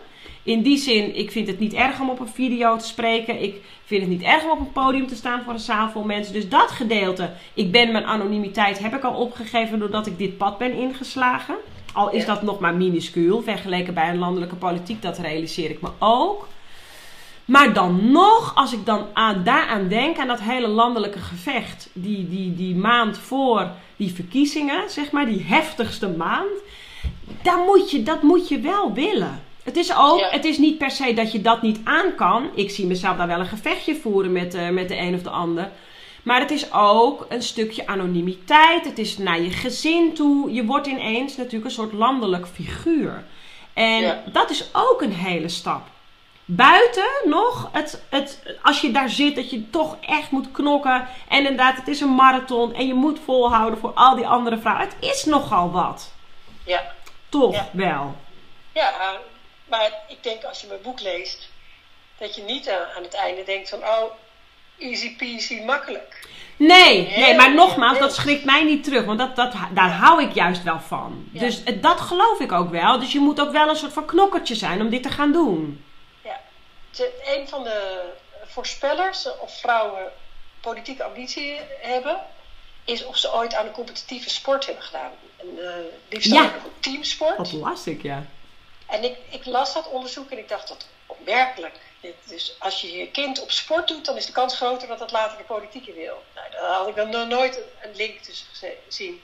In 0.46 0.62
die 0.62 0.76
zin, 0.76 1.16
ik 1.16 1.30
vind 1.30 1.46
het 1.46 1.58
niet 1.58 1.72
erg 1.72 2.00
om 2.00 2.10
op 2.10 2.20
een 2.20 2.28
video 2.28 2.76
te 2.76 2.86
spreken. 2.86 3.42
Ik 3.42 3.54
vind 3.84 4.00
het 4.00 4.10
niet 4.10 4.22
erg 4.22 4.44
om 4.44 4.50
op 4.50 4.58
een 4.58 4.72
podium 4.72 5.06
te 5.06 5.14
staan 5.14 5.42
voor 5.42 5.52
een 5.52 5.58
zaal 5.58 5.90
vol 5.90 6.02
mensen. 6.02 6.32
Dus 6.32 6.48
dat 6.48 6.70
gedeelte, 6.70 7.30
ik 7.54 7.72
ben 7.72 7.92
mijn 7.92 8.04
anonimiteit, 8.04 8.78
heb 8.78 8.94
ik 8.94 9.02
al 9.02 9.14
opgegeven 9.14 9.78
doordat 9.78 10.06
ik 10.06 10.18
dit 10.18 10.36
pad 10.36 10.58
ben 10.58 10.72
ingeslagen. 10.72 11.54
Al 11.92 12.10
is 12.10 12.20
Ja. 12.20 12.26
dat 12.26 12.42
nog 12.42 12.58
maar 12.58 12.74
minuscuul, 12.74 13.42
vergeleken 13.42 13.94
bij 13.94 14.08
een 14.08 14.18
landelijke 14.18 14.54
politiek, 14.54 15.02
dat 15.02 15.18
realiseer 15.18 15.70
ik 15.70 15.80
me 15.80 15.88
ook. 15.98 16.48
Maar 17.44 17.72
dan 17.72 18.10
nog, 18.10 18.52
als 18.54 18.72
ik 18.72 18.86
dan 18.86 19.06
aan, 19.12 19.44
daaraan 19.44 19.88
denk, 19.88 20.18
aan 20.18 20.26
dat 20.28 20.40
hele 20.40 20.68
landelijke 20.68 21.18
gevecht, 21.18 21.90
die, 21.92 22.28
die, 22.28 22.54
die 22.54 22.74
maand 22.74 23.18
voor 23.18 23.70
die 23.96 24.14
verkiezingen, 24.14 24.90
zeg 24.90 25.10
maar, 25.10 25.26
die 25.26 25.44
heftigste 25.46 26.08
maand, 26.08 26.62
dan 27.42 27.60
moet 27.60 27.90
je, 27.90 28.02
dat 28.02 28.22
moet 28.22 28.48
je 28.48 28.60
wel 28.60 28.92
willen. 28.92 29.44
Het 29.66 29.76
is 29.76 29.96
ook, 29.96 30.18
Ja. 30.18 30.28
het 30.30 30.44
is 30.44 30.58
niet 30.58 30.78
per 30.78 30.90
se 30.90 31.14
dat 31.14 31.32
je 31.32 31.40
dat 31.42 31.62
niet 31.62 31.80
aan 31.84 32.14
kan. 32.14 32.50
Ik 32.54 32.70
zie 32.70 32.86
mezelf 32.86 33.16
daar 33.16 33.26
wel 33.26 33.40
een 33.40 33.46
gevechtje 33.46 33.96
voeren 33.96 34.32
met, 34.32 34.54
eh, 34.54 34.68
met 34.68 34.88
de 34.88 34.96
een 34.96 35.14
of 35.14 35.22
de 35.22 35.30
ander. 35.30 35.70
Maar 36.22 36.40
het 36.40 36.50
is 36.50 36.72
ook 36.72 37.26
een 37.28 37.42
stukje 37.42 37.86
anonimiteit. 37.86 38.84
Het 38.84 38.98
is 38.98 39.18
naar 39.18 39.40
je 39.40 39.50
gezin 39.50 40.14
toe. 40.14 40.52
Je 40.52 40.64
wordt 40.64 40.86
ineens 40.86 41.36
natuurlijk 41.36 41.64
een 41.64 41.70
soort 41.70 41.92
landelijk 41.92 42.46
figuur. 42.48 43.24
En 43.74 44.00
Ja. 44.00 44.22
dat 44.32 44.50
is 44.50 44.68
ook 44.72 45.02
een 45.02 45.12
hele 45.12 45.48
stap. 45.48 45.82
Buiten 46.44 47.08
nog, 47.24 47.68
het, 47.72 48.02
het, 48.10 48.42
als 48.62 48.80
je 48.80 48.90
daar 48.90 49.08
zit, 49.10 49.34
dat 49.34 49.50
je 49.50 49.70
toch 49.70 49.96
echt 50.00 50.30
moet 50.30 50.50
knokken. 50.52 51.06
En 51.28 51.38
inderdaad, 51.38 51.76
het 51.76 51.88
is 51.88 52.00
een 52.00 52.14
marathon. 52.14 52.74
En 52.74 52.86
je 52.86 52.94
moet 52.94 53.18
volhouden 53.24 53.78
voor 53.78 53.92
al 53.94 54.16
die 54.16 54.26
andere 54.26 54.58
vrouwen. 54.58 54.84
Het 54.86 54.96
is 55.00 55.24
nogal 55.24 55.70
wat. 55.70 56.12
Ja. 56.64 56.82
Toch 57.28 57.54
Ja. 57.54 57.68
wel. 57.72 58.16
ja, 58.72 58.92
maar 59.68 59.92
ik 60.08 60.22
denk 60.22 60.44
als 60.44 60.60
je 60.60 60.66
mijn 60.66 60.82
boek 60.82 61.00
leest, 61.00 61.48
dat 62.18 62.34
je 62.34 62.42
niet 62.42 62.68
aan, 62.70 63.02
het 63.02 63.14
einde 63.14 63.44
denkt 63.44 63.68
van, 63.68 63.78
oh, 63.78 64.12
easy 64.78 65.16
peasy, 65.16 65.60
makkelijk. 65.60 66.28
Nee, 66.56 67.08
nee, 67.16 67.34
maar 67.34 67.54
nogmaals, 67.54 67.98
dat 67.98 68.14
schrikt 68.14 68.44
mij 68.44 68.64
niet 68.64 68.84
terug. 68.84 69.04
Want 69.04 69.18
dat, 69.18 69.36
dat, 69.36 69.52
daar 69.70 69.90
hou 69.90 70.22
ik 70.22 70.34
juist 70.34 70.62
wel 70.62 70.80
van. 70.80 71.28
Ja. 71.32 71.40
Dus 71.40 71.62
eh, 71.62 71.82
dat 71.82 72.00
geloof 72.00 72.40
ik 72.40 72.52
ook 72.52 72.70
wel. 72.70 72.98
Dus 72.98 73.12
je 73.12 73.18
moet 73.18 73.40
ook 73.40 73.52
wel 73.52 73.68
een 73.68 73.76
soort 73.76 73.92
van 73.92 74.06
knokkertje 74.06 74.54
zijn 74.54 74.80
om 74.80 74.90
dit 74.90 75.02
te 75.02 75.10
gaan 75.10 75.32
doen. 75.32 75.84
Ja. 76.24 76.40
Een 77.24 77.48
van 77.48 77.64
de 77.64 78.02
voorspellers 78.46 79.28
of 79.40 79.58
vrouwen 79.60 80.12
politieke 80.60 81.04
ambitie 81.04 81.60
hebben, 81.80 82.20
is 82.84 83.04
of 83.04 83.16
ze 83.16 83.34
ooit 83.34 83.54
aan 83.54 83.66
een 83.66 83.72
competitieve 83.72 84.30
sport 84.30 84.66
hebben 84.66 84.84
gedaan. 84.84 85.10
En, 85.36 85.46
eh 85.58 85.74
liefst 86.08 86.32
Ja. 86.32 86.44
ook 86.44 86.72
teamsport. 86.80 87.36
Dat 87.36 87.52
las 87.52 87.86
ik, 87.86 88.02
ja. 88.02 88.24
En 88.86 89.04
ik, 89.04 89.16
ik 89.30 89.44
las 89.44 89.74
dat 89.74 89.88
onderzoek 89.88 90.30
en 90.30 90.38
ik 90.38 90.48
dacht 90.48 90.68
dat 90.68 90.86
opmerkelijk. 91.06 91.74
Dus 92.24 92.56
als 92.58 92.80
je 92.80 92.96
je 92.96 93.10
kind 93.10 93.40
op 93.40 93.50
sport 93.50 93.88
doet, 93.88 94.04
dan 94.04 94.16
is 94.16 94.26
de 94.26 94.32
kans 94.32 94.56
groter 94.56 94.88
dat 94.88 94.98
dat 94.98 95.12
later 95.12 95.38
de 95.38 95.44
politiek 95.44 95.86
in 95.86 95.94
wil. 95.94 96.22
Nou, 96.34 96.50
daar 96.50 96.72
had 96.72 96.88
ik 96.88 96.96
dan 96.96 97.10
nog 97.10 97.28
nooit 97.28 97.56
een, 97.56 97.90
een 97.90 97.96
link 97.96 98.20
tussen 98.20 98.46
gezien. 98.86 99.22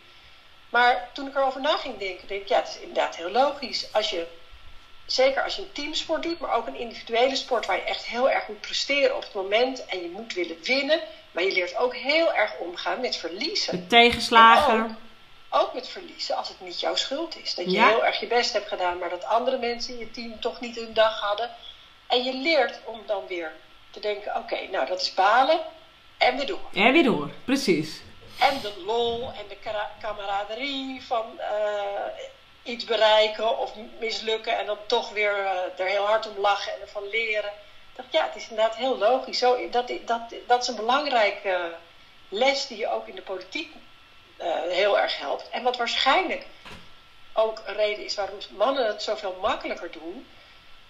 Maar 0.70 1.08
toen 1.12 1.26
ik 1.26 1.34
erover 1.34 1.60
na 1.60 1.76
ging 1.76 1.98
denken, 1.98 2.28
denk 2.28 2.42
ik, 2.42 2.48
ja, 2.48 2.58
het 2.58 2.68
is 2.68 2.78
inderdaad 2.78 3.16
heel 3.16 3.30
logisch. 3.30 3.92
Als 3.92 4.10
je, 4.10 4.26
zeker 5.06 5.42
als 5.42 5.56
je 5.56 5.62
een 5.62 5.72
teamsport 5.72 6.22
doet, 6.22 6.38
maar 6.38 6.54
ook 6.54 6.66
een 6.66 6.76
individuele 6.78 7.36
sport 7.36 7.66
waar 7.66 7.76
je 7.76 7.82
echt 7.82 8.04
heel 8.04 8.30
erg 8.30 8.48
moet 8.48 8.60
presteren 8.60 9.16
op 9.16 9.22
het 9.22 9.34
moment 9.34 9.84
en 9.86 10.02
je 10.02 10.08
moet 10.08 10.34
willen 10.34 10.62
winnen. 10.62 11.00
Maar 11.32 11.42
je 11.42 11.52
leert 11.52 11.76
ook 11.76 11.94
heel 11.96 12.32
erg 12.32 12.56
omgaan 12.58 13.00
met 13.00 13.16
verliezen. 13.16 13.78
Met 13.78 13.88
tegenslagen. 13.88 14.98
Ook, 15.54 15.72
met 15.72 15.88
verliezen 15.88 16.36
als 16.36 16.48
het 16.48 16.60
niet 16.60 16.80
jouw 16.80 16.94
schuld 16.94 17.36
is. 17.42 17.54
Dat 17.54 17.64
je 17.64 17.70
Ja. 17.70 17.88
heel 17.88 18.04
erg 18.04 18.20
je 18.20 18.26
best 18.26 18.52
hebt 18.52 18.68
gedaan, 18.68 18.98
maar 18.98 19.08
dat 19.10 19.24
andere 19.24 19.58
mensen 19.58 19.92
in 19.92 19.98
je 19.98 20.10
team 20.10 20.40
toch 20.40 20.60
niet 20.60 20.76
hun 20.76 20.92
dag 20.92 21.20
hadden. 21.20 21.50
En 22.06 22.24
je 22.24 22.32
leert 22.32 22.78
om 22.84 23.02
dan 23.06 23.26
weer 23.26 23.52
te 23.90 24.00
denken: 24.00 24.36
oké, 24.36 24.66
nou 24.70 24.86
dat 24.86 25.00
is 25.00 25.14
balen 25.14 25.60
en 26.18 26.36
weer 26.36 26.46
door. 26.46 26.68
En 26.72 26.92
weer 26.92 27.02
door, 27.02 27.30
precies. 27.44 28.02
En 28.38 28.60
de 28.60 28.72
lol 28.86 29.32
en 29.32 29.48
de 29.48 29.56
camaraderie 30.00 31.02
van 31.06 31.40
eh, 31.40 31.52
iets 32.62 32.84
bereiken 32.84 33.58
of 33.58 33.72
mislukken 33.98 34.58
en 34.58 34.66
dan 34.66 34.78
toch 34.86 35.10
weer 35.10 35.38
eh, 35.38 35.80
er 35.80 35.86
heel 35.86 36.06
hard 36.06 36.28
om 36.28 36.38
lachen 36.38 36.72
en 36.74 36.80
ervan 36.80 37.08
leren. 37.08 37.50
Ja, 38.10 38.24
het 38.24 38.36
is 38.36 38.48
inderdaad 38.48 38.76
heel 38.76 38.98
logisch. 38.98 39.38
Zo, 39.38 39.70
dat, 39.70 39.92
dat, 40.04 40.20
dat 40.46 40.62
is 40.62 40.68
een 40.68 40.76
belangrijke 40.76 41.74
les 42.28 42.66
die 42.66 42.78
je 42.78 42.88
ook 42.88 43.08
in 43.08 43.14
de 43.14 43.22
politiek 43.22 43.74
eh, 43.74 43.81
heel 44.68 44.98
erg 44.98 45.18
helpt. 45.18 45.48
En 45.50 45.62
wat 45.62 45.76
waarschijnlijk 45.76 46.46
ook 47.32 47.62
een 47.66 47.74
reden 47.74 48.04
is 48.04 48.14
waarom 48.14 48.38
mannen 48.50 48.86
het 48.86 49.02
zoveel 49.02 49.38
makkelijker 49.40 49.90
doen. 49.92 50.26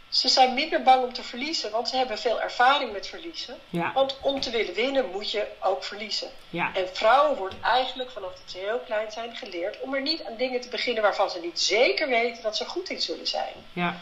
Ze 0.09 0.29
zijn 0.29 0.55
minder 0.55 0.83
bang 0.83 1.05
om 1.05 1.13
te 1.13 1.23
verliezen, 1.23 1.71
want 1.71 1.89
ze 1.89 1.97
hebben 1.97 2.19
veel 2.19 2.41
ervaring 2.41 2.93
met 2.93 3.07
verliezen. 3.09 3.59
Ja, 3.71 3.93
Want 3.93 4.19
om 4.21 4.41
te 4.41 4.51
willen 4.51 4.75
winnen 4.75 5.11
moet 5.11 5.31
je 5.31 5.47
ook 5.61 5.85
verliezen. 5.85 6.31
ja. 6.51 6.71
En 6.75 6.89
vrouwen 6.97 7.37
wordt 7.39 7.55
eigenlijk 7.63 8.11
vanaf 8.11 8.31
dat 8.31 8.51
ze 8.51 8.59
heel 8.59 8.79
klein 8.79 9.13
zijn 9.13 9.37
geleerd 9.37 9.81
om 9.81 9.95
er 9.95 10.01
niet 10.01 10.25
aan 10.25 10.37
dingen 10.37 10.61
te 10.61 10.69
beginnen 10.69 11.03
waarvan 11.03 11.31
ze 11.31 11.39
niet 11.41 11.61
zeker 11.61 12.09
weten 12.09 12.43
dat 12.43 12.57
ze 12.57 12.65
goed 12.65 12.89
in 12.91 13.01
zullen 13.01 13.27
zijn. 13.27 13.53
Ja, 13.73 13.97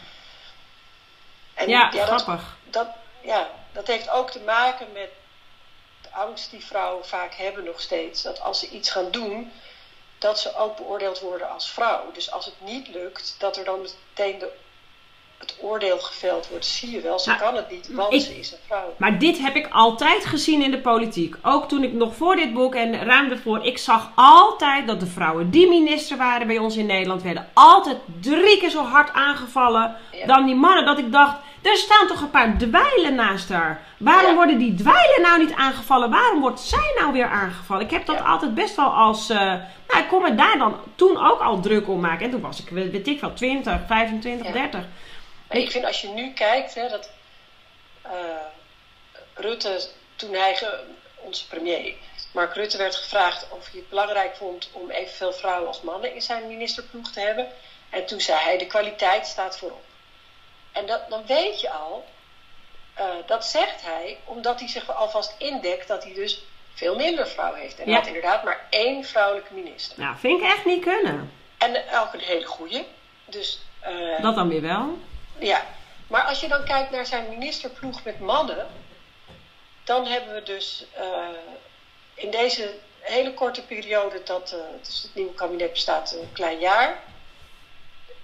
En 1.54 1.68
ja 1.68 1.90
grappig. 1.90 2.56
dat, 2.70 2.86
ja, 3.20 3.50
dat 3.72 3.86
heeft 3.86 4.10
ook 4.10 4.30
te 4.30 4.40
maken 4.40 4.86
met 4.92 5.10
angst 6.12 6.50
die 6.50 6.64
vrouwen 6.64 7.06
vaak 7.06 7.34
hebben 7.34 7.64
nog 7.64 7.80
steeds. 7.80 8.22
Dat 8.22 8.40
als 8.40 8.58
ze 8.58 8.68
iets 8.70 8.90
gaan 8.90 9.10
doen, 9.10 9.50
dat 10.18 10.40
ze 10.40 10.56
ook 10.56 10.76
beoordeeld 10.76 11.20
worden 11.20 11.50
als 11.50 11.70
vrouw. 11.70 12.00
Dus 12.12 12.30
als 12.32 12.44
het 12.44 12.54
niet 12.58 12.88
lukt, 12.88 13.34
dat 13.38 13.56
er 13.56 13.64
dan 13.64 13.80
meteen 13.80 14.38
de, 14.38 14.48
het 15.38 15.56
oordeel 15.60 15.98
geveld 15.98 16.48
wordt. 16.48 16.66
Zie 16.66 16.90
je 16.90 17.00
wel, 17.00 17.18
ze 17.18 17.28
Nou, 17.28 17.40
kan 17.40 17.54
het 17.56 17.70
niet, 17.70 17.88
want 17.92 18.12
ik- 18.12 18.20
ze 18.20 18.38
is 18.38 18.52
een 18.52 18.58
vrouw. 18.66 18.94
Maar 18.96 19.18
dit 19.18 19.38
heb 19.38 19.54
ik 19.56 19.68
altijd 19.70 20.24
gezien 20.24 20.62
in 20.62 20.70
de 20.70 20.78
politiek. 20.80 21.34
Ook 21.42 21.68
toen 21.68 21.84
ik 21.84 21.92
nog 21.92 22.14
voor 22.14 22.36
dit 22.36 22.52
boek 22.54 22.74
en 22.74 23.04
ruim 23.04 23.30
ervoor. 23.30 23.64
Ik 23.64 23.78
zag 23.78 24.10
altijd 24.14 24.86
dat 24.86 25.00
de 25.00 25.06
vrouwen 25.06 25.50
die 25.50 25.68
minister 25.68 26.16
waren 26.16 26.46
bij 26.46 26.58
ons 26.58 26.76
in 26.76 26.86
Nederland 26.86 27.22
werden 27.22 27.48
altijd 27.54 27.96
drie 28.20 28.58
keer 28.58 28.70
zo 28.70 28.82
hard 28.84 29.12
aangevallen 29.12 29.96
Ja. 30.12 30.26
dan 30.26 30.46
die 30.46 30.54
mannen. 30.54 30.84
Dat 30.84 30.98
ik 30.98 31.12
dacht, 31.12 31.36
er 31.62 31.76
staan 31.76 32.06
toch 32.06 32.20
een 32.20 32.30
paar 32.30 32.56
dweilen 32.58 33.14
naast 33.14 33.48
haar. 33.48 33.82
Waarom 33.98 34.30
Ja. 34.30 34.34
worden 34.34 34.58
die 34.58 34.74
dweilen 34.74 35.20
nou 35.22 35.38
niet 35.38 35.52
aangevallen? 35.52 36.10
Waarom 36.10 36.40
wordt 36.40 36.60
zij 36.60 36.92
nou 36.98 37.12
weer 37.12 37.26
aangevallen? 37.26 37.84
Ik 37.84 37.90
heb 37.90 38.06
dat 38.06 38.16
Ja. 38.18 38.24
altijd 38.24 38.54
best 38.54 38.76
wel 38.76 38.88
als. 38.88 39.30
eh, 39.30 39.36
nou, 39.88 40.02
ik 40.02 40.08
kon 40.08 40.22
me 40.22 40.34
daar 40.34 40.58
dan 40.58 40.80
toen 40.94 41.26
ook 41.26 41.40
al 41.40 41.60
druk 41.60 41.88
om 41.88 42.00
maken. 42.00 42.24
En 42.24 42.30
toen 42.30 42.40
was 42.40 42.60
ik, 42.60 42.68
weet 42.68 43.06
ik 43.06 43.20
wel, 43.20 43.32
20, 43.32 43.78
25, 43.86 44.46
Ja. 44.46 44.52
30. 44.52 44.80
Maar 45.48 45.58
ik 45.58 45.70
vind 45.70 45.84
als 45.84 46.00
je 46.00 46.08
nu 46.08 46.32
kijkt, 46.32 46.74
hè, 46.74 46.88
dat 46.88 47.10
eh, 48.02 48.10
Rutte, 49.34 49.80
toen 50.16 50.34
hij, 50.34 50.54
ge- 50.54 50.80
onze 51.16 51.46
premier, 51.48 51.94
Mark 52.32 52.54
Rutte, 52.54 52.76
werd 52.76 52.96
gevraagd 52.96 53.46
of 53.50 53.70
hij 53.70 53.80
het 53.80 53.88
belangrijk 53.88 54.36
vond 54.36 54.68
om 54.72 54.90
evenveel 54.90 55.32
vrouwen 55.32 55.68
als 55.68 55.80
mannen 55.82 56.14
in 56.14 56.22
zijn 56.22 56.46
ministerploeg 56.46 57.10
te 57.12 57.20
hebben. 57.20 57.46
En 57.90 58.06
toen 58.06 58.20
zei 58.20 58.38
hij, 58.38 58.58
de 58.58 58.66
kwaliteit 58.66 59.26
staat 59.26 59.58
voorop. 59.58 59.82
En 60.72 60.86
dat, 60.86 61.00
dan 61.08 61.26
weet 61.26 61.60
je 61.60 61.70
al, 61.70 62.04
eh, 62.94 63.04
dat 63.26 63.44
zegt 63.44 63.82
hij 63.82 64.18
omdat 64.24 64.58
hij 64.60 64.68
zich 64.68 64.94
alvast 64.96 65.34
indekt 65.38 65.88
dat 65.88 66.04
hij 66.04 66.14
dus 66.14 66.42
veel 66.74 66.96
minder 66.96 67.26
vrouwen 67.28 67.60
heeft. 67.60 67.78
En 67.78 67.88
Ja. 67.88 67.94
had 67.96 68.06
inderdaad 68.06 68.44
maar 68.44 68.66
één 68.70 69.04
vrouwelijke 69.04 69.54
minister. 69.54 69.98
Nou, 70.00 70.16
vind 70.18 70.40
ik 70.40 70.46
echt 70.46 70.64
niet 70.64 70.84
kunnen. 70.84 71.32
En 71.58 71.76
ook 72.00 72.12
een 72.12 72.20
hele 72.20 72.46
goeie. 72.46 72.86
Dus 73.24 73.60
eh, 73.80 74.22
Dat 74.22 74.34
dan 74.34 74.48
weer 74.48 74.62
wel. 74.62 74.98
ja, 75.38 75.66
Maar 76.06 76.22
als 76.22 76.40
je 76.40 76.48
dan 76.48 76.64
kijkt 76.64 76.90
naar 76.90 77.06
zijn 77.06 77.28
ministerploeg 77.28 78.04
met 78.04 78.20
mannen, 78.20 78.66
dan 79.84 80.06
hebben 80.06 80.34
we 80.34 80.42
dus 80.42 80.84
uh, 80.98 81.28
in 82.14 82.30
deze 82.30 82.74
hele 83.00 83.34
korte 83.34 83.62
periode 83.62 84.22
dat 84.22 84.52
uh, 84.54 84.60
dus 84.86 85.02
het 85.02 85.14
nieuwe 85.14 85.34
kabinet 85.34 85.72
bestaat 85.72 86.12
een 86.12 86.32
klein 86.32 86.58
jaar. 86.58 87.02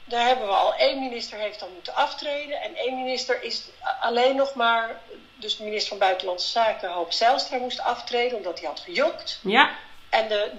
Daar 0.09 0.27
hebben 0.27 0.47
we 0.47 0.53
al 0.53 0.75
één 0.75 0.99
minister 0.99 1.39
heeft 1.39 1.61
dan 1.61 1.73
moeten 1.73 1.95
aftreden. 1.95 2.61
En 2.61 2.75
één 2.75 2.95
minister 2.95 3.43
is 3.43 3.63
alleen 4.01 4.37
nog 4.37 4.55
maar, 4.55 5.01
dus 5.35 5.57
de 5.57 5.65
minister 5.65 5.89
van 5.89 5.99
Buitenlandse 5.99 6.51
Zaken, 6.51 6.91
Hoop 6.91 7.13
Zijlstra, 7.13 7.59
moest 7.59 7.81
aftreden 7.81 8.37
omdat 8.37 8.59
hij 8.59 8.69
had 8.69 8.81
gejokt. 8.81 9.39
Ja. 9.43 9.71
En 10.11 10.29
de 10.29 10.51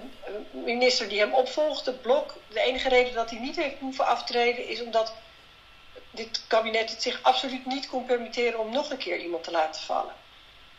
minister 0.50 1.08
die 1.08 1.18
hem 1.18 1.34
opvolgde, 1.34 1.92
Blok, 1.92 2.34
de 2.48 2.60
enige 2.60 2.88
reden 2.88 3.14
dat 3.14 3.30
hij 3.30 3.38
niet 3.38 3.56
heeft 3.56 3.78
hoeven 3.78 4.06
aftreden 4.06 4.68
is 4.68 4.82
omdat 4.82 5.12
dit 6.10 6.40
kabinet 6.46 6.90
het 6.90 7.02
zich 7.02 7.18
absoluut 7.22 7.66
niet 7.66 7.88
kon 7.88 8.04
permitteren 8.04 8.58
om 8.58 8.70
nog 8.70 8.90
een 8.90 8.96
keer 8.96 9.18
iemand 9.18 9.44
te 9.44 9.50
laten 9.50 9.82
vallen. 9.82 10.14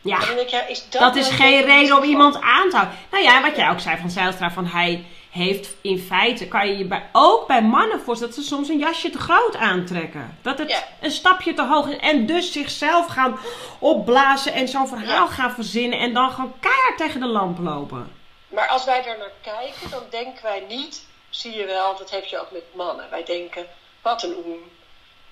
Ja, 0.02 0.18
denk 0.18 0.38
ik, 0.40 0.48
ja 0.48 0.66
is 0.66 0.88
dat, 0.90 1.00
dat 1.00 1.16
is 1.16 1.28
geen 1.28 1.58
een 1.58 1.64
reden 1.64 1.96
om 1.96 2.02
iemand 2.02 2.34
aan 2.40 2.70
te 2.70 2.76
houden. 2.76 2.98
Nou 3.10 3.24
ja, 3.24 3.42
wat 3.42 3.56
jij 3.56 3.70
ook 3.70 3.80
zei 3.80 3.96
van 3.96 4.10
Zijlstra, 4.10 4.50
van 4.50 4.66
hij 4.66 5.04
heeft 5.30 5.68
in 5.80 5.98
feite, 5.98 6.48
kan 6.48 6.68
je 6.68 6.78
je 6.78 6.84
bij, 6.84 7.08
ook 7.12 7.46
bij 7.46 7.62
mannen 7.62 8.00
voorstellen 8.00 8.34
dat 8.34 8.44
ze 8.44 8.50
soms 8.50 8.68
een 8.68 8.78
jasje 8.78 9.10
te 9.10 9.18
groot 9.18 9.56
aantrekken. 9.56 10.38
Dat 10.42 10.58
het 10.58 10.70
Ja. 10.70 10.82
een 11.00 11.10
stapje 11.10 11.54
te 11.54 11.62
hoog 11.66 11.88
is 11.88 11.96
en 11.96 12.26
dus 12.26 12.52
zichzelf 12.52 13.06
gaan 13.06 13.38
opblazen 13.78 14.52
en 14.52 14.68
zo'n 14.68 14.88
verhaal 14.88 15.26
Ja. 15.26 15.32
gaan 15.32 15.50
verzinnen 15.50 15.98
en 15.98 16.14
dan 16.14 16.30
gewoon 16.30 16.54
keihard 16.60 16.96
tegen 16.96 17.20
de 17.20 17.26
lamp 17.26 17.58
lopen. 17.58 18.12
Maar 18.48 18.68
als 18.68 18.84
wij 18.84 19.02
daar 19.02 19.18
naar 19.18 19.32
kijken, 19.56 19.90
dan 19.90 20.02
denken 20.10 20.42
wij 20.42 20.64
niet, 20.68 21.06
zie 21.30 21.56
je 21.56 21.64
wel, 21.66 21.96
dat 21.98 22.10
heb 22.10 22.24
je 22.24 22.40
ook 22.40 22.50
met 22.50 22.62
mannen. 22.74 23.10
Wij 23.10 23.24
denken, 23.24 23.66
wat 24.02 24.22
een 24.22 24.34
oem. 24.46 24.58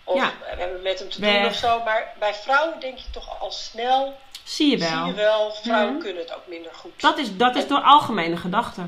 Of 0.04 0.16
Ja. 0.16 0.33
we 0.40 0.57
hebben 0.57 0.83
met 0.83 0.98
hem 0.98 1.09
te 1.11 1.20
Weg. 1.20 1.40
doen 1.40 1.44
of 1.50 1.54
zo. 1.57 1.83
Maar 1.85 2.12
bij 2.18 2.35
vrouwen 2.35 2.81
denk 2.81 2.98
je 2.98 3.11
toch 3.12 3.40
al 3.40 3.50
snel, 3.52 4.18
Zie 4.48 4.70
je 4.70 4.78
zie 4.78 4.88
wel. 4.88 5.06
je 5.06 5.12
wel, 5.14 5.52
vrouwen 5.54 5.92
Mhm. 5.94 6.02
kunnen 6.02 6.22
het 6.22 6.34
ook 6.34 6.46
minder 6.46 6.74
goed. 6.74 7.00
Dat 7.00 7.18
is, 7.18 7.37
dat 7.37 7.56
is 7.56 7.66
door 7.66 7.82
algemene 7.82 8.37
gedachte. 8.37 8.87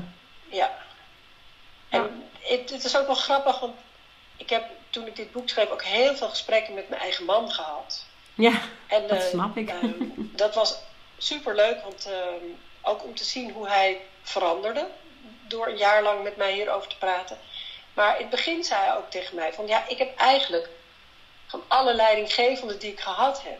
Ja. 0.49 0.71
En 1.89 2.29
het, 2.39 2.69
het 2.69 2.83
is 2.83 2.97
ook 2.97 3.05
wel 3.05 3.15
grappig, 3.15 3.59
want 3.59 3.75
ik 4.37 4.49
heb 4.49 4.63
toen 4.89 5.07
ik 5.07 5.15
dit 5.15 5.31
boek 5.31 5.49
schreef 5.49 5.69
ook 5.69 5.83
heel 5.83 6.15
veel 6.15 6.29
gesprekken 6.29 6.73
met 6.73 6.89
mijn 6.89 7.01
eigen 7.01 7.25
man 7.25 7.51
gehad. 7.51 8.05
Ja, 8.33 8.59
En, 8.87 9.07
dat 9.07 9.17
eh, 9.17 9.25
snap 9.29 9.57
ik. 9.57 9.69
ehm, 9.69 9.93
dat 10.43 10.55
was 10.55 10.77
super 11.17 11.55
leuk, 11.55 11.81
want 11.83 12.05
ehm, 12.05 12.45
ook 12.81 13.03
om 13.03 13.15
te 13.15 13.23
zien 13.23 13.51
hoe 13.51 13.67
hij 13.67 14.01
veranderde. 14.23 14.87
Door 15.47 15.67
een 15.67 15.77
jaar 15.77 16.03
lang 16.03 16.23
met 16.23 16.37
mij 16.37 16.53
hierover 16.53 16.89
te 16.89 16.97
praten. 16.97 17.37
Maar 17.93 18.15
in 18.15 18.21
het 18.21 18.29
begin 18.29 18.63
zei 18.63 18.81
hij 18.83 18.95
ook 18.95 19.09
tegen 19.11 19.35
mij: 19.35 19.53
van 19.53 19.67
ja, 19.67 19.83
ik 19.87 19.97
heb 19.97 20.17
eigenlijk 20.17 20.69
van 21.47 21.63
alle 21.67 21.93
leidinggevenden 21.93 22.79
die 22.79 22.91
ik 22.91 22.99
gehad 22.99 23.43
heb. 23.43 23.59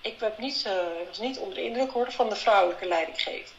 Ik 0.00 0.20
heb 0.20 0.38
niet, 0.38 0.62
eh, 0.66 1.00
ik 1.00 1.06
was 1.08 1.18
niet 1.18 1.38
onder 1.38 1.54
de 1.54 1.62
indruk 1.64 1.90
hoor, 1.92 2.12
van 2.12 2.28
de 2.28 2.36
vrouwelijke 2.36 2.86
leidinggevende. 2.86 3.58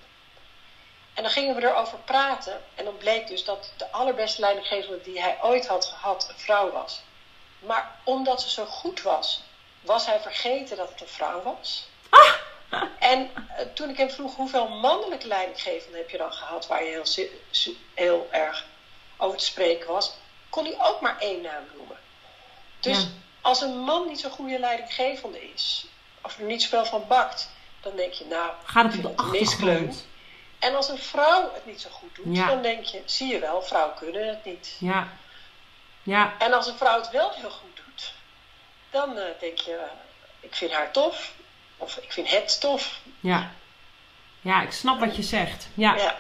En 1.14 1.24
dan 1.24 1.32
gingen 1.32 1.56
we 1.56 1.62
erover 1.62 1.98
praten. 1.98 2.62
En 2.76 2.86
dan 2.86 2.98
bleek 2.98 3.28
dus 3.28 3.44
dat 3.44 3.72
de 3.78 3.92
allerbeste 3.92 4.42
leidinggevende 4.42 5.02
die 5.02 5.22
hij 5.22 5.38
ooit 5.42 5.68
had 5.68 5.86
gehad 5.86 6.30
een 6.30 6.40
vrouw 6.40 6.72
was. 6.72 7.02
Maar 7.60 7.96
omdat 8.04 8.42
ze 8.42 8.50
zo 8.50 8.66
goed 8.66 9.02
was, 9.02 9.44
was 9.82 10.06
hij 10.06 10.20
vergeten 10.20 10.78
dat 10.78 10.90
het 10.90 11.02
een 11.02 11.08
vrouw 11.08 11.42
was. 11.42 11.90
En 13.00 13.32
eh, 13.58 13.66
toen 13.74 13.90
ik 13.90 13.98
hem 13.98 14.10
vroeg 14.10 14.36
hoeveel 14.36 14.68
mannelijke 14.68 15.28
leidinggevenden 15.28 16.00
heb 16.00 16.10
je 16.10 16.18
dan 16.18 16.34
gehad 16.34 16.68
waar 16.68 16.84
je 16.84 16.90
heel, 16.90 17.28
heel 17.94 18.28
erg 18.32 18.66
over 19.18 19.38
te 19.38 19.46
spreken 19.46 19.88
was, 19.88 20.14
kon 20.50 20.66
hij 20.66 20.76
ook 20.80 21.02
maar 21.02 21.20
één 21.20 21.42
naam 21.42 21.64
noemen. 21.76 21.98
Dus 22.80 22.98
Ja. 22.98 23.08
als 23.42 23.62
een 23.62 23.78
man 23.78 24.08
niet 24.08 24.20
zo'n 24.20 24.32
goede 24.32 24.60
leidinggevende 24.60 25.52
is, 25.54 25.86
of 26.22 26.38
er 26.40 26.44
niet 26.46 26.62
zoveel 26.62 26.86
van 26.86 27.04
bakt, 27.08 27.52
dan 27.82 27.96
denk 27.96 28.14
je, 28.14 28.26
nou, 28.30 28.50
Gaat 28.64 28.94
het 28.94 29.06
op 29.06 29.18
de 29.18 29.24
achtergrond? 29.24 30.08
En 30.60 30.76
als 30.76 30.90
een 30.90 30.98
vrouw 30.98 31.52
het 31.54 31.66
niet 31.66 31.82
zo 31.82 31.90
goed 31.92 32.16
doet, 32.16 32.36
Ja. 32.38 32.48
dan 32.48 32.62
denk 32.62 32.84
je, 32.84 33.02
zie 33.06 33.28
je 33.28 33.40
wel, 33.40 33.62
vrouwen 33.62 33.96
kunnen 33.96 34.28
het 34.28 34.46
niet. 34.46 34.76
Ja. 34.80 35.08
Ja, 36.04 36.34
En 36.40 36.54
als 36.54 36.68
een 36.68 36.78
vrouw 36.78 36.98
het 37.00 37.10
wel 37.10 37.32
heel 37.36 37.50
goed 37.50 37.76
doet, 37.86 38.14
dan 38.90 39.18
eh, 39.18 39.24
denk 39.40 39.58
je, 39.58 39.80
ik 40.40 40.56
vind 40.56 40.72
haar 40.72 40.92
tof. 40.92 41.34
Of 41.78 41.96
ik 41.98 42.12
vind 42.12 42.30
het 42.30 42.62
tof. 42.62 43.00
ja. 43.20 43.52
Ja, 44.44 44.62
ik 44.62 44.72
snap 44.72 45.00
wat 45.00 45.16
je 45.16 45.22
zegt. 45.24 45.68
Ja. 45.74 45.96
Ja. 45.96 46.16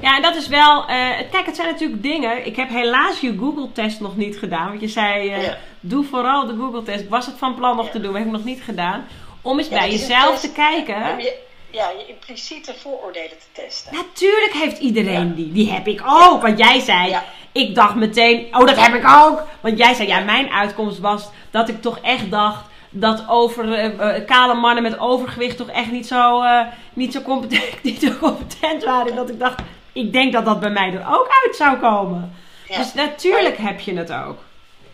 Ja, 0.00 0.16
en 0.16 0.22
dat 0.22 0.36
is 0.36 0.46
wel. 0.48 0.80
eh, 0.86 1.30
kijk, 1.30 1.46
het 1.46 1.56
zijn 1.56 1.68
natuurlijk 1.68 2.02
dingen. 2.02 2.46
Ik 2.46 2.56
heb 2.56 2.68
helaas 2.68 3.20
je 3.20 3.36
Google-test 3.38 4.00
nog 4.00 4.16
niet 4.16 4.38
gedaan. 4.38 4.68
Want 4.68 4.80
je 4.80 4.88
zei: 4.88 5.30
eh, 5.32 5.42
Ja. 5.46 5.58
doe 5.80 6.04
vooral 6.04 6.46
de 6.46 6.56
Google-test. 6.56 7.00
Ik 7.02 7.08
was 7.10 7.26
het 7.26 7.38
van 7.38 7.54
plan 7.54 7.76
nog 7.76 7.86
Ja. 7.86 7.92
te 7.92 8.00
doen, 8.00 8.10
maar 8.10 8.20
heb 8.20 8.28
ik 8.28 8.36
nog 8.36 8.44
niet 8.44 8.62
gedaan. 8.62 9.08
Om 9.46 9.58
eens 9.58 9.68
Ja, 9.68 9.78
bij 9.78 9.90
jezelf 9.90 10.40
te 10.40 10.52
kijken. 10.52 11.10
Om 11.10 11.20
je, 11.20 11.38
ja, 11.70 11.90
je 11.98 12.06
impliciete 12.06 12.74
vooroordelen 12.74 13.38
te 13.38 13.62
testen. 13.62 13.94
Natuurlijk 13.94 14.52
heeft 14.52 14.78
iedereen 14.78 15.28
Ja. 15.28 15.34
die. 15.34 15.52
Die 15.52 15.70
heb 15.70 15.86
ik 15.86 16.02
ook. 16.06 16.42
Want 16.42 16.58
jij 16.58 16.80
zei, 16.80 17.16
ik 17.52 17.74
dacht 17.74 17.94
meteen, 17.94 18.46
oh 18.50 18.66
dat 18.66 18.76
heb 18.76 18.94
ik 18.94 19.08
ook. 19.08 19.42
Want 19.60 19.78
jij 19.78 19.94
zei, 19.94 20.08
ja, 20.08 20.20
mijn 20.20 20.50
uitkomst 20.50 20.98
was 20.98 21.28
dat 21.50 21.68
ik 21.68 21.82
toch 21.82 21.98
echt 21.98 22.30
dacht 22.30 22.64
dat 22.90 23.24
over 23.28 23.72
eh, 23.72 24.16
eh, 24.16 24.26
kale 24.26 24.54
mannen 24.54 24.82
met 24.82 24.98
overgewicht 24.98 25.56
toch 25.56 25.68
echt 25.68 25.90
niet 25.90 26.06
zo, 26.06 26.42
eh, 26.42 26.66
niet, 26.92 27.12
zo 27.12 27.20
competent, 27.20 27.82
niet 27.82 28.00
zo 28.00 28.10
competent 28.20 28.84
waren. 28.84 29.16
Dat 29.16 29.28
ik 29.28 29.38
dacht, 29.38 29.60
ik 29.92 30.12
denk 30.12 30.32
dat 30.32 30.44
dat 30.44 30.60
bij 30.60 30.70
mij 30.70 30.92
er 30.92 31.06
ook 31.08 31.28
uit 31.44 31.56
zou 31.56 31.78
komen. 31.78 32.36
Ja. 32.68 32.76
Dus 32.76 32.94
natuurlijk 32.94 33.56
heb 33.56 33.80
je 33.80 33.96
het 33.96 34.12
ook. 34.12 34.38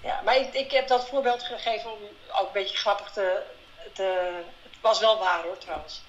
Ja, 0.04 0.20
maar 0.24 0.36
ik, 0.36 0.48
ik 0.52 0.70
heb 0.70 0.88
dat 0.88 1.08
voorbeeld 1.08 1.42
gegeven 1.42 1.90
om 1.90 1.98
ook 2.40 2.46
een 2.46 2.52
beetje 2.52 2.76
grappig 2.76 3.10
te, 3.10 3.42
te. 3.92 4.30
Het 4.62 4.72
was 4.80 4.98
wel 5.00 5.18
waar 5.18 5.42
hoor 5.42 5.58
trouwens. 5.58 6.00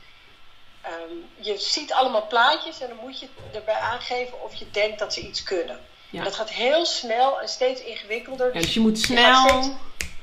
Ehm, 0.82 0.94
je 1.36 1.58
ziet 1.58 1.94
allemaal 1.94 2.28
plaatjes 2.28 2.82
en 2.82 2.88
dan 2.88 2.98
moet 2.98 3.20
je 3.20 3.28
erbij 3.54 3.76
aangeven 3.76 4.42
of 4.42 4.56
je 4.56 4.72
denkt 4.72 5.00
dat 5.00 5.14
ze 5.14 5.22
iets 5.22 5.44
kunnen. 5.44 5.86
Ja. 6.10 6.24
Dat 6.24 6.36
gaat 6.36 6.50
heel 6.50 6.86
snel 6.86 7.42
en 7.42 7.50
steeds 7.50 7.82
ingewikkelder. 7.82 8.54
Ja, 8.54 8.60
dus 8.62 8.74
je 8.74 8.80
moet 8.80 9.00
je 9.00 9.06
snel. 9.06 9.48
steeds- 9.48 9.68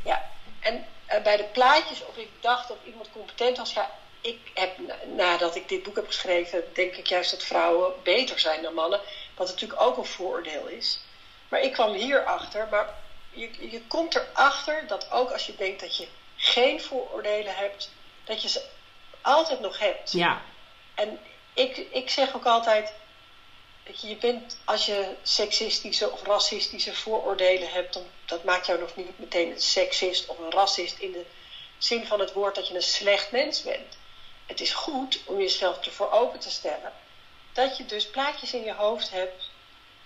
Ja, 0.04 0.30
en 0.60 0.86
eh, 1.06 1.22
bij 1.22 1.36
de 1.36 1.44
plaatjes 1.44 2.04
of 2.04 2.16
ik 2.16 2.28
dacht 2.40 2.68
dat 2.68 2.76
iemand 2.84 3.08
competent 3.12 3.56
was, 3.58 3.72
ja, 3.72 3.90
ik 4.20 4.38
heb 4.54 4.78
na- 4.78 4.96
nadat 5.16 5.56
ik 5.56 5.68
dit 5.68 5.82
boek 5.82 5.96
heb 5.96 6.06
geschreven, 6.06 6.64
denk 6.74 6.94
ik 6.94 7.06
juist 7.06 7.30
dat 7.30 7.42
vrouwen 7.42 7.92
beter 8.02 8.38
zijn 8.38 8.62
dan 8.62 8.74
mannen. 8.74 9.00
Wat 9.36 9.48
natuurlijk 9.48 9.80
ook 9.80 9.96
een 9.96 10.04
vooroordeel 10.04 10.66
is. 10.66 10.98
Maar 11.48 11.60
ik 11.60 11.72
kwam 11.72 11.92
hierachter, 11.92 12.68
maar 12.70 12.94
je, 13.30 13.70
je 13.70 13.82
komt 13.86 14.14
erachter 14.14 14.84
dat 14.86 15.10
ook 15.10 15.30
als 15.30 15.46
je 15.46 15.56
denkt 15.56 15.80
dat 15.80 15.96
je 15.96 16.08
geen 16.40 16.80
vooroordelen 16.80 17.56
hebt, 17.56 17.90
dat 18.24 18.42
je 18.42 18.48
ze 18.48 18.62
altijd 19.20 19.60
nog 19.60 19.78
hebt. 19.78 20.12
Ja, 20.12 20.42
En 20.94 21.20
ik, 21.54 21.76
ik 21.76 22.10
zeg 22.10 22.34
ook 22.34 22.46
altijd, 22.46 22.92
je, 24.00 24.16
bent, 24.16 24.56
als 24.64 24.86
je 24.86 25.16
seksistische 25.22 26.10
of 26.10 26.22
racistische 26.22 26.94
vooroordelen 26.94 27.70
hebt, 27.70 27.92
dan 27.94 28.06
dat 28.24 28.44
maakt 28.44 28.66
jou 28.66 28.80
nog 28.80 28.96
niet 28.96 29.18
meteen 29.18 29.50
een 29.50 29.60
seksist 29.60 30.26
of 30.26 30.38
een 30.38 30.50
racist 30.50 30.98
in 30.98 31.12
de 31.12 31.24
zin 31.78 32.06
van 32.06 32.20
het 32.20 32.32
woord 32.32 32.54
dat 32.54 32.68
je 32.68 32.74
een 32.74 32.82
slecht 32.82 33.30
mens 33.30 33.62
bent. 33.62 33.96
Het 34.46 34.60
is 34.60 34.72
goed 34.72 35.20
om 35.24 35.40
jezelf 35.40 35.84
ervoor 35.84 36.10
open 36.10 36.38
te 36.40 36.50
stellen 36.50 36.92
dat 37.52 37.76
je 37.76 37.86
dus 37.86 38.06
plaatjes 38.06 38.52
in 38.54 38.64
je 38.64 38.74
hoofd 38.74 39.10
hebt 39.10 39.48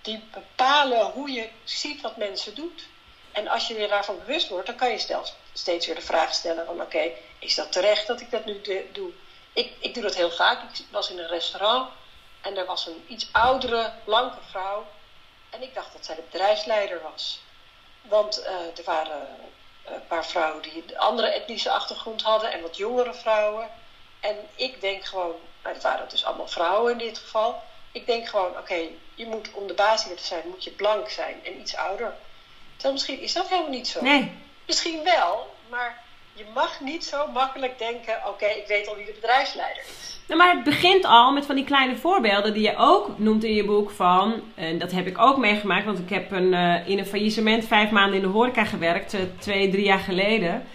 die 0.01 0.23
bepalen 0.31 1.11
hoe 1.11 1.31
je 1.31 1.49
ziet 1.63 2.01
wat 2.01 2.17
mensen 2.17 2.55
doet. 2.55 2.83
En 3.31 3.47
als 3.47 3.67
je 3.67 3.79
je 3.79 3.87
daarvan 3.87 4.19
bewust 4.25 4.47
wordt, 4.49 4.65
dan 4.65 4.75
kan 4.75 4.91
je 4.91 4.99
stel- 4.99 5.25
steeds 5.57 5.85
weer 5.85 5.95
de 5.95 6.01
vraag 6.01 6.33
stellen 6.33 6.65
van 6.65 6.81
oké, 6.81 7.11
is 7.39 7.55
dat 7.55 7.71
terecht 7.71 8.07
dat 8.07 8.21
ik 8.21 8.31
dat 8.31 8.45
nu 8.45 8.61
doe? 8.91 9.11
Ik, 9.53 9.71
ik 9.79 9.93
doe 9.93 10.03
dat 10.03 10.15
heel 10.15 10.31
vaak. 10.31 10.61
Ik 10.79 10.85
was 10.91 11.09
in 11.09 11.19
een 11.19 11.27
restaurant 11.27 11.89
en 12.41 12.57
er 12.57 12.65
was 12.65 12.87
een 12.87 13.05
iets 13.07 13.27
oudere, 13.31 13.93
blanke 14.03 14.37
vrouw. 14.49 14.85
En 15.49 15.61
ik 15.61 15.73
dacht 15.73 15.93
dat 15.93 16.05
zij 16.05 16.15
de 16.15 16.23
bedrijfsleider 16.31 17.01
was. 17.01 17.39
Want 18.01 18.41
eh, 18.41 18.53
er 18.53 18.83
waren 18.85 19.27
eh, 19.83 19.93
een 19.93 20.07
paar 20.07 20.25
vrouwen 20.25 20.61
die 20.61 20.83
een 20.87 20.97
andere 20.97 21.27
etnische 21.27 21.71
achtergrond 21.71 22.21
hadden 22.21 22.51
en 22.51 22.61
wat 22.61 22.77
jongere 22.77 23.13
vrouwen. 23.13 23.69
En 24.19 24.35
ik 24.55 24.81
denk 24.81 25.05
gewoon, 25.05 25.35
nou, 25.63 25.73
het 25.75 25.83
waren 25.83 26.09
dus 26.09 26.25
allemaal 26.25 26.47
vrouwen 26.47 26.91
in 26.91 26.97
dit 26.97 27.17
geval. 27.17 27.61
Ik 27.91 28.05
denk 28.05 28.27
gewoon, 28.27 28.57
oké, 28.57 28.87
je 29.15 29.25
moet 29.25 29.51
om 29.51 29.67
de 29.67 30.01
hier 30.05 30.15
te 30.15 30.23
zijn, 30.23 30.47
moet 30.47 30.63
je 30.63 30.71
blank 30.71 31.09
zijn 31.09 31.45
en 31.45 31.59
iets 31.59 31.75
ouder. 31.75 32.13
Terwijl 32.73 32.93
misschien 32.93 33.19
is 33.19 33.33
dat 33.33 33.47
helemaal 33.47 33.69
niet 33.69 33.87
zo. 33.87 34.01
nee. 34.01 34.43
Misschien 34.67 35.03
wel, 35.03 35.55
maar 35.69 36.03
je 36.33 36.45
mag 36.53 36.79
niet 36.79 37.03
zo 37.03 37.27
makkelijk 37.33 37.79
denken, 37.79 38.13
oké, 38.27 38.45
ik 38.45 38.67
weet 38.67 38.87
al 38.87 38.95
wie 38.95 39.05
de 39.05 39.11
bedrijfsleider 39.21 39.83
is. 39.83 40.19
Nou, 40.27 40.39
maar 40.39 40.55
het 40.55 40.63
begint 40.63 41.05
al 41.05 41.31
met 41.31 41.45
van 41.45 41.55
die 41.55 41.65
kleine 41.65 41.95
voorbeelden 41.95 42.53
die 42.53 42.63
je 42.63 42.75
ook 42.77 43.19
noemt 43.19 43.43
in 43.43 43.53
je 43.53 43.65
boek 43.65 43.91
van, 43.91 44.41
en 44.55 44.77
dat 44.77 44.91
heb 44.91 45.07
ik 45.07 45.17
ook 45.17 45.37
meegemaakt, 45.37 45.85
want 45.85 45.99
ik 45.99 46.09
heb 46.09 46.31
een, 46.31 46.53
eh, 46.53 46.87
in 46.87 46.99
een 46.99 47.05
faillissement 47.05 47.67
vijf 47.67 47.91
maanden 47.91 48.15
in 48.15 48.21
de 48.21 48.27
horeca 48.27 48.65
gewerkt, 48.65 49.13
eh, 49.13 49.21
twee, 49.39 49.69
drie 49.69 49.85
jaar 49.85 49.99
geleden. 49.99 50.65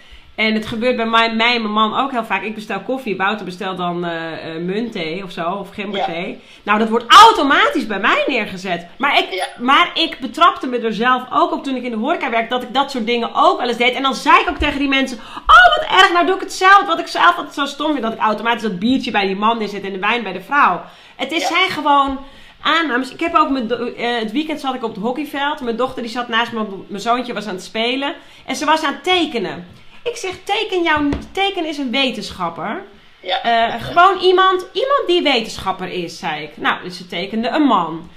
En 0.41 0.53
het 0.53 0.65
gebeurt 0.65 0.95
bij 0.95 1.05
mij, 1.05 1.35
mij 1.35 1.55
en 1.55 1.61
mijn 1.61 1.73
man 1.73 1.97
ook 1.97 2.11
heel 2.11 2.25
vaak. 2.25 2.43
Ik 2.43 2.55
bestel 2.55 2.79
koffie, 2.79 3.17
Wouter 3.17 3.45
bestelt 3.45 3.77
dan 3.77 4.05
uh, 4.05 4.11
muntthee 4.59 5.23
of 5.23 5.31
zo, 5.31 5.49
of 5.49 5.69
gemberthee. 5.69 6.39
Nou, 6.63 6.79
dat 6.79 6.89
wordt 6.89 7.05
automatisch 7.07 7.87
bij 7.87 7.99
mij 7.99 8.23
neergezet. 8.27 8.87
Maar 8.97 9.17
ik, 9.17 9.49
maar 9.59 9.91
ik 9.93 10.17
betrapte 10.19 10.67
me 10.67 10.77
er 10.77 10.93
zelf 10.93 11.23
ook 11.31 11.51
op 11.51 11.63
toen 11.63 11.75
ik 11.75 11.83
in 11.83 11.91
de 11.91 11.97
horeca 11.97 12.29
werkte, 12.29 12.53
dat 12.53 12.63
ik 12.63 12.73
dat 12.73 12.91
soort 12.91 13.05
dingen 13.05 13.29
ook 13.33 13.57
wel 13.59 13.67
eens 13.67 13.77
deed. 13.77 13.93
En 13.93 14.01
dan 14.01 14.15
zei 14.15 14.39
ik 14.41 14.49
ook 14.49 14.57
tegen 14.57 14.79
die 14.79 14.87
mensen, 14.87 15.17
oh 15.47 15.77
wat 15.77 15.99
erg, 15.99 16.11
nou 16.13 16.25
doe 16.25 16.35
ik 16.35 16.41
het 16.41 16.53
zelf. 16.53 16.85
Wat 16.85 16.99
ik 16.99 17.07
zelf 17.07 17.35
altijd 17.37 17.53
zo 17.53 17.65
stom 17.65 17.91
vind, 17.91 18.01
dat 18.01 18.13
ik 18.13 18.19
automatisch 18.19 18.61
dat 18.61 18.79
biertje 18.79 19.11
bij 19.11 19.27
die 19.27 19.35
man 19.35 19.57
neerzet 19.57 19.83
en 19.83 19.93
de 19.93 19.99
wijn 19.99 20.23
bij 20.23 20.33
de 20.33 20.41
vrouw. 20.41 20.81
Het 21.15 21.31
is, 21.31 21.47
zijn 21.47 21.69
gewoon 21.69 22.19
aannames. 22.61 23.11
Ik 23.11 23.19
heb 23.19 23.35
ook 23.35 23.49
mijn, 23.49 23.71
uh, 23.71 24.19
het 24.19 24.31
weekend 24.31 24.59
zat 24.59 24.73
ik 24.73 24.83
op 24.83 24.95
het 24.95 25.03
hockeyveld. 25.03 25.61
Mijn 25.61 25.75
dochter 25.75 26.01
die 26.01 26.11
zat 26.11 26.27
naast 26.27 26.51
me, 26.51 26.65
mijn 26.87 27.01
zoontje 27.01 27.33
was 27.33 27.47
aan 27.47 27.55
het 27.55 27.63
spelen. 27.63 28.15
En 28.45 28.55
ze 28.55 28.65
was 28.65 28.83
aan 28.83 28.93
het 28.93 29.03
tekenen. 29.03 29.79
Ik 30.03 30.15
zeg, 30.15 30.31
teken, 30.43 30.83
jouw, 30.83 31.09
teken 31.31 31.65
is 31.65 31.77
een 31.77 31.91
wetenschapper. 31.91 32.83
Ja. 33.19 33.69
Uh, 33.69 33.83
gewoon 33.83 34.19
iemand, 34.19 34.65
iemand 34.73 35.03
die 35.07 35.21
wetenschapper 35.21 35.87
is, 35.87 36.19
zei 36.19 36.43
ik. 36.43 36.57
Nou, 36.57 36.83
dus 36.83 36.97
ze 36.97 37.07
tekende 37.07 37.47
een 37.47 37.61
man. 37.61 38.09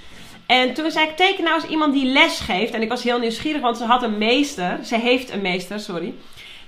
En 0.46 0.74
toen 0.74 0.90
zei 0.90 1.08
ik, 1.08 1.16
teken 1.16 1.44
nou 1.44 1.60
eens 1.60 1.70
iemand 1.70 1.92
die 1.92 2.06
les 2.06 2.40
geeft. 2.40 2.72
En 2.72 2.82
ik 2.82 2.88
was 2.88 3.02
heel 3.02 3.18
nieuwsgierig, 3.18 3.60
want 3.60 3.76
ze 3.76 3.84
had 3.84 4.02
een 4.02 4.18
meester. 4.18 4.78
Ze 4.84 4.96
heeft 4.96 5.30
een 5.30 5.42
meester, 5.42 5.80
sorry. 5.80 6.14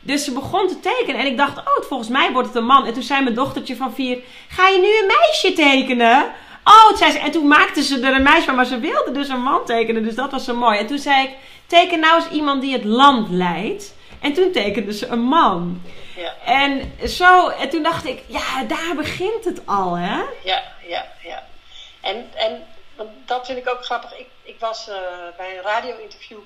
Dus 0.01 0.25
ze 0.25 0.33
begon 0.33 0.69
te 0.69 0.81
tekenen. 0.81 1.21
En 1.21 1.27
ik 1.27 1.37
dacht, 1.37 1.59
oh, 1.59 1.85
volgens 1.89 2.09
mij 2.09 2.33
wordt 2.33 2.49
het 2.49 2.57
een 2.57 2.67
man. 2.67 2.87
En 2.87 2.93
toen 2.93 3.03
zei 3.03 3.23
mijn 3.23 3.35
dochtertje 3.35 3.77
van 3.77 3.95
vier, 3.95 4.19
ga 4.49 4.69
je 4.69 4.79
nu 4.79 4.87
een 4.87 5.17
meisje 5.19 5.53
tekenen? 5.53 6.25
Oh, 6.65 6.97
zei 6.97 7.11
ze. 7.11 7.19
En 7.19 7.31
toen 7.31 7.47
maakte 7.47 7.83
ze 7.83 8.01
er 8.01 8.15
een 8.15 8.23
meisje 8.23 8.45
van, 8.45 8.55
maar 8.55 8.65
ze 8.65 8.79
wilde 8.79 9.13
dus 9.13 9.29
een 9.29 9.43
man 9.43 9.65
tekenen. 9.65 10.03
Dus 10.03 10.15
dat 10.15 10.31
was 10.31 10.45
zo 10.45 10.55
mooi. 10.55 10.79
En 10.79 10.87
toen 10.87 10.99
zei 10.99 11.25
ik, 11.25 11.31
teken 11.67 12.01
nou 12.01 12.17
eens 12.17 12.31
iemand 12.31 12.61
die 12.61 12.73
het 12.73 12.85
land 12.85 13.29
leidt. 13.31 13.95
En 14.27 14.33
toen 14.33 14.53
tekende 14.53 14.93
ze 14.93 15.07
een 15.07 15.21
man. 15.21 15.83
Ja. 16.17 16.35
En 16.45 16.93
zo, 17.09 17.49
en 17.49 17.69
toen 17.69 17.83
dacht 17.83 18.05
ik, 18.05 18.23
ja, 18.27 18.65
daar 18.65 18.95
begint 18.97 19.45
het 19.45 19.67
al, 19.67 19.95
hè? 19.95 20.23
Ja, 20.45 20.63
ja, 20.89 21.07
ja. 21.23 21.47
En, 22.01 22.31
en 22.35 22.67
dat 23.25 23.47
vind 23.47 23.59
ik 23.59 23.69
ook 23.69 23.85
grappig. 23.85 24.19
Ik, 24.19 24.27
ik 24.43 24.61
was 24.61 24.89
uh, 24.89 24.97
bij 25.37 25.57
een 25.57 25.63
radio-interview 25.63 26.39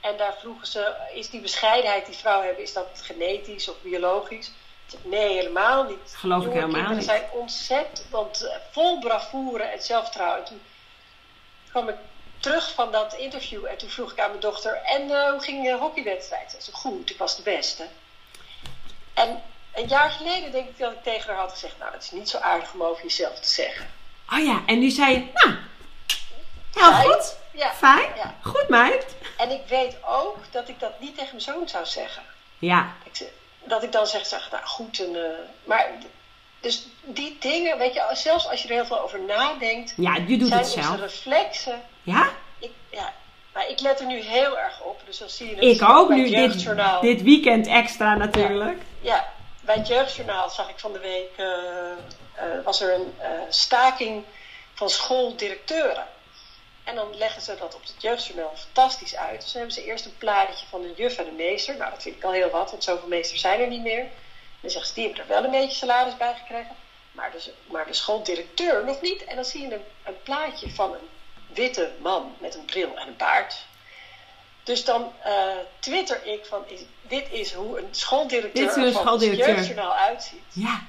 en 0.00 0.16
daar 0.16 0.34
vroegen 0.40 0.66
ze: 0.66 0.94
is 1.14 1.30
die 1.30 1.40
bescheidenheid 1.40 2.06
die 2.06 2.14
vrouwen 2.14 2.46
hebben, 2.46 2.64
is 2.64 2.72
dat 2.72 2.88
genetisch 3.02 3.68
of 3.68 3.76
biologisch? 3.82 4.50
Nee, 5.02 5.36
helemaal 5.36 5.84
niet. 5.84 6.14
Geloof 6.16 6.44
ik 6.44 6.52
helemaal 6.52 6.90
niet. 6.90 6.98
Ze 6.98 7.04
zijn 7.04 7.22
ontzettend, 7.32 8.06
want 8.10 8.46
eh, 8.46 8.56
vol 8.70 8.98
bravoure 8.98 9.62
en 9.62 9.82
zelfvertrouwen. 9.82 10.38
En 10.38 10.44
toen 10.44 10.60
kwam 11.70 11.88
ik 11.88 11.96
terug 12.44 12.72
van 12.74 12.92
dat 12.92 13.14
interview 13.14 13.64
en 13.64 13.76
toen 13.76 13.88
vroeg 13.88 14.12
ik 14.12 14.20
aan 14.20 14.28
mijn 14.28 14.40
dochter: 14.40 14.74
En 14.74 15.02
uh, 15.02 15.30
hoe 15.30 15.40
ging 15.40 15.64
je 15.64 15.72
hockeywedstrijd? 15.72 16.50
Ze 16.50 16.56
zei: 16.60 16.76
Goed, 16.76 17.10
ik 17.10 17.18
was 17.18 17.36
de 17.36 17.42
beste. 17.42 17.86
En 19.14 19.42
een 19.74 19.88
jaar 19.88 20.10
geleden 20.10 20.52
denk 20.52 20.68
ik 20.68 20.78
dat 20.78 20.92
ik 20.92 21.02
tegen 21.02 21.28
haar 21.28 21.40
had 21.40 21.52
gezegd: 21.52 21.78
Nou, 21.78 21.92
het 21.92 22.02
is 22.02 22.10
niet 22.10 22.28
zo 22.28 22.38
aardig 22.38 22.72
om 22.72 22.82
over 22.82 23.02
jezelf 23.02 23.40
te 23.40 23.48
zeggen. 23.48 23.90
Oh 24.32 24.44
ja, 24.44 24.62
en 24.66 24.78
nu 24.78 24.90
zei 24.90 25.12
je: 25.12 25.26
Nou, 25.34 25.56
heel 26.74 27.12
goed. 27.12 27.36
Ja. 27.52 27.72
Fijn. 27.72 28.10
Ja. 28.16 28.34
Goed, 28.42 28.68
meid. 28.68 29.06
En 29.36 29.50
ik 29.50 29.62
weet 29.68 29.96
ook 30.06 30.36
dat 30.50 30.68
ik 30.68 30.80
dat 30.80 31.00
niet 31.00 31.14
tegen 31.14 31.30
mijn 31.30 31.42
zoon 31.42 31.68
zou 31.68 31.86
zeggen. 31.86 32.22
Ja. 32.58 32.92
Ik, 33.02 33.22
dat 33.64 33.82
ik 33.82 33.92
dan 33.92 34.06
zeg, 34.06 34.26
zeg 34.26 34.50
nou 34.50 34.64
goed. 34.64 35.00
En, 35.00 35.14
uh, 35.14 35.24
maar 35.64 35.90
dus 36.60 36.86
die 37.02 37.36
dingen, 37.40 37.78
weet 37.78 37.94
je, 37.94 38.10
zelfs 38.12 38.48
als 38.48 38.62
je 38.62 38.68
er 38.68 38.74
heel 38.74 38.86
veel 38.86 39.00
over 39.00 39.20
nadenkt. 39.20 39.94
Ja, 39.96 40.16
je 40.26 40.36
doet 40.36 40.48
zijn 40.48 40.60
het 40.60 40.70
zelf. 40.70 41.00
reflexen. 41.00 41.82
Ja? 42.04 42.30
Ik, 42.58 42.70
ja. 42.90 43.12
Maar 43.52 43.68
ik 43.68 43.80
let 43.80 44.00
er 44.00 44.06
nu 44.06 44.20
heel 44.20 44.58
erg 44.58 44.82
op. 44.82 45.00
Dus 45.06 45.18
dan 45.18 45.28
zie 45.28 45.48
je 45.48 45.54
het 45.54 45.64
Ik 45.64 45.88
ook 45.88 46.08
nu, 46.08 46.30
dit, 46.30 46.66
dit 47.00 47.22
weekend 47.22 47.66
extra 47.66 48.16
natuurlijk. 48.16 48.78
Ja, 49.00 49.14
ja, 49.14 49.32
bij 49.60 49.74
het 49.74 49.86
Jeugdjournaal 49.86 50.50
zag 50.50 50.68
ik 50.68 50.78
van 50.78 50.92
de 50.92 50.98
week, 50.98 51.30
uh, 51.36 51.46
uh, 51.46 52.64
was 52.64 52.80
er 52.80 52.94
een 52.94 53.12
staking 53.48 54.24
van 54.74 54.90
schooldirecteuren. 54.90 56.06
En 56.84 56.94
dan 56.94 57.16
leggen 57.16 57.42
ze 57.42 57.56
dat 57.58 57.74
op 57.74 57.82
het 57.82 57.94
jeugdjournaal 57.98 58.52
fantastisch 58.56 59.16
uit. 59.16 59.40
Dus 59.40 59.52
dan 59.52 59.62
hebben 59.62 59.82
ze 59.82 59.84
eerst 59.84 60.04
een 60.04 60.18
plaatje 60.18 60.66
van 60.66 60.82
een 60.82 60.94
juf 60.96 61.18
en 61.18 61.26
een 61.26 61.36
meester. 61.36 61.76
Nou, 61.76 61.90
dat 61.90 62.02
vind 62.02 62.16
ik 62.16 62.24
al 62.24 62.32
heel 62.32 62.50
wat, 62.50 62.70
want 62.70 62.84
zoveel 62.84 63.08
meesters 63.08 63.40
zijn 63.40 63.60
er 63.60 63.68
niet 63.68 63.82
meer. 63.82 64.06
Dan 64.60 64.70
zeggen 64.70 64.88
ze, 64.88 64.94
die 64.94 65.04
hebben 65.04 65.22
er 65.22 65.28
wel 65.28 65.44
een 65.44 65.50
beetje 65.50 65.76
salaris 65.76 66.16
bij 66.16 66.34
gekregen. 66.34 66.76
Maar 67.12 67.30
de, 67.30 67.52
maar 67.66 67.86
de 67.86 67.92
schooldirecteur 67.92 68.84
nog 68.84 69.00
niet. 69.00 69.24
En 69.24 69.34
dan 69.34 69.44
zie 69.44 69.60
je 69.60 69.74
een, 69.74 69.84
een 70.04 70.22
plaatje 70.22 70.70
van 70.70 70.92
een 70.92 71.08
witte 71.54 71.92
man 72.00 72.34
met 72.38 72.54
een 72.54 72.64
bril 72.64 72.96
en 72.96 73.08
een 73.08 73.16
baard. 73.16 73.64
Dus 74.62 74.84
dan 74.84 75.12
uh, 75.26 75.32
twitter 75.78 76.26
ik 76.26 76.46
van, 76.46 76.64
dit 77.02 77.26
is 77.30 77.52
hoe 77.52 77.78
een 77.78 77.88
schooldirecteur, 77.90 78.66
dit 78.66 78.76
is 78.76 78.92
van 78.92 79.02
schooldirecteur. 79.02 79.46
het 79.46 79.56
jeugdjournaal 79.56 79.94
uitziet. 79.94 80.42
Ja. 80.52 80.82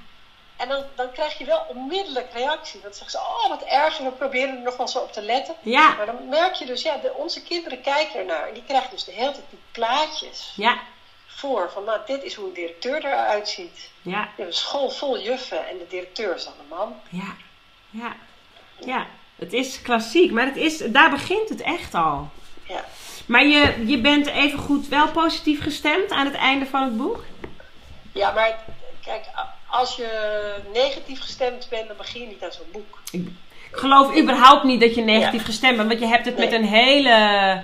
En 0.55 0.67
dan, 0.67 0.83
dan 0.95 1.11
krijg 1.11 1.37
je 1.37 1.45
wel 1.45 1.65
onmiddellijk 1.67 2.31
reactie. 2.33 2.81
Dan 2.81 2.93
zeggen 2.93 3.11
ze, 3.11 3.17
oh 3.17 3.49
wat 3.49 3.61
erg, 3.61 3.97
we 3.97 4.11
proberen 4.11 4.55
er 4.55 4.61
nog 4.61 4.77
wel 4.77 4.87
zo 4.87 4.99
op 4.99 5.11
te 5.11 5.21
letten. 5.21 5.55
Ja. 5.61 5.95
Maar 5.95 6.05
dan 6.05 6.29
merk 6.29 6.53
je 6.53 6.65
dus, 6.65 6.81
ja, 6.81 6.97
de, 6.97 7.13
onze 7.13 7.43
kinderen 7.43 7.81
kijken 7.81 8.19
ernaar. 8.19 8.47
En 8.47 8.53
die 8.53 8.63
krijgen 8.63 8.89
dus 8.89 9.03
de 9.03 9.11
hele 9.11 9.31
tijd 9.31 9.45
die 9.49 9.59
plaatjes 9.71 10.53
ja. 10.55 10.79
voor. 11.27 11.71
Van, 11.71 11.83
nou, 11.83 11.99
dit 12.05 12.23
is 12.23 12.33
hoe 12.33 12.47
een 12.47 12.53
directeur 12.53 13.05
eruit 13.05 13.49
ziet. 13.49 13.89
Ja. 14.01 14.11
Je 14.11 14.15
hebt 14.15 14.39
een 14.39 14.53
school 14.53 14.89
vol 14.89 15.19
juffen 15.19 15.67
en 15.67 15.77
de 15.77 15.87
directeur 15.87 16.35
is 16.35 16.43
dan 16.43 16.53
een 16.59 16.67
man. 16.67 17.01
Ja, 17.09 17.35
ja, 17.89 18.15
ja. 18.79 19.07
Het 19.35 19.53
is 19.53 19.81
klassiek, 19.81 20.31
maar 20.31 20.45
het 20.45 20.57
is, 20.57 20.77
daar 20.77 21.09
begint 21.09 21.49
het 21.49 21.61
echt 21.61 21.93
al. 21.93 22.29
Ja. 22.67 22.85
Maar 23.25 23.45
je, 23.45 23.83
je 23.85 24.01
bent 24.01 24.27
even 24.27 24.59
goed 24.59 24.87
wel 24.87 25.07
positief 25.07 25.61
gestemd 25.61 26.11
aan 26.11 26.25
het 26.25 26.35
einde 26.35 26.65
van 26.65 26.83
het 26.83 26.97
boek? 26.97 27.23
Ja, 28.11 28.31
maar 28.31 28.59
kijk, 29.03 29.23
als 29.69 29.95
je 29.95 30.09
negatief 30.73 31.19
gestemd 31.19 31.67
bent, 31.69 31.87
dan 31.87 31.97
begin 31.97 32.21
je 32.21 32.27
niet 32.27 32.43
aan 32.43 32.51
zo'n 32.51 32.71
boek. 32.71 33.01
Ik 33.11 33.81
geloof 33.81 34.17
überhaupt 34.17 34.63
niet 34.63 34.79
dat 34.79 34.95
je 34.95 35.01
negatief 35.01 35.45
gestemd 35.45 35.77
bent, 35.77 35.89
want 35.89 35.99
je 35.99 36.07
hebt 36.07 36.25
het 36.25 36.37
met 36.37 36.51
een 36.51 36.65
hele 36.65 37.63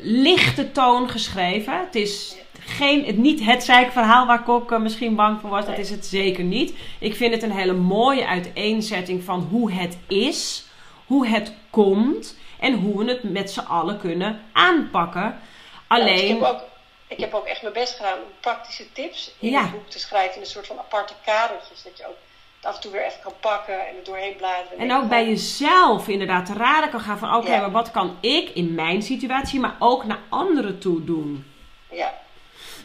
lichte 0.00 0.72
toon 0.72 1.08
geschreven. 1.08 1.78
Het 1.78 1.94
is 1.94 2.36
geen, 2.58 3.04
het, 3.04 3.16
niet 3.16 3.44
het 3.44 3.64
zeikverhaal 3.64 4.26
waar 4.26 4.42
Kok 4.42 4.72
uh, 4.72 4.78
misschien 4.78 5.14
bang 5.14 5.40
voor 5.40 5.50
was. 5.50 5.66
Dat 5.66 5.78
is 5.78 5.90
het 5.90 6.06
zeker 6.06 6.44
niet. 6.44 6.74
Ik 6.98 7.14
vind 7.14 7.34
het 7.34 7.42
een 7.42 7.52
hele 7.52 7.72
mooie 7.72 8.26
uiteenzetting 8.26 9.24
van 9.24 9.48
hoe 9.50 9.72
het 9.72 9.98
is, 10.06 10.64
hoe 11.08 11.26
het 11.26 11.52
komt 11.70 12.36
en 12.60 12.74
hoe 12.74 13.04
we 13.04 13.10
het 13.10 13.22
met 13.22 13.50
z'n 13.50 13.60
allen 13.60 13.98
kunnen 13.98 14.40
aanpakken. 14.52 15.40
Alleen. 15.86 16.44
Ik 17.06 17.20
heb 17.20 17.34
ook 17.34 17.46
echt 17.46 17.62
mijn 17.62 17.74
best 17.74 17.96
gedaan 17.96 18.18
om 18.18 18.28
praktische 18.40 18.92
tips 18.92 19.34
in 19.38 19.54
het 19.54 19.70
boek 19.70 19.88
te 19.88 19.98
schrijven. 19.98 20.34
In 20.34 20.40
een 20.40 20.46
soort 20.46 20.66
van 20.66 20.78
aparte 20.78 21.14
kadertjes. 21.24 21.82
Dat 21.82 21.98
je 21.98 22.06
ook 22.06 22.16
af 22.62 22.74
en 22.74 22.80
toe 22.80 22.92
weer 22.92 23.04
even 23.04 23.20
kan 23.22 23.32
pakken 23.40 23.86
en 23.88 23.96
er 23.96 24.04
doorheen 24.04 24.36
bladeren. 24.36 24.78
En, 24.78 24.92
ook 24.92 25.08
bij 25.08 25.26
jezelf 25.26 26.08
inderdaad 26.08 26.46
te 26.46 26.52
raden 26.52 26.90
kan 26.90 27.00
gaan 27.00 27.18
van... 27.18 27.34
Oké, 27.34 27.50
maar 27.50 27.70
wat 27.70 27.90
kan 27.90 28.16
ik 28.20 28.48
in 28.48 28.74
mijn 28.74 29.02
situatie, 29.02 29.60
maar 29.60 29.76
ook 29.78 30.04
naar 30.04 30.20
anderen 30.28 30.78
toe 30.78 31.04
doen? 31.04 31.46
Ja. 31.90 32.14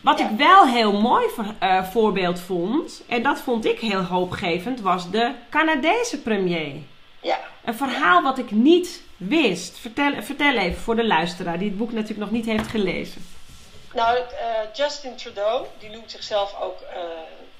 Wat 0.01 0.19
ik 0.19 0.29
wel 0.37 0.67
heel 0.67 1.01
mooi 1.01 1.27
uh, 1.63 1.83
voorbeeld 1.83 2.39
vond, 2.39 3.03
en 3.07 3.23
dat 3.23 3.39
vond 3.39 3.65
ik 3.65 3.79
heel 3.79 4.01
hoopgevend, 4.01 4.81
was 4.81 5.11
de 5.11 5.31
Canadese 5.49 6.21
premier. 6.21 6.75
Ja. 7.23 7.39
Een 7.65 7.75
verhaal 7.75 8.23
wat 8.23 8.37
ik 8.37 8.51
niet 8.51 9.01
wist. 9.17 9.77
Vertel, 9.79 10.21
vertel 10.21 10.57
even 10.57 10.81
voor 10.81 10.95
de 10.95 11.05
luisteraar 11.07 11.57
die 11.57 11.67
het 11.67 11.77
boek 11.77 11.91
natuurlijk 11.91 12.19
nog 12.19 12.31
niet 12.31 12.45
heeft 12.45 12.67
gelezen. 12.67 13.25
Nou, 13.93 14.17
uh, 14.17 14.23
Justin 14.73 15.15
Trudeau, 15.15 15.65
die 15.79 15.89
noemt 15.89 16.11
zichzelf 16.11 16.61
ook 16.61 16.81
uh, 16.81 17.03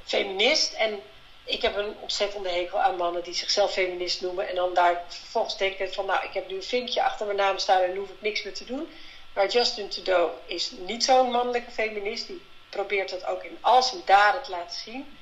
feminist. 0.03 0.73
En 0.73 0.99
ik 1.43 1.61
heb 1.61 1.75
een 1.75 1.93
ontzettende 1.99 2.49
hekel 2.49 2.79
aan 2.79 2.95
mannen 2.95 3.23
die 3.23 3.33
zichzelf 3.33 3.71
feminist 3.71 4.21
noemen. 4.21 4.49
En 4.49 4.55
dan 4.55 4.73
daar 4.73 5.01
vervolgens 5.07 5.57
denken 5.57 5.93
van, 5.93 6.05
nou, 6.05 6.25
ik 6.25 6.33
heb 6.33 6.49
nu 6.49 6.55
een 6.55 6.63
vinkje 6.63 7.03
achter 7.03 7.25
mijn 7.25 7.37
naam 7.37 7.57
staan 7.57 7.81
en 7.81 7.87
dan 7.87 7.97
hoef 7.97 8.09
ik 8.09 8.21
niks 8.21 8.43
meer 8.43 8.53
te 8.53 8.65
doen. 8.65 8.87
Maar 9.33 9.47
Justin 9.47 9.89
Trudeau 9.89 10.31
is 10.45 10.71
niet 10.85 11.03
zo'n 11.03 11.31
mannelijke 11.31 11.71
feminist. 11.71 12.27
Die 12.27 12.41
probeert 12.69 13.09
dat 13.09 13.25
ook 13.25 13.43
in 13.43 13.57
al 13.61 13.83
zijn 13.83 14.01
daden 14.05 14.43
te 14.43 14.51
laten 14.51 14.79
zien. 14.79 15.17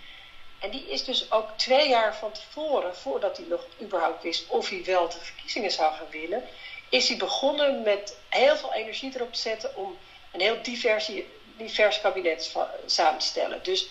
En 0.62 0.70
die 0.70 0.90
is 0.90 1.04
dus 1.04 1.32
ook 1.32 1.50
twee 1.56 1.90
jaar 1.90 2.16
van 2.16 2.32
tevoren, 2.32 2.96
voordat 2.96 3.38
hij 3.38 3.46
nog 3.46 3.66
überhaupt 3.82 4.24
wist 4.24 4.48
of 4.48 4.70
hij 4.70 4.84
wel 4.86 5.10
de 5.10 5.20
verkiezingen 5.20 5.72
zou 5.72 5.94
gaan 5.94 6.10
winnen, 6.10 6.44
is 6.90 7.08
hij 7.08 7.18
begonnen 7.18 7.82
met 7.82 8.18
heel 8.30 8.58
veel 8.58 8.74
energie 8.74 9.12
erop 9.16 9.34
te 9.34 9.40
zetten 9.40 9.76
om 9.76 9.98
een 10.32 10.40
heel 10.40 10.62
diversie, 10.62 11.28
divers 11.58 12.02
kabinet 12.02 12.56
samenstellen. 12.86 13.64
Dus 13.64 13.88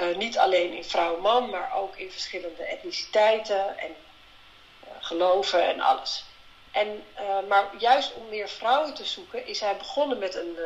uh, 0.00 0.16
niet 0.16 0.38
alleen 0.38 0.72
in 0.72 0.84
vrouw-man, 0.84 1.50
maar 1.50 1.74
ook 1.74 1.96
in 1.96 2.10
verschillende 2.10 2.64
etniciteiten 2.64 3.78
en 3.78 3.94
uh, 4.84 4.90
geloven 5.00 5.66
en 5.66 5.80
alles. 5.80 6.24
En, 6.70 7.04
uh, 7.20 7.48
maar 7.48 7.68
juist 7.78 8.12
om 8.14 8.28
meer 8.28 8.48
vrouwen 8.48 8.94
te 8.94 9.04
zoeken, 9.04 9.46
is 9.46 9.60
hij 9.60 9.76
begonnen 9.76 10.18
met 10.18 10.34
een 10.34 10.56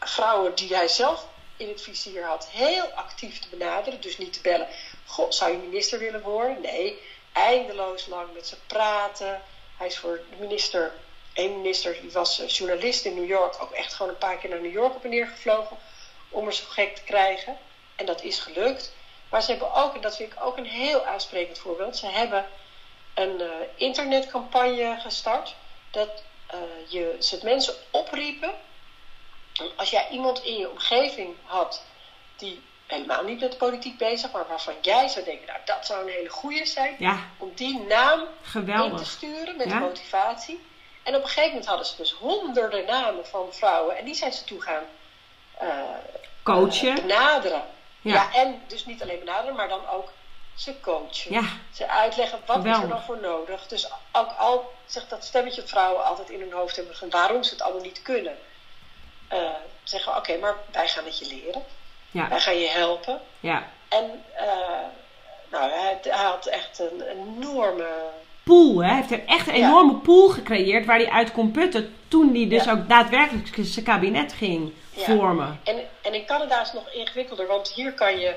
vrouwen 0.00 0.54
die 0.54 0.74
hij 0.74 0.88
zelf 0.88 1.26
in 1.60 1.68
het 1.68 1.82
vizier 1.82 2.24
had, 2.24 2.48
heel 2.48 2.84
actief 2.84 3.38
te 3.38 3.48
benaderen. 3.48 4.00
Dus 4.00 4.18
niet 4.18 4.32
te 4.32 4.40
bellen, 4.40 4.68
goh, 5.06 5.30
zou 5.30 5.52
je 5.52 5.58
minister 5.58 5.98
willen 5.98 6.22
worden? 6.22 6.60
Nee, 6.60 6.98
eindeloos 7.32 8.06
lang 8.06 8.32
met 8.34 8.46
ze 8.46 8.56
praten. 8.66 9.42
Hij 9.76 9.86
is 9.86 9.98
voor 9.98 10.20
de 10.30 10.36
minister 10.38 10.92
een 11.34 11.56
minister 11.56 12.00
die 12.00 12.12
was 12.12 12.40
eh, 12.40 12.48
journalist 12.48 13.04
in 13.04 13.14
New 13.14 13.28
York, 13.28 13.62
ook 13.62 13.70
echt 13.70 13.94
gewoon 13.94 14.12
een 14.12 14.18
paar 14.18 14.36
keer 14.36 14.50
naar 14.50 14.60
New 14.60 14.72
York 14.72 14.94
op 14.94 15.04
en 15.04 15.10
neer 15.10 15.26
gevlogen. 15.26 15.76
om 16.28 16.46
er 16.46 16.52
zo 16.52 16.64
gek 16.68 16.96
te 16.96 17.02
krijgen. 17.02 17.58
En 17.96 18.06
dat 18.06 18.22
is 18.22 18.38
gelukt. 18.38 18.92
Maar 19.28 19.42
ze 19.42 19.50
hebben 19.50 19.74
ook, 19.74 19.94
en 19.94 20.00
dat 20.00 20.16
vind 20.16 20.32
ik 20.32 20.44
ook 20.44 20.56
een 20.56 20.66
heel 20.66 21.04
aansprekend 21.04 21.58
voorbeeld, 21.58 21.96
ze 21.96 22.06
hebben 22.06 22.46
een 23.14 23.40
uh, 23.40 23.48
internetcampagne 23.74 24.96
gestart. 25.00 25.54
Dat 25.90 26.22
uh, 26.54 26.60
je, 26.88 27.16
ze 27.18 27.34
het 27.34 27.44
mensen 27.44 27.74
opriepen. 27.90 28.54
Als 29.76 29.90
jij 29.90 30.08
iemand 30.10 30.42
in 30.44 30.56
je 30.58 30.70
omgeving 30.70 31.36
had 31.44 31.82
die 32.36 32.62
helemaal 32.86 33.22
niet 33.24 33.40
met 33.40 33.50
de 33.50 33.56
politiek 33.56 33.98
bezig, 33.98 34.30
maar 34.32 34.46
waarvan 34.48 34.74
jij 34.80 35.08
zou 35.08 35.24
denken, 35.24 35.46
nou 35.46 35.58
dat 35.64 35.86
zou 35.86 36.02
een 36.02 36.12
hele 36.12 36.28
goede 36.28 36.66
zijn, 36.66 36.96
Ja, 36.98 37.18
om 37.38 37.52
die 37.54 37.80
naam 37.80 38.20
in 38.20 38.26
geweldig. 38.42 38.98
te 38.98 39.04
sturen 39.06 39.56
met 39.56 39.68
Ja. 39.70 39.78
motivatie. 39.78 40.66
En 41.02 41.14
op 41.14 41.22
een 41.22 41.26
gegeven 41.28 41.48
moment 41.50 41.66
hadden 41.68 41.86
ze 41.86 41.96
dus 41.96 42.12
honderden 42.12 42.84
namen 42.84 43.26
van 43.26 43.52
vrouwen 43.52 43.96
en 43.98 44.04
die 44.04 44.14
zijn 44.14 44.32
ze 44.32 44.44
toe 44.44 44.60
gaan 44.62 44.82
eh, 45.58 45.68
Coachen. 46.42 46.88
eh, 46.88 46.94
benaderen. 46.94 47.62
Ja. 48.00 48.14
Ja. 48.14 48.32
en 48.40 48.62
dus 48.66 48.84
niet 48.86 49.02
alleen 49.02 49.18
benaderen, 49.18 49.54
maar 49.56 49.68
dan 49.68 49.88
ook 49.88 50.12
ze 50.54 50.80
coachen. 50.80 51.32
Ja, 51.32 51.42
Ze 51.72 51.88
uitleggen 51.88 52.40
wat 52.46 52.64
is 52.64 52.76
er 52.78 52.88
dan 52.88 53.02
voor 53.02 53.18
nodig. 53.20 53.66
Dus 53.66 53.88
ook 54.12 54.30
al 54.38 54.72
zegt 54.86 55.10
dat 55.10 55.24
stemmetje 55.24 55.60
dat 55.60 55.70
vrouwen 55.70 56.04
altijd 56.04 56.30
in 56.30 56.40
hun 56.40 56.52
hoofd 56.52 56.76
hebben 56.76 57.10
waarom 57.10 57.42
ze 57.42 57.50
het 57.52 57.62
allemaal 57.62 57.82
niet 57.82 58.02
kunnen. 58.02 58.38
Eh, 59.30 59.38
zeggen 59.84 60.12
we, 60.12 60.18
oké, 60.18 60.36
maar 60.38 60.54
wij 60.72 60.88
gaan 60.88 61.04
het 61.04 61.18
je 61.18 61.26
leren. 61.26 61.62
ja, 62.10 62.28
Wij 62.28 62.40
gaan 62.40 62.58
je 62.58 62.68
helpen. 62.68 63.20
ja. 63.40 63.68
En 63.88 64.24
eh, 64.36 64.46
nou, 65.50 65.70
hij, 65.70 65.98
hij 66.02 66.24
had 66.24 66.46
echt 66.46 66.78
een 66.78 67.00
enorme 67.02 67.88
Pool, 68.42 68.78
hè. 68.78 68.86
Hij 68.88 68.96
heeft 68.96 69.10
er 69.10 69.24
echt 69.26 69.48
een 69.48 69.56
Ja. 69.58 69.66
enorme 69.68 69.94
pool 69.94 70.28
gecreëerd 70.28 70.86
waar 70.86 70.96
hij 70.98 71.10
uit 71.10 71.32
kon 71.32 71.50
putten 71.50 71.94
toen 72.08 72.34
hij 72.34 72.48
dus 72.48 72.64
Ja. 72.64 72.72
ook 72.72 72.88
daadwerkelijk 72.88 73.48
zijn 73.60 73.84
kabinet 73.84 74.32
ging 74.32 74.72
Ja. 74.92 75.04
vormen. 75.04 75.60
En, 75.64 75.76
en 76.02 76.14
in 76.14 76.26
Canada 76.26 76.60
is 76.60 76.70
het 76.70 76.84
nog 76.84 76.92
ingewikkelder, 76.92 77.46
want 77.46 77.68
hier 77.72 77.92
kan 77.92 78.18
je 78.18 78.34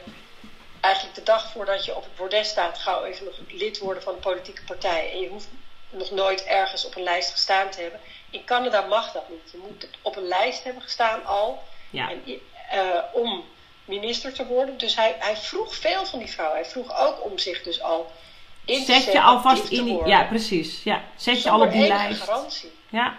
eigenlijk 0.82 1.16
de 1.16 1.24
dag 1.24 1.52
voordat 1.52 1.86
je 1.86 1.96
op 1.96 2.04
het 2.04 2.16
bordes 2.16 2.48
staat, 2.50 2.78
gauw 2.78 3.04
even 3.04 3.26
nog 3.26 3.34
lid 3.52 3.80
worden 3.80 4.04
van 4.04 4.14
een 4.14 4.20
politieke 4.20 4.64
partij. 4.64 5.12
En 5.12 5.20
je 5.20 5.28
hoeft 5.30 5.50
nog 5.94 6.12
nooit 6.12 6.44
ergens 6.44 6.86
op 6.86 6.96
een 6.96 7.04
lijst 7.04 7.32
gestaan 7.32 7.70
te 7.70 7.82
hebben. 7.82 8.00
In 8.30 8.44
Canada 8.46 8.82
mag 8.82 9.12
dat 9.12 9.30
niet. 9.30 9.52
Je 9.52 9.58
moet 9.58 9.88
op 10.02 10.16
een 10.16 10.28
lijst 10.28 10.64
hebben 10.64 10.82
gestaan 10.82 11.26
al 11.26 11.64
Ja, 11.90 12.10
en, 12.10 12.24
eh, 12.70 12.80
om 13.14 13.44
minister 13.86 14.34
te 14.34 14.46
worden. 14.46 14.78
Dus 14.78 14.96
hij, 14.96 15.16
hij 15.20 15.38
vroeg 15.38 15.76
veel 15.76 16.06
van 16.06 16.20
die 16.20 16.28
vrouwen. 16.28 16.60
Hij 16.60 16.70
vroeg 16.70 17.00
ook 17.00 17.24
om 17.24 17.38
zich 17.38 17.64
dus 17.64 17.82
al 17.82 18.12
in 18.66 18.80
te 18.80 18.86
zet 18.86 18.96
je 18.96 19.02
zetten, 19.02 19.24
alvast 19.24 19.62
actief 19.62 19.70
te 19.70 19.76
in 19.76 19.98
die... 19.98 20.06
Ja, 20.06 20.24
precies. 20.24 20.84
Ja, 20.84 21.02
zet 21.16 21.44
je 21.44 21.50
al 21.50 21.62
op 21.62 21.72
die 21.72 21.88
lijst. 21.88 22.22
garantie. 22.22 22.72
Ja, 22.90 23.18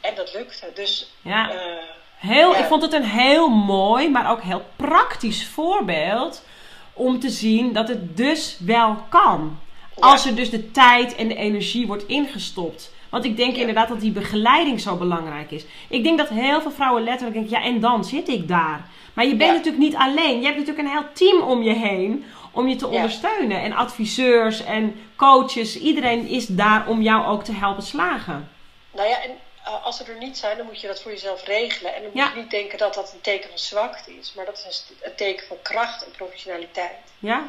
En 0.00 0.14
dat 0.14 0.32
lukte. 0.34 0.70
Dus 0.74 1.10
ja. 1.22 1.50
eh, 1.50 1.82
Heel, 2.16 2.52
Ja. 2.52 2.58
Ik 2.58 2.64
vond 2.64 2.82
het 2.82 2.92
een 2.92 3.04
heel 3.04 3.48
mooi, 3.48 4.10
maar 4.10 4.30
ook 4.30 4.42
heel 4.42 4.64
praktisch 4.76 5.46
voorbeeld 5.46 6.44
om 6.92 7.20
te 7.20 7.30
zien 7.30 7.72
dat 7.72 7.88
het 7.88 8.16
dus 8.16 8.56
wel 8.60 8.96
kan. 9.08 9.60
Als 9.98 10.26
er 10.26 10.34
dus 10.34 10.50
de 10.50 10.70
tijd 10.70 11.14
en 11.14 11.28
de 11.28 11.34
energie 11.36 11.86
wordt 11.86 12.06
ingestopt. 12.06 12.92
Want 13.08 13.24
ik 13.24 13.36
denk 13.36 13.54
Ja. 13.54 13.60
inderdaad 13.60 13.88
dat 13.88 14.00
die 14.00 14.10
begeleiding 14.12 14.80
zo 14.80 14.96
belangrijk 14.96 15.50
is. 15.50 15.64
Ik 15.88 16.02
denk 16.04 16.18
dat 16.18 16.28
heel 16.28 16.60
veel 16.60 16.70
vrouwen 16.70 17.02
letterlijk 17.04 17.36
denken, 17.38 17.58
ja 17.58 17.64
en 17.64 17.80
dan 17.80 18.04
zit 18.04 18.28
ik 18.28 18.48
daar. 18.48 18.88
Maar 19.14 19.24
je 19.26 19.36
bent 19.36 19.50
Ja. 19.50 19.56
natuurlijk 19.56 19.82
niet 19.82 19.94
alleen. 19.94 20.38
Je 20.40 20.44
hebt 20.46 20.58
natuurlijk 20.58 20.86
een 20.88 20.92
heel 20.94 21.12
team 21.12 21.42
om 21.42 21.62
je 21.62 21.72
heen 21.74 22.24
om 22.52 22.68
je 22.68 22.76
te 22.76 22.86
Ja. 22.86 22.92
ondersteunen. 22.94 23.60
En 23.62 23.72
adviseurs 23.72 24.64
en 24.64 25.00
coaches. 25.16 25.78
Iedereen 25.78 26.26
is 26.28 26.46
daar 26.46 26.86
om 26.88 27.02
jou 27.02 27.26
ook 27.26 27.44
te 27.44 27.52
helpen 27.52 27.82
slagen. 27.82 28.48
Nou 28.94 29.08
ja, 29.08 29.22
en 29.22 29.30
eh, 29.64 29.84
als 29.84 29.96
ze 29.96 30.04
er 30.04 30.18
niet 30.18 30.36
zijn, 30.38 30.56
dan 30.56 30.66
moet 30.66 30.80
je 30.80 30.86
dat 30.86 31.02
voor 31.02 31.10
jezelf 31.10 31.44
regelen. 31.44 31.94
En 31.94 32.02
dan 32.02 32.10
moet 32.14 32.32
je 32.34 32.40
niet 32.40 32.50
denken 32.50 32.78
dat 32.78 32.94
dat 32.94 33.12
een 33.12 33.20
teken 33.20 33.48
van 33.48 33.58
zwakte 33.58 34.12
is, 34.20 34.32
maar 34.36 34.44
dat 34.44 34.66
is 34.68 34.84
een 35.02 35.14
teken 35.16 35.46
van 35.46 35.56
kracht 35.62 36.04
en 36.04 36.10
professionaliteit. 36.16 36.96
Ja? 37.18 37.42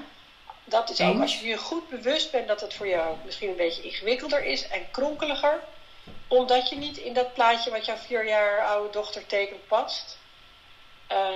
Dat 0.66 0.90
is 0.90 1.02
ook 1.02 1.22
als 1.22 1.40
je 1.40 1.48
je 1.48 1.58
goed 1.58 1.90
bewust 1.90 2.32
bent 2.32 2.48
dat 2.48 2.62
het 2.62 2.74
voor 2.74 2.88
jou 2.88 3.18
misschien 3.26 3.50
een 3.50 3.56
beetje 3.56 3.82
ingewikkelder 3.82 4.44
is 4.44 4.68
en 4.68 4.92
kronkeliger, 4.92 5.60
omdat 6.28 6.70
je 6.70 6.76
niet 6.76 6.98
in 6.98 7.14
dat 7.14 7.34
plaatje 7.34 7.72
wat 7.72 7.86
jouw 7.86 7.96
vier 7.96 8.28
jaar 8.28 8.66
oude 8.66 8.90
dochter 8.90 9.26
tekent 9.26 9.68
past. 9.68 10.18
eh, 11.08 11.36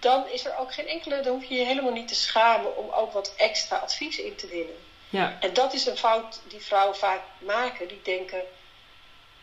dan 0.00 0.28
is 0.28 0.44
er 0.46 0.56
ook 0.56 0.74
geen 0.74 0.86
enkele, 0.88 1.20
dan 1.20 1.32
hoef 1.34 1.44
je 1.44 1.54
je 1.54 1.64
helemaal 1.64 1.92
niet 1.92 2.08
te 2.08 2.14
schamen 2.14 2.76
om 2.76 2.90
ook 2.90 3.12
wat 3.12 3.34
extra 3.36 3.76
advies 3.76 4.18
in 4.18 4.36
te 4.36 4.46
winnen. 4.46 4.76
Ja. 5.08 5.36
En 5.40 5.52
dat 5.54 5.72
is 5.72 5.86
een 5.86 5.96
fout 5.96 6.40
die 6.48 6.60
vrouwen 6.60 6.96
vaak 6.96 7.20
maken. 7.38 7.88
Die 7.88 8.00
denken 8.02 8.42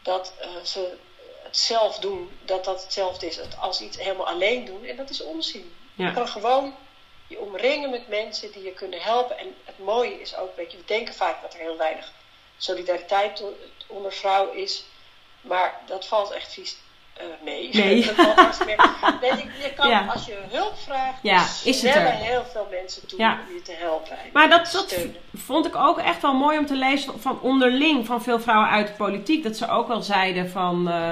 dat 0.02 0.34
eh, 0.40 0.50
ze 0.64 0.98
het 1.44 1.58
zelf 1.58 2.00
doen, 2.00 2.38
dat 2.46 2.66
dat 2.66 2.84
hetzelfde 2.84 3.28
is 3.28 3.40
als 3.60 3.82
iets 3.82 3.98
helemaal 3.98 4.28
alleen 4.28 4.66
doen. 4.66 4.86
En 4.86 4.96
dat 4.96 5.10
is 5.10 5.24
onzin. 5.24 5.74
Ja. 5.96 6.08
Je 6.08 6.14
kan 6.14 6.28
gewoon 6.28 6.76
je 7.28 7.40
omringen 7.40 7.90
met 7.90 8.08
mensen 8.08 8.52
die 8.52 8.64
je 8.64 8.72
kunnen 8.74 9.02
helpen. 9.02 9.38
En 9.38 9.56
het 9.66 9.80
mooie 9.80 10.22
is 10.22 10.38
ook, 10.38 10.56
weet 10.56 10.72
je, 10.72 10.78
we 10.78 10.84
denken 10.86 11.14
vaak 11.14 11.42
dat 11.42 11.54
er 11.54 11.60
heel 11.60 11.78
weinig 11.78 12.12
solidariteit 12.58 13.44
onder 13.88 14.12
vrouwen 14.12 14.58
is. 14.58 14.84
Maar 15.42 15.74
dat 15.86 16.08
valt 16.08 16.32
echt 16.32 16.54
vies 16.54 16.78
eh, 17.14 17.26
mee. 17.44 17.70
Nee. 17.74 18.06
dat 18.06 18.16
valt 18.16 18.36
hartstikke 18.40 18.90
mee. 19.22 19.32
Nee, 19.32 19.46
je, 19.62 19.74
kan, 19.76 19.90
Ja. 19.90 20.06
als 20.14 20.26
je 20.26 20.38
hulp 20.50 20.78
vraagt, 20.78 21.20
Ja, 21.22 21.42
is 21.64 21.82
het 21.82 21.96
er. 21.96 22.02
heel 22.12 22.46
veel 22.52 22.68
mensen 22.72 23.08
toe 23.08 23.20
Ja. 23.20 23.40
om 23.48 23.54
je 23.56 23.62
te 23.62 23.72
helpen. 23.74 24.12
en 24.18 24.30
Maar 24.34 24.50
dat, 24.50 24.86
vond 25.36 25.66
ik 25.66 25.76
ook 25.76 25.98
echt 26.00 26.22
wel 26.22 26.34
mooi 26.34 26.58
om 26.58 26.66
te 26.66 26.76
lezen 26.76 27.22
van 27.22 27.42
onderling 27.42 28.06
van 28.06 28.24
veel 28.24 28.40
vrouwen 28.40 28.70
uit 28.70 28.88
de 28.88 28.94
politiek. 28.94 29.44
Dat 29.44 29.58
ze 29.58 29.68
ook 29.70 29.88
wel 29.88 30.02
zeiden 30.02 30.50
van. 30.50 30.90
eh, 30.90 31.12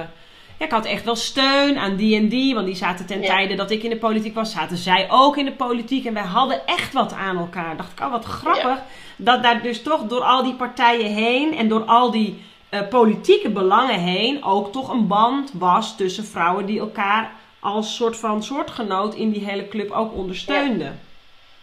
ja, 0.61 0.67
ik 0.67 0.71
had 0.73 0.85
echt 0.85 1.03
wel 1.03 1.15
steun 1.15 1.77
aan 1.77 1.95
die 1.95 2.15
en 2.15 2.27
die. 2.29 2.53
Want 2.53 2.65
die 2.65 2.75
zaten 2.75 3.05
ten 3.05 3.21
Ja. 3.21 3.27
tijde 3.27 3.55
dat 3.55 3.71
ik 3.71 3.83
in 3.83 3.89
de 3.89 3.97
politiek 3.97 4.35
was, 4.35 4.51
zaten 4.51 4.77
zij 4.77 5.07
ook 5.09 5.37
in 5.37 5.45
de 5.45 5.51
politiek. 5.51 6.05
En 6.05 6.13
wij 6.13 6.23
hadden 6.23 6.67
echt 6.67 6.93
wat 6.93 7.13
aan 7.13 7.37
elkaar. 7.37 7.77
Dacht 7.77 7.91
ik, 7.91 7.99
oh 7.99 8.11
wat 8.11 8.25
grappig. 8.25 8.77
Dat 9.15 9.43
daar 9.43 9.61
dus 9.61 9.81
toch 9.81 10.03
door 10.03 10.21
al 10.23 10.43
die 10.43 10.53
partijen 10.53 11.13
heen 11.13 11.57
en 11.57 11.67
door 11.67 11.83
al 11.83 12.11
die 12.11 12.43
eh, 12.69 12.87
politieke 12.87 13.49
belangen 13.49 13.99
heen 13.99 14.43
ook 14.43 14.71
toch 14.71 14.89
een 14.89 15.07
band 15.07 15.51
was 15.53 15.95
tussen 15.95 16.25
vrouwen 16.25 16.65
die 16.65 16.79
elkaar 16.79 17.31
als 17.59 17.95
soort 17.95 18.17
van 18.17 18.43
soortgenoot 18.43 19.15
in 19.15 19.31
die 19.31 19.45
hele 19.45 19.67
club 19.67 19.91
ook 19.91 20.13
ondersteunden. 20.13 20.99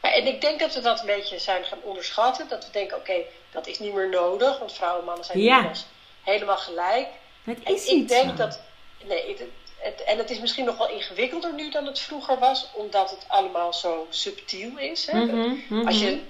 Ja, 0.02 0.12
en 0.14 0.26
ik 0.26 0.40
denk 0.40 0.60
dat 0.60 0.74
we 0.74 0.80
dat 0.80 1.00
een 1.00 1.06
beetje 1.06 1.38
zijn 1.38 1.64
gaan 1.64 1.78
onderschatten. 1.82 2.48
Dat 2.48 2.66
we 2.66 2.72
denken, 2.72 2.96
oké, 2.96 3.12
dat 3.52 3.66
is 3.66 3.78
niet 3.78 3.94
meer 3.94 4.08
nodig, 4.08 4.58
want 4.58 4.72
vrouwen 4.72 5.00
en 5.00 5.06
mannen 5.06 5.24
zijn 5.24 5.40
Ja. 5.40 5.70
helemaal 6.22 6.56
gelijk. 6.56 7.06
Het 7.44 7.58
En 7.62 7.74
is 7.74 7.86
ik 7.86 7.96
niet 7.96 8.08
denk 8.08 8.28
zo. 8.30 8.34
dat, 8.36 8.60
nee, 9.04 9.28
het, 9.28 9.42
het- 9.78 10.02
en 10.04 10.18
het 10.18 10.30
is 10.30 10.38
misschien 10.40 10.64
nog 10.64 10.78
wel 10.78 10.88
ingewikkelder 10.90 11.52
nu 11.54 11.70
dan 11.70 11.86
het 11.86 11.98
vroeger 11.98 12.38
was, 12.38 12.68
omdat 12.72 13.10
het 13.10 13.24
allemaal 13.28 13.72
zo 13.72 14.06
subtiel 14.10 14.78
is. 14.78 15.06
Hè? 15.06 15.24
Mhm, 15.24 15.54
mhm. 15.68 15.86
Als, 15.86 15.98
je, 15.98 16.20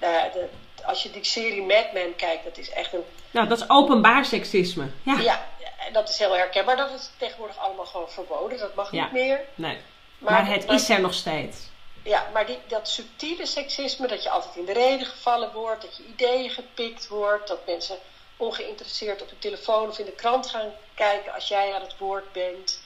ja, 0.00 0.28
de, 0.28 0.48
als 0.84 1.02
je 1.02 1.10
die 1.10 1.24
serie 1.24 1.62
Mad 1.62 1.92
Men 1.92 2.16
kijkt, 2.16 2.44
dat 2.44 2.58
is 2.58 2.70
echt 2.70 2.92
een. 2.92 3.04
Nou, 3.30 3.48
dat 3.48 3.58
is 3.58 3.70
openbaar 3.70 4.24
seksisme. 4.24 4.90
Ja. 5.02 5.18
Ja, 5.20 5.44
dat 5.92 6.08
is 6.08 6.18
heel 6.18 6.32
herkenbaar. 6.36 6.76
Dat 6.76 6.90
is 6.90 7.10
tegenwoordig 7.16 7.58
allemaal 7.58 7.86
gewoon 7.86 8.10
verboden. 8.10 8.58
Dat 8.58 8.74
mag 8.74 8.92
Ja. 8.92 9.02
niet 9.02 9.12
meer. 9.12 9.40
Nee. 9.54 9.78
Maar, 10.18 10.46
het 10.46 10.68
is 10.70 10.88
er 10.88 11.00
nog 11.00 11.14
steeds. 11.14 11.70
Ja, 12.04 12.26
maar 12.32 12.46
die, 12.46 12.58
dat 12.66 12.88
subtiele 12.88 13.46
seksisme, 13.46 14.06
dat 14.06 14.22
je 14.22 14.30
altijd 14.30 14.56
in 14.56 14.64
de 14.64 14.72
reden 14.72 15.06
gevallen 15.06 15.52
wordt, 15.52 15.82
dat 15.82 15.96
je 15.96 16.02
ideeën 16.12 16.50
gepikt 16.50 17.08
wordt, 17.08 17.48
dat 17.48 17.66
mensen 17.66 17.96
ongeïnteresseerd 18.42 19.22
op 19.22 19.28
de 19.28 19.38
telefoon 19.38 19.88
of 19.88 19.98
in 19.98 20.04
de 20.04 20.12
krant 20.12 20.46
gaan 20.46 20.72
kijken 20.94 21.32
als 21.34 21.48
jij 21.48 21.74
aan 21.74 21.80
het 21.80 21.98
woord 21.98 22.32
bent. 22.32 22.80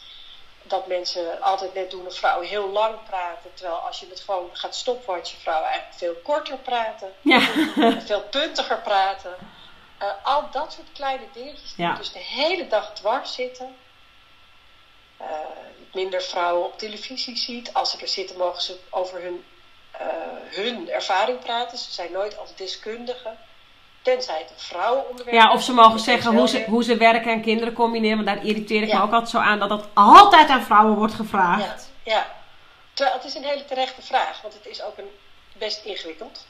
Dat 0.63 0.87
mensen 0.87 1.41
altijd 1.41 1.75
net 1.75 1.91
doen 1.91 2.07
of 2.07 2.17
vrouwen 2.17 2.47
heel 2.49 2.69
lang 2.69 2.95
praten, 3.09 3.51
terwijl 3.55 3.77
als 3.79 4.01
je 4.01 4.07
het 4.09 4.21
gewoon 4.21 4.51
gaat 4.53 4.75
stopwatchen, 4.75 5.39
vrouwen 5.41 5.69
eigenlijk 5.69 5.99
veel 5.99 6.15
korter 6.15 6.59
praten, 6.59 7.13
Ja. 7.21 7.41
veel 8.11 8.23
puntiger 8.23 8.79
praten. 8.79 9.35
Eh, 9.99 10.09
al 10.23 10.51
dat 10.51 10.73
soort 10.73 10.93
kleine 10.93 11.25
dingetjes 11.33 11.75
die 11.75 11.85
Ja. 11.85 11.95
dus 11.95 12.13
de 12.13 12.19
hele 12.19 12.67
dag 12.69 12.93
dwars 12.95 13.35
zitten. 13.35 13.77
Eh, 15.17 15.27
minder 15.93 16.23
vrouwen 16.23 16.65
op 16.67 16.79
televisie 16.79 17.37
ziet. 17.37 17.73
Als 17.75 17.91
ze 17.91 17.99
er 18.01 18.09
zitten, 18.09 18.37
mogen 18.37 18.63
ze 18.63 18.79
over 18.91 19.23
hun, 19.23 19.45
eh, 19.91 20.07
hun 20.51 20.91
ervaring 20.91 21.39
praten. 21.41 21.79
Ze 21.79 21.93
zijn 21.93 22.13
nooit 22.13 22.39
als 22.39 22.55
deskundigen. 22.55 23.39
Tenzij 24.07 24.39
het 24.39 24.51
een 24.51 24.59
vrouwenonderwerp 24.59 25.37
ja, 25.37 25.53
of 25.53 25.63
ze 25.63 25.73
mogen 25.73 26.01
zeggen 26.01 26.37
hoe 26.37 26.49
ze, 26.49 26.65
hoe 26.69 26.85
ze 26.85 26.97
werken 26.97 27.33
en 27.33 27.43
kinderen 27.43 27.73
combineren. 27.73 28.25
Want 28.25 28.37
daar 28.37 28.47
irriteer 28.47 28.83
ik 28.83 28.93
me 28.93 29.03
ook 29.03 29.13
altijd 29.13 29.31
zo 29.31 29.39
aan 29.39 29.59
dat 29.59 29.69
dat 29.69 29.87
altijd 29.95 30.49
aan 30.49 30.63
vrouwen 30.63 30.97
wordt 30.97 31.15
gevraagd. 31.15 31.91
Ja, 32.03 32.13
ja. 32.13 32.27
Terwijl 32.93 33.17
het 33.17 33.27
is 33.27 33.35
een 33.35 33.45
hele 33.45 33.65
terechte 33.65 34.03
vraag, 34.03 34.43
want 34.43 34.55
het 34.55 34.67
is 34.67 34.83
ook 34.83 34.99
een, 34.99 35.11
best 35.53 35.85
ingewikkeld. 35.85 36.47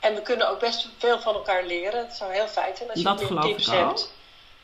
En 0.00 0.14
we 0.14 0.22
kunnen 0.22 0.50
ook 0.50 0.60
best 0.60 0.88
veel 0.98 1.20
van 1.20 1.34
elkaar 1.34 1.64
leren. 1.64 1.98
Het 1.98 2.16
zou 2.16 2.32
heel 2.32 2.46
fijn 2.46 2.76
zijn 2.76 2.90
als 2.90 2.98
je 2.98 3.04
Dat 3.04 3.30
meer 3.30 3.40
tips 3.40 3.70
hebt. 3.70 4.12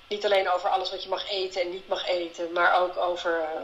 Niet 0.09 0.25
alleen 0.25 0.51
over 0.51 0.69
alles 0.69 0.91
wat 0.91 1.03
je 1.03 1.09
mag 1.09 1.31
eten 1.31 1.63
en 1.63 1.71
niet 1.71 1.89
mag 1.89 2.09
eten, 2.09 2.53
maar 2.53 2.81
ook 2.81 2.97
over 2.97 3.41
eh, 3.41 3.61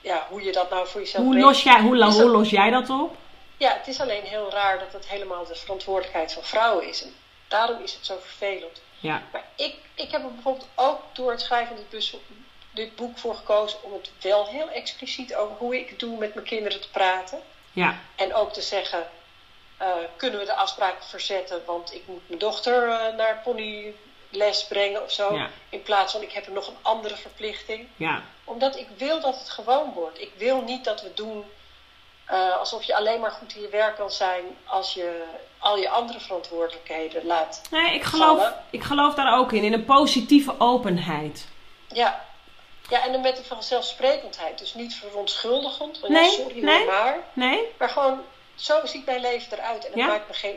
ja, 0.00 0.26
hoe 0.28 0.42
je 0.42 0.52
dat 0.52 0.70
nou 0.70 0.88
voor 0.88 1.00
jezelf 1.00 1.24
Hoe, 1.24 1.38
los 1.38 1.62
jij, 1.62 1.80
hoe, 1.80 1.96
los 1.96 2.50
jij 2.50 2.70
dat 2.70 2.90
op? 2.90 3.16
Ja, 3.56 3.72
het 3.72 3.88
is 3.88 4.00
alleen 4.00 4.24
heel 4.24 4.50
raar 4.50 4.78
dat 4.78 4.92
het 4.92 5.08
helemaal 5.08 5.46
de 5.46 5.54
verantwoordelijkheid 5.54 6.32
van 6.32 6.42
vrouwen 6.42 6.88
is. 6.88 7.02
En 7.02 7.14
daarom 7.48 7.82
is 7.82 7.94
het 7.94 8.06
zo 8.06 8.18
vervelend. 8.20 8.80
Ja. 8.98 9.22
Maar 9.32 9.44
ik, 9.54 9.74
ik 9.94 10.10
heb 10.10 10.22
er 10.22 10.32
bijvoorbeeld 10.32 10.68
ook 10.74 11.00
door 11.12 11.30
het 11.30 11.40
schrijven 11.40 11.66
van 11.66 11.76
dit 11.76 11.88
bus- 11.88 12.16
dit 12.70 12.96
boek 12.96 13.18
voor 13.18 13.34
gekozen 13.34 13.82
om 13.82 13.92
het 13.92 14.10
wel 14.20 14.46
heel 14.46 14.68
expliciet 14.68 15.34
over 15.34 15.56
hoe 15.56 15.78
ik 15.78 15.88
het 15.88 15.98
doe 15.98 16.18
met 16.18 16.34
mijn 16.34 16.46
kinderen 16.46 16.80
te 16.80 16.90
praten. 16.90 17.42
Ja. 17.72 17.98
En 18.16 18.34
ook 18.34 18.52
te 18.52 18.62
zeggen, 18.62 19.10
uh, 19.82 19.94
kunnen 20.16 20.40
we 20.40 20.46
de 20.46 20.54
afspraak 20.54 21.02
verzetten, 21.02 21.62
want 21.64 21.94
ik 21.94 22.02
moet 22.06 22.28
mijn 22.28 22.38
dochter 22.38 22.88
uh, 22.88 23.16
naar 23.16 23.40
ponyles 23.44 24.64
brengen 24.68 25.02
of 25.02 25.12
zo. 25.12 25.34
Ja. 25.34 25.50
In 25.68 25.82
plaats 25.82 26.12
van 26.12 26.22
ik 26.22 26.32
heb 26.32 26.46
er 26.46 26.52
nog 26.52 26.68
een 26.68 26.76
andere 26.82 27.16
verplichting. 27.16 27.88
Ja. 27.96 28.22
Omdat 28.44 28.76
ik 28.76 28.88
wil 28.96 29.20
dat 29.20 29.38
het 29.38 29.50
gewoon 29.50 29.92
wordt. 29.92 30.20
Ik 30.20 30.32
wil 30.36 30.62
niet 30.62 30.84
dat 30.84 31.02
we 31.02 31.14
doen 31.14 31.44
uh, 32.32 32.56
alsof 32.58 32.82
je 32.82 32.96
alleen 32.96 33.20
maar 33.20 33.30
goed 33.30 33.54
in 33.54 33.60
je 33.62 33.68
werk 33.68 33.96
kan 33.96 34.10
zijn 34.10 34.44
als 34.64 34.94
je 34.94 35.24
al 35.58 35.78
je 35.78 35.88
andere 35.88 36.20
verantwoordelijkheden 36.20 37.26
laat. 37.26 37.62
Nee, 37.70 37.94
ik 37.94 38.02
geloof, 38.02 38.38
vallen. 38.38 38.54
ik 38.70 38.82
geloof 38.82 39.14
daar 39.14 39.38
ook 39.38 39.52
in, 39.52 39.62
in 39.62 39.72
een 39.72 39.84
positieve 39.84 40.54
openheid. 40.58 41.46
Ja. 41.88 42.24
Ja, 42.88 43.04
en 43.04 43.12
dan 43.12 43.20
met 43.20 43.38
een 43.38 43.44
vanzelfsprekendheid. 43.44 44.58
Dus 44.58 44.74
niet 44.74 44.94
verontschuldigend. 44.94 45.98
Van, 45.98 46.12
Nee, 46.12 46.22
ja, 46.24 46.30
sorry 46.30 46.64
nee. 46.64 46.84
maar. 46.86 47.18
Nee? 47.32 47.60
Maar 47.78 47.88
gewoon, 47.88 48.20
zo 48.54 48.74
ziet 48.84 49.06
mijn 49.06 49.20
leven 49.20 49.58
eruit. 49.58 49.84
En 49.84 49.90
het 49.90 50.00
Ja? 50.00 50.06
maakt 50.06 50.28
me 50.28 50.34
geen, 50.34 50.56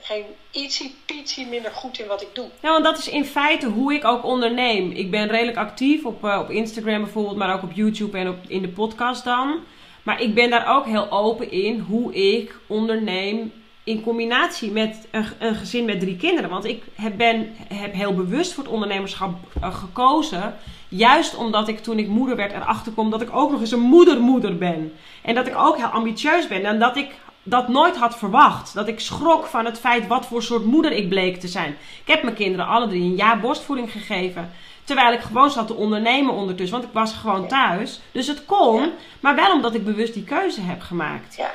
geen 0.00 0.24
ietsie 0.50 0.96
pietsie 1.06 1.46
minder 1.46 1.70
goed 1.72 1.98
in 1.98 2.06
wat 2.06 2.22
ik 2.22 2.34
doe. 2.34 2.48
Ja, 2.60 2.70
want 2.70 2.84
dat 2.84 2.98
is 2.98 3.08
in 3.08 3.24
feite 3.24 3.66
hoe 3.66 3.94
ik 3.94 4.04
ook 4.04 4.24
onderneem. 4.24 4.90
Ik 4.90 5.10
ben 5.10 5.28
redelijk 5.28 5.56
actief 5.56 6.04
op, 6.04 6.24
eh, 6.24 6.38
op 6.40 6.50
Instagram 6.50 7.02
bijvoorbeeld, 7.02 7.36
maar 7.36 7.54
ook 7.54 7.62
op 7.62 7.72
YouTube 7.72 8.18
en 8.18 8.28
op, 8.28 8.36
in 8.48 8.62
de 8.62 8.68
podcast 8.68 9.24
dan. 9.24 9.64
Maar 10.02 10.22
ik 10.22 10.34
ben 10.34 10.50
daar 10.50 10.76
ook 10.76 10.84
heel 10.84 11.10
open 11.10 11.50
in 11.50 11.78
hoe 11.78 12.14
ik 12.14 12.56
onderneem 12.66 13.52
in 13.84 14.02
combinatie 14.02 14.70
met 14.70 15.08
een, 15.10 15.24
een 15.38 15.54
gezin 15.54 15.84
met 15.84 16.00
drie 16.00 16.16
kinderen. 16.16 16.50
Want 16.50 16.64
ik 16.64 16.82
heb, 16.94 17.16
ben, 17.16 17.48
heb 17.74 17.94
heel 17.94 18.14
bewust 18.14 18.52
voor 18.52 18.64
het 18.64 18.72
ondernemerschap 18.72 19.34
eh, 19.60 19.74
gekozen. 19.74 20.54
Juist 20.88 21.36
omdat 21.36 21.68
ik 21.68 21.78
toen 21.78 21.98
ik 21.98 22.08
moeder 22.08 22.36
werd 22.36 22.52
erachter 22.52 22.92
kom 22.92 23.10
dat 23.10 23.22
ik 23.22 23.36
ook 23.36 23.50
nog 23.50 23.60
eens 23.60 23.72
een 23.72 23.80
moedermoeder 23.80 24.58
ben. 24.58 24.92
En 25.22 25.34
dat 25.34 25.46
ik 25.46 25.56
ook 25.56 25.76
heel 25.76 25.86
ambitieus 25.86 26.48
ben. 26.48 26.64
En 26.64 26.78
dat 26.78 26.96
ik 26.96 27.08
dat 27.42 27.68
nooit 27.68 27.96
had 27.96 28.18
verwacht. 28.18 28.74
Dat 28.74 28.88
ik 28.88 29.00
schrok 29.00 29.46
van 29.46 29.64
het 29.64 29.78
feit 29.78 30.06
wat 30.06 30.26
voor 30.26 30.42
soort 30.42 30.64
moeder 30.64 30.92
ik 30.92 31.08
bleek 31.08 31.40
te 31.40 31.48
zijn. 31.48 31.76
Ik 32.04 32.12
heb 32.12 32.22
mijn 32.22 32.34
kinderen 32.34 32.66
alle 32.66 32.88
drie 32.88 33.02
een 33.02 33.16
jaar 33.16 33.40
borstvoeding 33.40 33.92
gegeven. 33.92 34.50
Terwijl 34.84 35.12
ik 35.12 35.20
gewoon 35.20 35.50
zat 35.50 35.66
te 35.66 35.74
ondernemen 35.74 36.34
ondertussen. 36.34 36.78
Want 36.78 36.88
ik 36.88 36.94
was 36.94 37.12
gewoon 37.12 37.48
thuis. 37.48 38.00
Dus 38.12 38.26
het 38.26 38.44
kon. 38.44 38.92
Maar 39.20 39.34
wel 39.34 39.52
omdat 39.52 39.74
ik 39.74 39.84
bewust 39.84 40.14
die 40.14 40.24
keuze 40.24 40.60
heb 40.60 40.80
gemaakt. 40.80 41.36
Ja. 41.36 41.50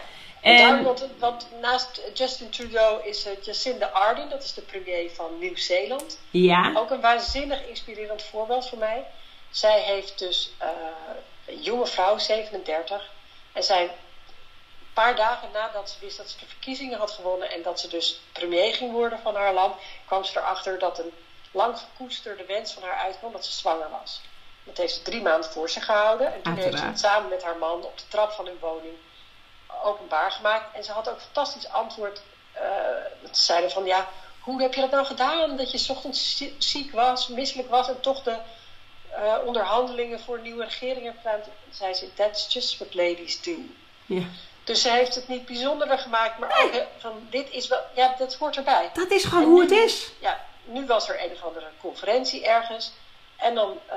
En... 0.46 0.84
Want, 0.84 1.08
want 1.20 1.48
naast 1.62 2.02
Justin 2.14 2.50
Trudeau 2.50 3.08
is 3.08 3.28
uh, 3.28 3.32
Jacinda 3.42 3.86
Ardern, 3.86 4.30
dat 4.30 4.44
is 4.44 4.54
de 4.54 4.62
premier 4.62 5.12
van 5.12 5.40
Nieuw-Zeeland. 5.40 6.20
ja, 6.30 6.72
Ook 6.76 6.92
een 6.92 7.02
waanzinnig 7.02 7.68
inspirerend 7.68 8.24
voorbeeld 8.24 8.70
voor 8.70 8.78
mij. 8.78 9.06
Zij 9.50 9.80
heeft 9.80 10.20
dus 10.20 10.54
uh, 10.62 10.68
een 11.46 11.62
jonge 11.62 11.86
vrouw, 11.86 12.18
37. 12.18 13.12
En 13.54 13.64
zij, 13.64 13.84
een 13.84 13.90
paar 14.94 15.16
dagen 15.16 15.50
nadat 15.54 15.90
ze 15.90 15.98
wist 16.00 16.18
dat 16.18 16.30
ze 16.30 16.38
de 16.38 16.46
verkiezingen 16.46 17.00
had 17.00 17.12
gewonnen 17.12 17.52
en 17.52 17.62
dat 17.62 17.80
ze 17.80 17.88
dus 17.88 18.22
premier 18.32 18.74
ging 18.74 18.92
worden 18.92 19.20
van 19.20 19.36
haar 19.36 19.54
land, 19.54 19.74
kwam 20.06 20.24
ze 20.24 20.40
erachter 20.40 20.80
dat 20.80 21.00
een 21.00 21.12
lang 21.56 21.78
gekoesterde 21.78 22.46
wens 22.46 22.74
van 22.74 22.84
haar 22.84 22.98
uitkwam 22.98 23.32
dat 23.32 23.46
ze 23.46 23.52
zwanger 23.52 23.90
was. 24.02 24.22
Dat 24.64 24.78
heeft 24.78 24.94
ze 24.94 25.02
drie 25.02 25.22
maanden 25.22 25.52
voor 25.52 25.70
zich 25.70 25.86
gehouden. 25.86 26.34
En 26.34 26.42
toen 26.42 26.56
heeft 26.56 26.78
ze 26.78 26.86
het 26.86 27.00
samen 27.00 27.30
met 27.30 27.44
haar 27.44 27.58
man 27.58 27.84
op 27.84 27.98
de 27.98 28.08
trap 28.08 28.32
van 28.32 28.46
hun 28.46 28.58
woning 28.60 28.94
openbaar 29.84 30.32
gemaakt. 30.32 30.76
En 30.76 30.84
ze 30.84 30.92
had 30.92 31.10
ook 31.10 31.16
een 31.16 31.22
fantastisch 31.22 31.70
antwoord. 31.70 32.22
Uh, 32.56 32.62
ze 33.32 33.42
zeiden 33.44 33.72
van 33.72 33.86
ja, 33.86 34.08
hoe 34.40 34.62
heb 34.62 34.74
je 34.74 34.82
dat 34.82 34.92
nou 34.92 35.06
gedaan? 35.06 35.58
Dat 35.58 35.72
je 35.72 35.78
's 35.78 35.90
ochtends 35.90 36.38
zie- 36.38 36.56
ziek 36.58 36.92
was, 36.92 37.28
misselijk 37.28 37.70
was 37.70 37.88
en 37.88 38.00
toch 38.02 38.24
de 38.24 38.36
uh, 39.12 39.36
onderhandelingen 39.46 40.20
voor 40.20 40.36
een 40.36 40.42
nieuwe 40.44 40.64
regering 40.64 41.06
hebt 41.06 41.18
gedaan. 41.18 41.40
Zei 41.70 41.94
ze, 41.94 42.14
that's 42.14 42.54
just 42.54 42.78
what 42.78 42.94
ladies 42.94 43.42
do. 43.42 43.56
ja. 44.06 44.24
Dus 44.64 44.82
ze 44.82 44.90
heeft 44.92 45.16
het 45.16 45.28
niet 45.28 45.46
bijzonderder 45.46 45.98
gemaakt, 46.00 46.40
maar 46.40 46.64
ook 46.64 46.84
van 46.98 47.28
dit 47.30 47.50
is 47.52 47.68
wel, 47.68 47.80
ja, 47.96 48.16
dat 48.18 48.36
hoort 48.36 48.56
erbij. 48.58 48.90
dat 48.94 49.12
is 49.12 49.24
gewoon 49.24 49.44
hoe 49.44 49.62
het 49.62 49.72
is. 49.72 50.12
Ja, 50.20 50.46
nu 50.66 50.86
was 50.86 51.10
er 51.10 51.24
een 51.24 51.32
of 51.32 51.44
andere 51.44 51.68
conferentie 51.82 52.46
ergens. 52.46 52.92
En 53.38 53.56
dan 53.56 53.80
uh, 53.90 53.96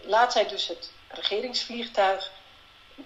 laat 0.00 0.32
zij 0.32 0.48
dus 0.48 0.68
het 0.68 0.92
regeringsvliegtuig 1.08 2.30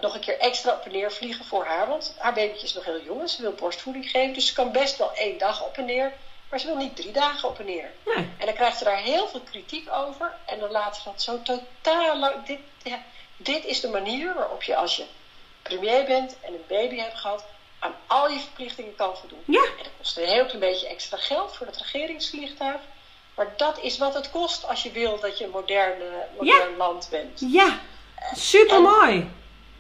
nog 0.01 0.15
een 0.15 0.21
keer 0.21 0.39
extra 0.39 0.73
op 0.73 0.85
en 0.85 0.93
neer 0.93 1.13
vliegen 1.13 1.45
voor 1.45 1.65
haar. 1.65 1.89
Want 1.89 2.15
haar 2.19 2.35
babytje 2.35 2.67
is 2.67 2.75
nog 2.75 2.85
heel 2.85 3.03
jong 3.03 3.21
en 3.21 3.29
ze 3.29 3.43
wil 3.43 3.53
borstvoeding 3.53 4.11
geven. 4.11 4.35
Dus 4.35 4.47
ze 4.47 4.55
kan 4.55 4.73
best 4.73 4.97
wel 4.97 5.13
één 5.15 5.39
dag 5.39 5.65
op 5.65 5.77
en 5.77 5.85
neer. 5.85 6.13
Maar 6.49 6.61
ze 6.61 6.67
wil 6.67 6.77
niet 6.77 6.97
drie 6.97 7.13
dagen 7.13 7.49
op 7.49 7.59
en 7.59 7.65
neer. 7.65 7.91
Nee. 8.05 8.17
En 8.39 8.47
dan 8.47 8.55
krijgt 8.55 8.79
ze 8.79 8.85
daar 8.85 8.99
heel 8.99 9.29
veel 9.29 9.41
kritiek 9.41 9.93
over. 9.93 10.35
En 10.47 10.59
dan 10.59 10.71
laat 10.71 10.97
ze 10.97 11.03
dat 11.05 11.23
zo 11.23 11.43
totaal 11.43 12.19
lang. 12.19 12.47
Dit, 12.47 12.59
ja, 12.83 13.03
dit 13.37 13.65
is 13.65 13.81
de 13.81 13.89
manier 13.89 14.35
waarop 14.35 14.63
je 14.63 14.77
als 14.77 14.97
je 14.97 15.05
premier 15.63 16.05
bent 16.05 16.37
en 16.41 16.53
een 16.53 16.65
baby 16.69 16.97
hebt 16.97 17.19
gehad. 17.19 17.45
aan 17.79 17.95
al 18.07 18.29
je 18.31 18.39
verplichtingen 18.39 18.95
kan 18.95 19.17
voldoen. 19.17 19.43
Ja. 19.47 19.65
En 19.65 19.83
dat 19.83 19.93
kost 19.99 20.17
een 20.17 20.25
heel 20.25 20.45
klein 20.45 20.61
beetje 20.61 20.89
extra 20.89 21.17
geld 21.17 21.57
voor 21.57 21.67
het 21.67 21.77
regeringsvliegtuig. 21.77 22.81
Maar 23.37 23.47
dat 23.57 23.79
is 23.83 23.99
wat 23.99 24.15
het 24.15 24.31
kost 24.31 24.69
als 24.69 24.83
je 24.83 24.91
wil 24.93 25.19
dat 25.21 25.39
je 25.39 25.45
een 25.45 25.51
moderne, 25.51 26.05
modern 26.39 26.77
land 26.79 27.09
bent. 27.11 27.53
Ja, 27.53 27.79
super 28.35 28.81
mooi. 28.83 29.29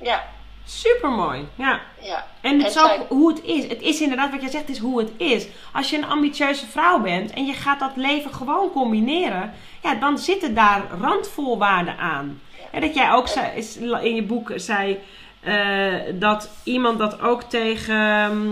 Ja, 0.00 0.32
Super 0.66 1.10
mooi. 1.10 1.48
Ja. 1.54 1.80
ja. 2.00 2.26
En 2.40 2.58
het 2.58 2.68
is 2.68 2.74
En 2.76 2.82
ook 2.82 2.88
zij- 2.88 3.06
hoe 3.08 3.28
het 3.32 3.42
is. 3.42 3.66
Het 3.68 3.82
is 3.82 4.00
inderdaad 4.00 4.30
wat 4.30 4.40
jij 4.40 4.50
zegt, 4.50 4.68
is 4.68 4.78
hoe 4.78 4.98
het 4.98 5.10
is. 5.16 5.46
Als 5.72 5.90
je 5.90 5.96
een 5.96 6.04
ambitieuze 6.04 6.66
vrouw 6.66 6.98
bent 7.00 7.30
en 7.32 7.46
je 7.46 7.52
gaat 7.52 7.78
dat 7.80 7.90
leven 7.96 8.34
gewoon 8.34 8.70
combineren, 8.72 9.54
ja, 9.82 9.94
dan 9.94 10.18
zitten 10.18 10.54
daar 10.54 10.82
randvoorwaarden 11.00 11.98
aan. 11.98 12.40
En 12.70 12.80
dat 12.80 12.94
jij 12.94 13.12
ook 13.12 13.28
zei, 13.28 13.56
is- 13.56 13.76
in 13.76 14.14
je 14.14 14.22
boek 14.22 14.52
zei 14.56 15.00
eh, 15.40 15.94
dat 16.12 16.50
iemand 16.62 16.98
dat 16.98 17.20
ook 17.20 17.42
tegen, 17.42 17.94
ehm, 18.00 18.48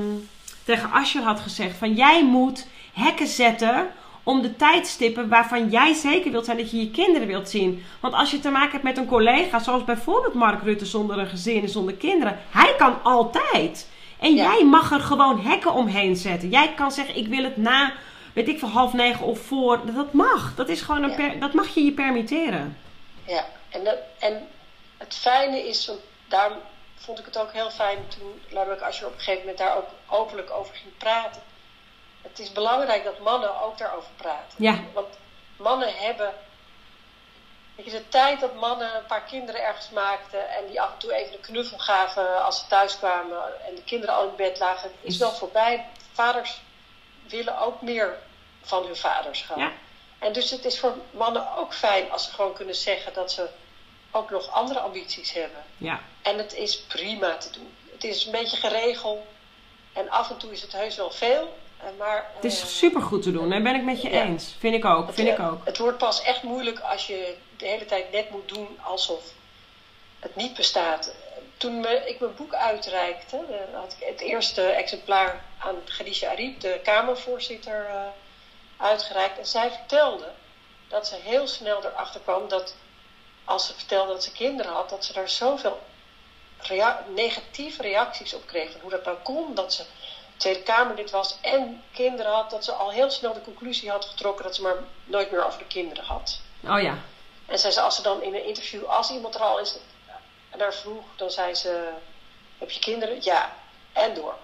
tegen 0.64 0.90
Asher 0.92 1.22
had 1.22 1.40
gezegd: 1.40 1.76
van 1.76 1.92
jij 1.92 2.24
moet 2.24 2.66
hekken 2.92 3.26
zetten 3.26 3.90
om 4.22 4.42
de 4.42 4.56
tijdstippen 4.56 5.28
waarvan 5.28 5.68
jij 5.68 5.92
zeker 5.92 6.30
wilt 6.30 6.44
zijn 6.44 6.56
dat 6.56 6.70
je 6.70 6.78
je 6.78 6.90
kinderen 6.90 7.26
wilt 7.28 7.48
zien. 7.48 7.84
Want 8.00 8.14
als 8.14 8.30
je 8.30 8.38
te 8.40 8.50
maken 8.50 8.70
hebt 8.70 8.82
met 8.82 8.96
een 8.96 9.06
collega, 9.06 9.58
zoals 9.58 9.84
bijvoorbeeld 9.84 10.34
Mark 10.34 10.62
Rutte 10.62 10.86
zonder 10.86 11.18
een 11.18 11.26
gezin 11.26 11.62
en 11.62 11.68
zonder 11.68 11.94
kinderen, 11.94 12.38
hij 12.50 12.74
kan 12.78 13.02
altijd. 13.02 13.88
En 14.20 14.34
Ja. 14.34 14.42
jij 14.42 14.64
mag 14.64 14.92
er 14.92 15.00
gewoon 15.00 15.40
hekken 15.40 15.72
omheen 15.72 16.16
zetten. 16.16 16.48
Jij 16.48 16.72
kan 16.74 16.92
zeggen: 16.92 17.16
ik 17.16 17.26
wil 17.26 17.44
het 17.44 17.56
na, 17.56 17.92
weet 18.34 18.48
ik 18.48 18.58
veel, 18.58 18.68
half 18.68 18.92
negen 18.92 19.26
of 19.26 19.38
voor. 19.40 19.80
Dat 19.94 20.12
mag. 20.12 20.54
Dat, 20.54 20.68
is 20.68 20.80
gewoon 20.80 21.02
een 21.02 21.10
Ja. 21.10 21.16
per- 21.16 21.38
dat 21.38 21.52
mag 21.52 21.74
je 21.74 21.84
je 21.84 21.92
permitteren. 21.92 22.76
Ja, 23.26 23.44
en, 23.70 23.84
dat, 23.84 23.96
en 24.18 24.46
het 24.96 25.14
fijne 25.14 25.68
is, 25.68 25.86
want 25.86 26.00
daarom 26.28 26.56
vond 26.96 27.18
ik 27.18 27.24
het 27.24 27.38
ook 27.38 27.52
heel 27.52 27.70
fijn 27.70 27.98
toen 28.18 28.40
Lodewijk 28.50 28.80
Asscher 28.80 29.06
op 29.06 29.12
een 29.12 29.18
gegeven 29.18 29.40
moment 29.40 29.58
daar 29.58 29.76
ook 29.76 29.88
openlijk 30.08 30.50
over 30.50 30.74
ging 30.74 30.96
praten. 30.98 31.40
Het 32.22 32.38
is 32.38 32.52
belangrijk 32.52 33.04
dat 33.04 33.18
mannen 33.18 33.60
ook 33.60 33.78
daarover 33.78 34.10
praten. 34.16 34.56
Ja. 34.56 34.78
Want 34.92 35.16
mannen 35.56 35.94
hebben. 35.94 36.34
Weet 37.76 37.86
je, 37.86 37.92
de 37.92 38.08
tijd 38.08 38.40
dat 38.40 38.54
mannen 38.54 38.96
een 38.96 39.06
paar 39.06 39.22
kinderen 39.22 39.64
ergens 39.64 39.90
maakten 39.90 40.48
en 40.48 40.66
die 40.66 40.80
af 40.80 40.92
en 40.92 40.98
toe 40.98 41.14
even 41.14 41.32
een 41.32 41.40
knuffel 41.40 41.78
gaven 41.78 42.44
als 42.44 42.58
ze 42.58 42.66
thuis 42.66 42.98
kwamen 42.98 43.66
en 43.66 43.74
de 43.74 43.84
kinderen 43.84 44.14
al 44.14 44.28
in 44.28 44.36
bed 44.36 44.58
lagen, 44.58 44.92
is 45.00 45.16
wel 45.16 45.32
voorbij. 45.32 45.86
Vaders 46.12 46.60
willen 47.28 47.58
ook 47.58 47.82
meer 47.82 48.18
van 48.62 48.84
hun 48.84 48.96
vaderschap. 48.96 49.56
Ja. 49.56 49.72
En 50.18 50.32
dus 50.32 50.50
het 50.50 50.64
is 50.64 50.78
voor 50.78 50.94
mannen 51.10 51.56
ook 51.56 51.74
fijn 51.74 52.10
als 52.10 52.24
ze 52.24 52.32
gewoon 52.32 52.54
kunnen 52.54 52.74
zeggen 52.74 53.12
dat 53.12 53.32
ze 53.32 53.48
ook 54.10 54.30
nog 54.30 54.50
andere 54.50 54.80
ambities 54.80 55.32
hebben. 55.32 55.64
Ja. 55.76 56.00
En 56.22 56.38
het 56.38 56.54
is 56.54 56.80
prima 56.80 57.36
te 57.36 57.50
doen. 57.50 57.74
Het 57.92 58.04
is 58.04 58.24
een 58.24 58.32
beetje 58.32 58.56
geregeld. 58.56 59.26
En 59.92 60.10
af 60.10 60.30
en 60.30 60.36
toe 60.36 60.52
is 60.52 60.62
het 60.62 60.72
heus 60.72 60.96
wel 60.96 61.10
veel. 61.10 61.58
Eh, 61.82 61.88
Maar, 61.98 62.30
Het 62.34 62.44
is 62.44 62.60
eh, 62.60 62.66
super 62.66 63.02
goed 63.02 63.22
te 63.22 63.32
doen. 63.32 63.50
Daar 63.50 63.62
ben 63.62 63.74
ik 63.74 63.82
met 63.82 64.02
je 64.02 64.10
Ja. 64.10 64.22
eens. 64.24 64.54
Vind 64.58 64.74
ik 64.74 64.84
ook. 64.84 65.06
het, 65.06 65.14
Vind 65.14 65.28
ik 65.28 65.38
eh, 65.38 65.52
ook. 65.52 65.64
Het 65.64 65.78
wordt 65.78 65.98
pas 65.98 66.22
echt 66.22 66.42
moeilijk 66.42 66.80
als 66.80 67.06
je 67.06 67.36
de 67.56 67.66
hele 67.66 67.84
tijd 67.84 68.12
net 68.12 68.30
moet 68.30 68.48
doen 68.48 68.78
alsof 68.82 69.22
het 70.20 70.36
niet 70.36 70.54
bestaat. 70.54 71.14
Toen 71.56 71.80
me, 71.80 72.02
ik 72.08 72.20
mijn 72.20 72.34
boek 72.34 72.54
uitreikte, 72.54 73.36
had 73.72 73.96
ik 74.00 74.06
het 74.08 74.20
eerste 74.20 74.62
exemplaar 74.62 75.44
aan 75.58 75.74
Khadija 75.84 76.30
Ariep, 76.30 76.60
de 76.60 76.80
Kamervoorzitter, 76.82 77.86
uitgereikt. 78.76 79.38
En 79.38 79.46
zij 79.46 79.70
vertelde 79.70 80.28
dat 80.88 81.06
ze 81.06 81.14
heel 81.22 81.46
snel 81.46 81.84
erachter 81.84 82.20
kwam 82.20 82.48
dat 82.48 82.74
als 83.44 83.66
ze 83.66 83.74
vertelde 83.74 84.12
dat 84.12 84.24
ze 84.24 84.32
kinderen 84.32 84.72
had, 84.72 84.88
dat 84.90 85.04
ze 85.04 85.12
daar 85.12 85.28
zoveel 85.28 85.80
rea- 86.58 87.04
negatieve 87.14 87.82
reacties 87.82 88.34
op 88.34 88.46
kreeg. 88.46 88.70
Van 88.72 88.80
hoe 88.80 88.90
dat 88.90 89.04
nou 89.04 89.16
kon, 89.22 89.54
dat 89.54 89.72
ze 89.74 89.82
Tweede 90.42 90.62
Kamerlid 90.62 91.10
was 91.10 91.36
en 91.40 91.82
kinderen 91.92 92.32
had, 92.32 92.50
dat 92.50 92.64
ze 92.64 92.72
al 92.72 92.90
heel 92.90 93.10
snel 93.10 93.32
de 93.32 93.40
conclusie 93.42 93.90
had 93.90 94.04
getrokken 94.04 94.44
dat 94.44 94.54
ze 94.54 94.62
maar 94.62 94.76
nooit 95.04 95.30
meer 95.30 95.46
over 95.46 95.58
de 95.58 95.66
kinderen 95.66 96.04
had. 96.04 96.40
Oh 96.64 96.80
ja. 96.80 96.98
En 97.46 97.58
zei 97.58 97.72
ze, 97.72 97.80
als 97.80 97.96
ze 97.96 98.02
dan 98.02 98.22
in 98.22 98.34
een 98.34 98.44
interview, 98.46 98.84
als 98.84 99.10
iemand 99.10 99.34
er 99.34 99.40
al 99.40 99.58
is, 99.60 99.76
naar 100.56 100.74
vroeg, 100.74 101.04
dan 101.16 101.30
zei 101.30 101.54
ze: 101.54 101.88
Heb 102.58 102.70
je 102.70 102.80
kinderen? 102.80 103.18
Ja. 103.20 103.56
En 103.92 104.14
door. 104.14 104.34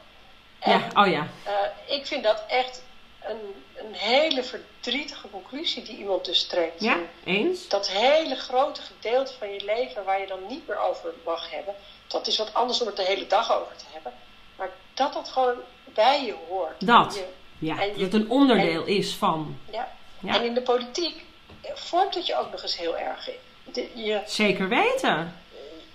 En 0.59 0.79
Ja. 0.79 1.03
Oh 1.03 1.11
ja. 1.11 1.27
eh, 1.45 1.97
ik 1.97 2.07
vind 2.07 2.23
dat 2.25 2.43
echt. 2.49 2.83
een, 3.23 3.65
een 3.77 3.95
hele 3.95 4.43
verdrietige 4.43 5.31
conclusie 5.31 5.83
die 5.83 5.97
iemand 5.97 6.25
dus 6.25 6.47
trekt. 6.47 6.81
Ja, 6.81 6.99
eens. 7.25 7.69
Dat 7.69 7.89
hele 7.89 8.35
grote 8.35 8.81
gedeelte 8.83 9.33
van 9.39 9.53
je 9.53 9.65
leven 9.65 10.05
waar 10.05 10.21
je 10.21 10.27
dan 10.27 10.47
niet 10.47 10.67
meer 10.69 10.79
over 10.79 11.15
mag 11.25 11.51
hebben, 11.51 11.75
dat 12.07 12.27
is 12.27 12.37
wat 12.39 12.55
anders 12.55 12.81
om 12.81 12.87
het 12.87 12.97
de 12.97 13.03
hele 13.03 13.27
dag 13.27 13.53
over 13.53 13.77
te 13.77 13.85
hebben. 13.93 14.13
Maar 14.57 14.71
dat 14.95 15.13
dat 15.13 15.29
gewoon 15.29 15.57
bij 16.05 16.25
je 16.25 16.35
hoort. 16.49 16.87
Dat. 16.87 17.15
Je- 17.15 17.37
Ja, 17.67 17.81
En 17.81 17.89
dat 17.93 18.01
het 18.01 18.15
een 18.15 18.31
onderdeel 18.31 18.85
is 18.85 19.15
van. 19.15 19.59
ja. 19.73 19.89
Ja. 20.21 20.35
En 20.35 20.45
in 20.45 20.55
de 20.55 20.63
politiek 20.63 21.25
eh, 21.61 21.71
vormt 21.75 22.15
het 22.15 22.27
je 22.27 22.37
ook 22.37 22.51
nog 22.51 22.63
eens 22.63 22.77
heel 22.79 22.97
erg. 22.99 23.29
De- 23.73 23.89
je, 23.95 24.21
Zeker 24.27 24.69
weten. 24.69 25.37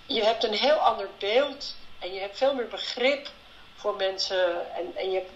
je 0.06 0.24
hebt 0.24 0.44
een 0.44 0.54
heel 0.54 0.76
ander 0.76 1.08
beeld 1.20 1.76
en 2.00 2.14
je 2.14 2.20
hebt 2.20 2.38
veel 2.38 2.54
meer 2.56 2.68
begrip 2.68 3.28
voor 3.76 3.96
mensen 3.96 4.76
en, 4.76 4.92
en 4.96 5.10
je 5.12 5.16
hebt 5.16 5.32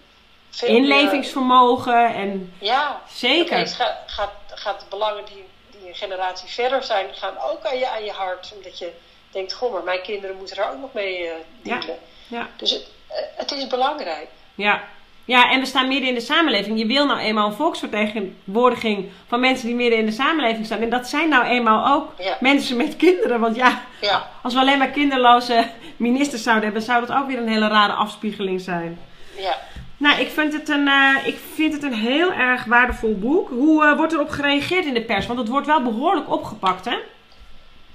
veel 0.50 0.68
Inlevingsvermogen 0.68 2.14
en 2.14 2.52
ja, 2.60 3.02
zeker. 3.12 3.66
gaat, 3.66 3.98
gaat, 4.06 4.32
gaat 4.54 4.80
de 4.80 4.86
belangen 4.88 5.24
die, 5.24 5.44
die 5.70 5.88
een 5.88 5.94
generatie 5.94 6.48
verder 6.48 6.82
zijn, 6.82 7.14
gaan 7.14 7.38
ook 7.38 7.64
aan 7.64 7.78
je, 7.78 7.88
aan 7.88 8.04
je 8.04 8.12
hart. 8.12 8.52
Omdat 8.56 8.78
je 8.78 8.92
denkt, 9.30 9.52
goh, 9.52 9.72
maar 9.72 9.82
mijn 9.84 10.02
kinderen 10.02 10.36
moeten 10.36 10.56
daar 10.56 10.72
ook 10.72 10.80
nog 10.80 10.92
mee 10.92 11.16
eh 11.28 11.36
Ja. 11.62 11.78
dealen. 11.78 11.98
Ja. 12.26 12.48
Dus 12.56 12.70
het, 12.70 12.86
eh, 13.08 13.16
het 13.34 13.50
is 13.52 13.66
belangrijk. 13.66 14.28
Ja. 14.58 14.82
ja, 15.24 15.50
en 15.50 15.60
we 15.60 15.66
staan 15.66 15.88
midden 15.88 16.08
in 16.08 16.14
de 16.14 16.20
samenleving. 16.20 16.78
Je 16.78 16.86
wil 16.86 17.06
nou 17.06 17.18
eenmaal 17.18 17.46
een 17.46 17.52
volksvertegenwoordiging 17.52 19.08
van 19.28 19.40
mensen 19.40 19.66
die 19.66 19.76
midden 19.76 19.98
in 19.98 20.06
de 20.06 20.12
samenleving 20.12 20.66
staan. 20.66 20.80
En 20.80 20.90
dat 20.90 21.08
zijn 21.08 21.28
nou 21.28 21.44
eenmaal 21.44 21.94
ook 21.94 22.12
Ja. 22.18 22.36
mensen 22.40 22.76
met 22.76 22.96
kinderen. 22.96 23.40
Want 23.40 23.56
ja, 23.56 23.82
Ja, 24.00 24.30
als 24.42 24.54
we 24.54 24.60
alleen 24.60 24.78
maar 24.78 24.88
kinderloze 24.90 25.66
ministers 25.96 26.42
zouden 26.42 26.64
hebben, 26.64 26.82
zou 26.82 27.06
dat 27.06 27.16
ook 27.16 27.26
weer 27.26 27.38
een 27.38 27.48
hele 27.48 27.68
rare 27.68 27.92
afspiegeling 27.92 28.60
zijn. 28.60 28.98
ja. 29.36 29.56
Nou, 29.96 30.20
ik 30.20 30.28
vind 30.30 30.52
het 30.52 30.68
een, 30.68 30.88
eh, 30.88 31.26
ik 31.26 31.38
vind 31.54 31.72
het 31.72 31.82
een 31.82 31.94
heel 31.94 32.32
erg 32.32 32.64
waardevol 32.64 33.18
boek. 33.18 33.48
Hoe 33.48 33.84
eh, 33.84 33.96
wordt 33.96 34.12
erop 34.12 34.28
gereageerd 34.30 34.84
in 34.84 34.94
de 34.94 35.02
pers? 35.02 35.26
Want 35.26 35.38
het 35.38 35.48
wordt 35.48 35.66
wel 35.66 35.82
behoorlijk 35.82 36.30
opgepakt, 36.30 36.84
hè? 36.84 36.96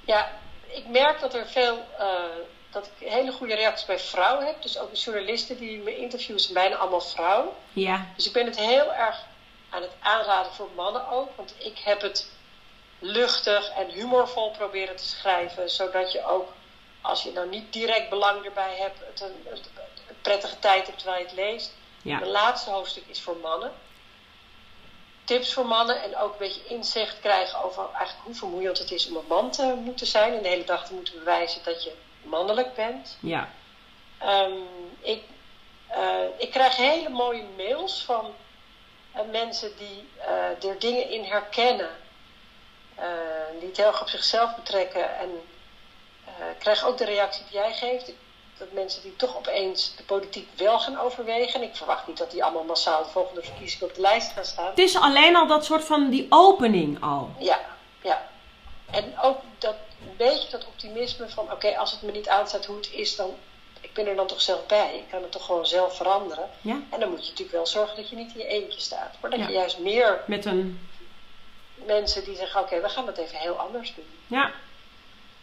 Ja, 0.05 0.27
ik 0.75 0.83
merk 0.91 1.19
dat 1.21 1.33
er 1.33 1.45
veel, 1.47 1.85
eh, 1.99 2.05
dat 2.73 2.89
ik 2.99 3.07
hele 3.09 3.31
goede 3.31 3.55
reacties 3.55 3.85
bij 3.85 3.99
vrouwen 3.99 4.45
heb. 4.45 4.61
Dus 4.61 4.77
ook 4.77 4.89
de 4.91 4.99
journalisten 4.99 5.57
die 5.57 5.77
me 5.79 5.97
interviewen 5.97 6.41
zijn 6.41 6.53
bijna 6.53 6.75
allemaal 6.75 7.01
vrouwen. 7.01 7.53
Ja. 7.73 8.05
Dus 8.15 8.25
ik 8.25 8.33
ben 8.33 8.45
het 8.45 8.55
heel 8.59 8.93
erg 8.93 9.23
aan 9.69 9.81
het 9.81 9.91
aanraden 9.99 10.51
voor 10.53 10.69
mannen 10.75 11.07
ook. 11.09 11.29
Want 11.35 11.53
ik 11.57 11.77
heb 11.77 12.01
het 12.01 12.31
luchtig 12.99 13.69
en 13.69 13.89
humorvol 13.89 14.51
proberen 14.51 14.95
te 14.95 15.05
schrijven. 15.05 15.69
Zodat 15.69 16.11
je 16.11 16.25
ook, 16.25 16.51
als 17.01 17.23
je 17.23 17.31
nou 17.31 17.49
niet 17.49 17.73
direct 17.73 18.09
belang 18.09 18.45
erbij 18.45 18.75
hebt, 18.77 18.99
het 18.99 19.21
een, 19.21 19.45
het- 19.49 19.69
een 20.09 20.15
prettige 20.21 20.59
tijd 20.59 20.85
hebt 20.85 20.97
terwijl 20.99 21.19
je 21.21 21.27
het 21.27 21.35
leest. 21.35 21.73
Ja. 22.01 22.19
Mijn 22.19 22.31
laatste 22.31 22.69
hoofdstuk 22.69 23.03
is 23.07 23.21
voor 23.21 23.37
mannen. 23.37 23.71
Tips 25.23 25.53
voor 25.53 25.65
mannen 25.65 26.01
en 26.01 26.17
ook 26.17 26.31
een 26.31 26.37
beetje 26.37 26.65
inzicht 26.67 27.19
krijgen 27.19 27.63
over 27.63 27.83
eigenlijk 27.93 28.25
hoe 28.25 28.35
vermoeiend 28.35 28.77
het 28.77 28.91
is 28.91 29.07
om 29.07 29.15
een 29.15 29.27
man 29.27 29.51
te 29.51 29.63
moeten 29.83 30.07
zijn. 30.07 30.33
En 30.33 30.41
de 30.41 30.47
hele 30.49 30.63
dag 30.63 30.85
te 30.87 30.93
moeten 30.93 31.13
bewijzen 31.13 31.61
dat 31.63 31.83
je 31.83 31.91
mannelijk 32.23 32.73
bent. 32.73 33.17
Ja. 33.19 33.49
Ehm, 34.17 34.57
ik, 35.01 35.23
eh, 35.87 36.23
ik 36.37 36.51
krijg 36.51 36.75
hele 36.75 37.09
mooie 37.09 37.45
mails 37.57 38.03
van 38.03 38.33
eh, 39.11 39.21
mensen 39.31 39.77
die 39.77 40.09
eh, 40.17 40.69
er 40.69 40.79
dingen 40.79 41.09
in 41.09 41.23
herkennen. 41.23 41.89
die 43.59 43.67
het 43.67 43.77
heel 43.77 43.87
erg 43.87 44.01
op 44.01 44.09
zichzelf 44.09 44.55
betrekken. 44.55 45.17
En 45.17 45.29
ik 46.51 46.59
krijg 46.59 46.85
ook 46.85 46.97
de 46.97 47.05
reactie 47.05 47.43
die 47.43 47.53
jij 47.53 47.73
geeft. 47.73 48.11
Dat 48.57 48.71
mensen 48.71 49.01
die 49.01 49.15
toch 49.15 49.37
opeens 49.37 49.95
de 49.95 50.03
politiek 50.03 50.47
wel 50.55 50.79
gaan 50.79 50.99
overwegen. 50.99 51.61
En 51.61 51.67
ik 51.67 51.75
verwacht 51.75 52.07
niet 52.07 52.17
dat 52.17 52.31
die 52.31 52.43
allemaal 52.43 52.63
massaal 52.63 53.03
de 53.03 53.09
volgende 53.09 53.41
verkiezingen 53.41 53.87
op 53.87 53.95
de 53.95 54.01
lijst 54.01 54.31
gaan 54.31 54.45
staan. 54.45 54.65
Het 54.65 54.79
is 54.79 54.95
alleen 54.95 55.35
al 55.35 55.47
dat 55.47 55.65
soort 55.65 55.83
van 55.83 56.09
die 56.09 56.25
opening 56.29 57.01
al. 57.03 57.29
Ja, 57.39 57.59
ja. 58.01 58.27
En 58.91 59.13
ook 59.21 59.39
dat 59.57 59.75
een 60.09 60.17
beetje 60.17 60.49
dat 60.51 60.65
optimisme 60.67 61.29
van 61.29 61.51
oké, 61.51 61.77
als 61.77 61.91
het 61.91 62.01
me 62.01 62.11
niet 62.11 62.27
aanstaat 62.29 62.65
hoe 62.65 62.75
het 62.75 62.89
is, 62.91 63.15
dan 63.15 63.29
ik 63.81 63.93
ben 63.93 64.07
er 64.07 64.15
dan 64.15 64.27
toch 64.27 64.41
zelf 64.41 64.65
bij. 64.65 64.95
Ik 64.95 65.09
kan 65.11 65.21
het 65.21 65.31
toch 65.31 65.45
gewoon 65.45 65.65
zelf 65.65 65.95
veranderen. 65.97 66.49
Ja. 66.61 66.79
En 66.89 66.99
dan 66.99 67.09
moet 67.09 67.23
je 67.23 67.29
natuurlijk 67.29 67.57
wel 67.57 67.67
zorgen 67.67 67.95
dat 67.95 68.09
je 68.09 68.15
niet 68.15 68.31
in 68.35 68.39
je 68.41 68.47
eentje 68.47 68.79
staat. 68.79 69.15
Maar 69.21 69.29
dat 69.29 69.39
Ja. 69.39 69.47
je 69.47 69.53
juist 69.53 69.79
meer 69.79 70.21
Met 70.27 70.45
een. 70.45 70.79
mensen 71.87 72.23
die 72.23 72.35
zeggen 72.35 72.61
oké, 72.61 72.81
we 72.81 72.89
gaan 72.89 73.05
dat 73.05 73.17
even 73.17 73.37
heel 73.37 73.55
anders 73.59 73.93
doen. 73.95 74.05
Ja. 74.27 74.51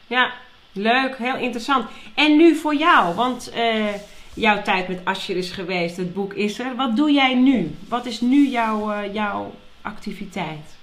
Ja. 0.06 0.32
Leuk, 0.72 1.18
heel 1.18 1.36
interessant. 1.36 1.90
En 2.14 2.36
nu 2.36 2.56
voor 2.56 2.74
jou, 2.74 3.14
want 3.14 3.50
eh, 3.50 3.94
jouw 4.34 4.62
tijd 4.62 4.88
met 4.88 5.00
Ascher 5.04 5.36
is 5.36 5.50
geweest, 5.50 5.96
het 5.96 6.14
boek 6.14 6.34
is 6.34 6.58
er. 6.58 6.76
Wat 6.76 6.96
doe 6.96 7.10
jij 7.12 7.34
nu? 7.34 7.76
Wat 7.88 8.06
is 8.06 8.20
nu 8.20 8.48
jouw, 8.48 8.92
eh, 8.92 9.14
jouw 9.14 9.54
activiteit? 9.82 10.76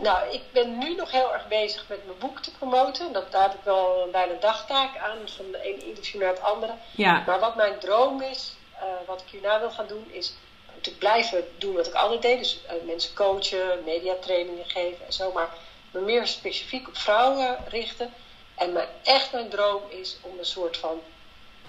Nou, 0.00 0.32
ik 0.32 0.42
ben 0.52 0.78
nu 0.78 0.94
nog 0.94 1.10
heel 1.10 1.32
erg 1.32 1.48
bezig 1.48 1.84
met 1.88 2.06
mijn 2.06 2.18
boek 2.18 2.40
te 2.40 2.50
promoten. 2.50 3.12
Dat, 3.12 3.32
daar 3.32 3.42
heb 3.42 3.54
ik 3.54 3.64
wel 3.64 4.02
een 4.02 4.10
bijna 4.10 4.34
dagtaak 4.40 4.96
aan, 4.96 5.18
van 5.24 5.50
de 5.50 5.62
ene 5.62 5.86
interview 5.86 6.20
naar 6.20 6.30
het 6.30 6.42
andere. 6.42 6.72
Ja. 6.90 7.22
Maar 7.26 7.40
wat 7.40 7.56
mijn 7.56 7.78
droom 7.78 8.22
is, 8.22 8.52
eh, 8.78 8.84
wat 9.06 9.20
ik 9.20 9.28
hierna 9.30 9.60
wil 9.60 9.70
gaan 9.70 9.86
doen, 9.86 10.10
is 10.10 10.34
natuurlijk 10.66 10.98
blijven 10.98 11.44
doen 11.58 11.74
wat 11.74 11.86
ik 11.86 11.94
altijd 11.94 12.22
deed. 12.22 12.38
Dus 12.38 12.60
eh, 12.66 12.74
mensen 12.84 13.14
coachen, 13.14 13.84
mediatrainingen 13.84 14.66
geven 14.66 15.06
en 15.06 15.12
zo. 15.12 15.32
Maar 15.32 15.48
me 15.90 16.00
meer 16.00 16.26
specifiek 16.26 16.88
op 16.88 16.96
vrouwen 16.96 17.58
richten. 17.68 18.14
En 18.54 18.72
mijn, 18.72 18.88
echt 19.02 19.32
mijn 19.32 19.48
droom 19.48 19.82
is 19.88 20.18
om 20.20 20.38
een 20.38 20.46
soort 20.46 20.76
van 20.76 21.00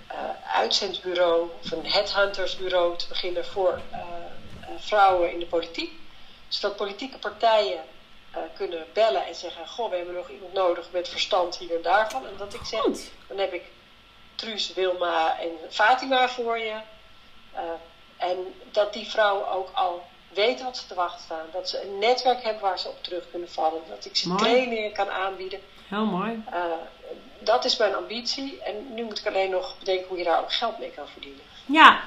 eh 0.07 0.17
uitzendbureau 0.53 1.49
of 1.61 1.71
een 1.71 1.85
headhuntersbureau 1.85 2.97
te 2.97 3.07
beginnen 3.07 3.45
voor 3.45 3.81
vrouwen 4.77 5.31
in 5.31 5.39
de 5.39 5.45
politiek. 5.45 5.91
Zodat 6.47 6.75
politieke 6.75 7.17
partijen 7.17 7.83
eh, 8.35 8.41
kunnen 8.57 8.85
bellen 8.93 9.25
en 9.25 9.35
zeggen: 9.35 9.67
Goh, 9.67 9.89
we 9.89 9.95
hebben 9.95 10.15
nog 10.15 10.29
iemand 10.29 10.53
nodig 10.53 10.87
met 10.91 11.09
verstand 11.09 11.57
hier 11.57 11.75
en 11.75 11.81
daarvan. 11.81 12.25
En 12.27 12.33
dat 12.37 12.53
ik 12.53 12.61
zeg: 12.63 12.79
Goed. 12.79 13.11
dan 13.27 13.37
heb 13.37 13.53
ik 13.53 13.63
Truus, 14.35 14.73
Wilma 14.73 15.39
en 15.39 15.51
Fatima 15.69 16.29
voor 16.29 16.57
je. 16.59 16.75
Eh, 17.53 17.61
en 18.17 18.37
dat 18.71 18.93
die 18.93 19.07
vrouwen 19.09 19.47
ook 19.49 19.69
al 19.73 20.03
weten 20.33 20.65
wat 20.65 20.77
ze 20.77 20.87
te 20.87 20.93
wachten 20.93 21.23
staan. 21.23 21.45
Dat 21.53 21.69
ze 21.69 21.81
een 21.81 21.97
netwerk 21.99 22.43
hebben 22.43 22.61
waar 22.61 22.79
ze 22.79 22.87
op 22.87 23.03
terug 23.03 23.29
kunnen 23.31 23.51
vallen. 23.51 23.81
Dat 23.89 24.05
ik 24.05 24.15
ze 24.15 24.27
Mooi. 24.27 24.39
trainingen 24.39 24.91
kan 24.91 25.09
aanbieden. 25.11 25.59
Heel 25.87 26.05
mooi. 26.05 26.43
Eh, 26.51 26.61
dat 27.39 27.65
is 27.65 27.77
mijn 27.77 27.95
ambitie. 27.95 28.61
En 28.63 28.93
nu 28.93 29.03
moet 29.03 29.19
ik 29.19 29.27
alleen 29.27 29.49
nog 29.49 29.75
bedenken 29.79 30.07
hoe 30.07 30.17
je 30.17 30.23
daar 30.23 30.39
ook 30.39 30.53
geld 30.53 30.79
mee 30.79 30.91
kan 30.91 31.07
verdienen. 31.07 31.41
Ja. 31.65 31.99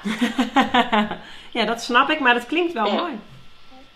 ja, 1.57 1.65
dat 1.65 1.81
snap 1.81 2.09
ik, 2.09 2.19
maar 2.19 2.33
dat 2.33 2.45
klinkt 2.45 2.73
wel 2.73 2.85
Ja. 2.85 2.93
mooi. 2.93 3.19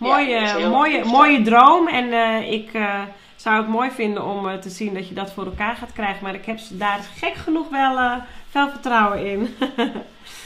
Mooie, 0.04 0.30
Ja, 0.40 0.56
heel 0.58 0.70
mooie, 0.70 1.02
goed. 1.02 1.12
mooie 1.12 1.42
droom. 1.42 1.88
En 1.88 2.14
eh, 2.14 2.52
ik 2.52 2.74
eh, 2.74 3.02
zou 3.36 3.58
het 3.58 3.68
mooi 3.68 3.92
vinden 3.92 4.24
om 4.26 4.50
eh, 4.50 4.58
te 4.58 4.70
zien 4.70 4.94
dat 4.94 5.08
je 5.08 5.14
dat 5.14 5.32
voor 5.34 5.46
elkaar 5.46 5.76
gaat 5.76 5.94
krijgen. 5.94 6.24
Maar 6.24 6.34
ik 6.34 6.46
heb 6.46 6.60
daar 6.72 7.00
gek 7.18 7.34
genoeg 7.36 7.70
wel 7.70 7.98
eh, 7.98 8.16
veel 8.50 8.70
vertrouwen 8.70 9.26
in. 9.26 9.56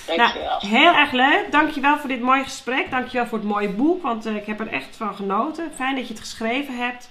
Dankjewel. 0.07 0.47
Nou, 0.61 0.67
heel 0.67 0.93
erg 0.93 1.11
leuk. 1.11 1.51
Dankjewel 1.51 1.97
voor 1.97 2.09
dit 2.09 2.21
mooie 2.21 2.43
gesprek. 2.43 2.91
Dankjewel 2.91 3.25
voor 3.27 3.37
het 3.37 3.47
mooie 3.47 3.69
boek, 3.69 4.01
want 4.01 4.25
eh, 4.25 4.35
ik 4.35 4.45
heb 4.45 4.59
er 4.59 4.67
echt 4.71 4.95
van 4.97 5.15
genoten. 5.15 5.71
Fijn 5.75 5.95
dat 5.95 6.07
je 6.07 6.13
het 6.13 6.21
geschreven 6.21 6.77
hebt. 6.77 7.09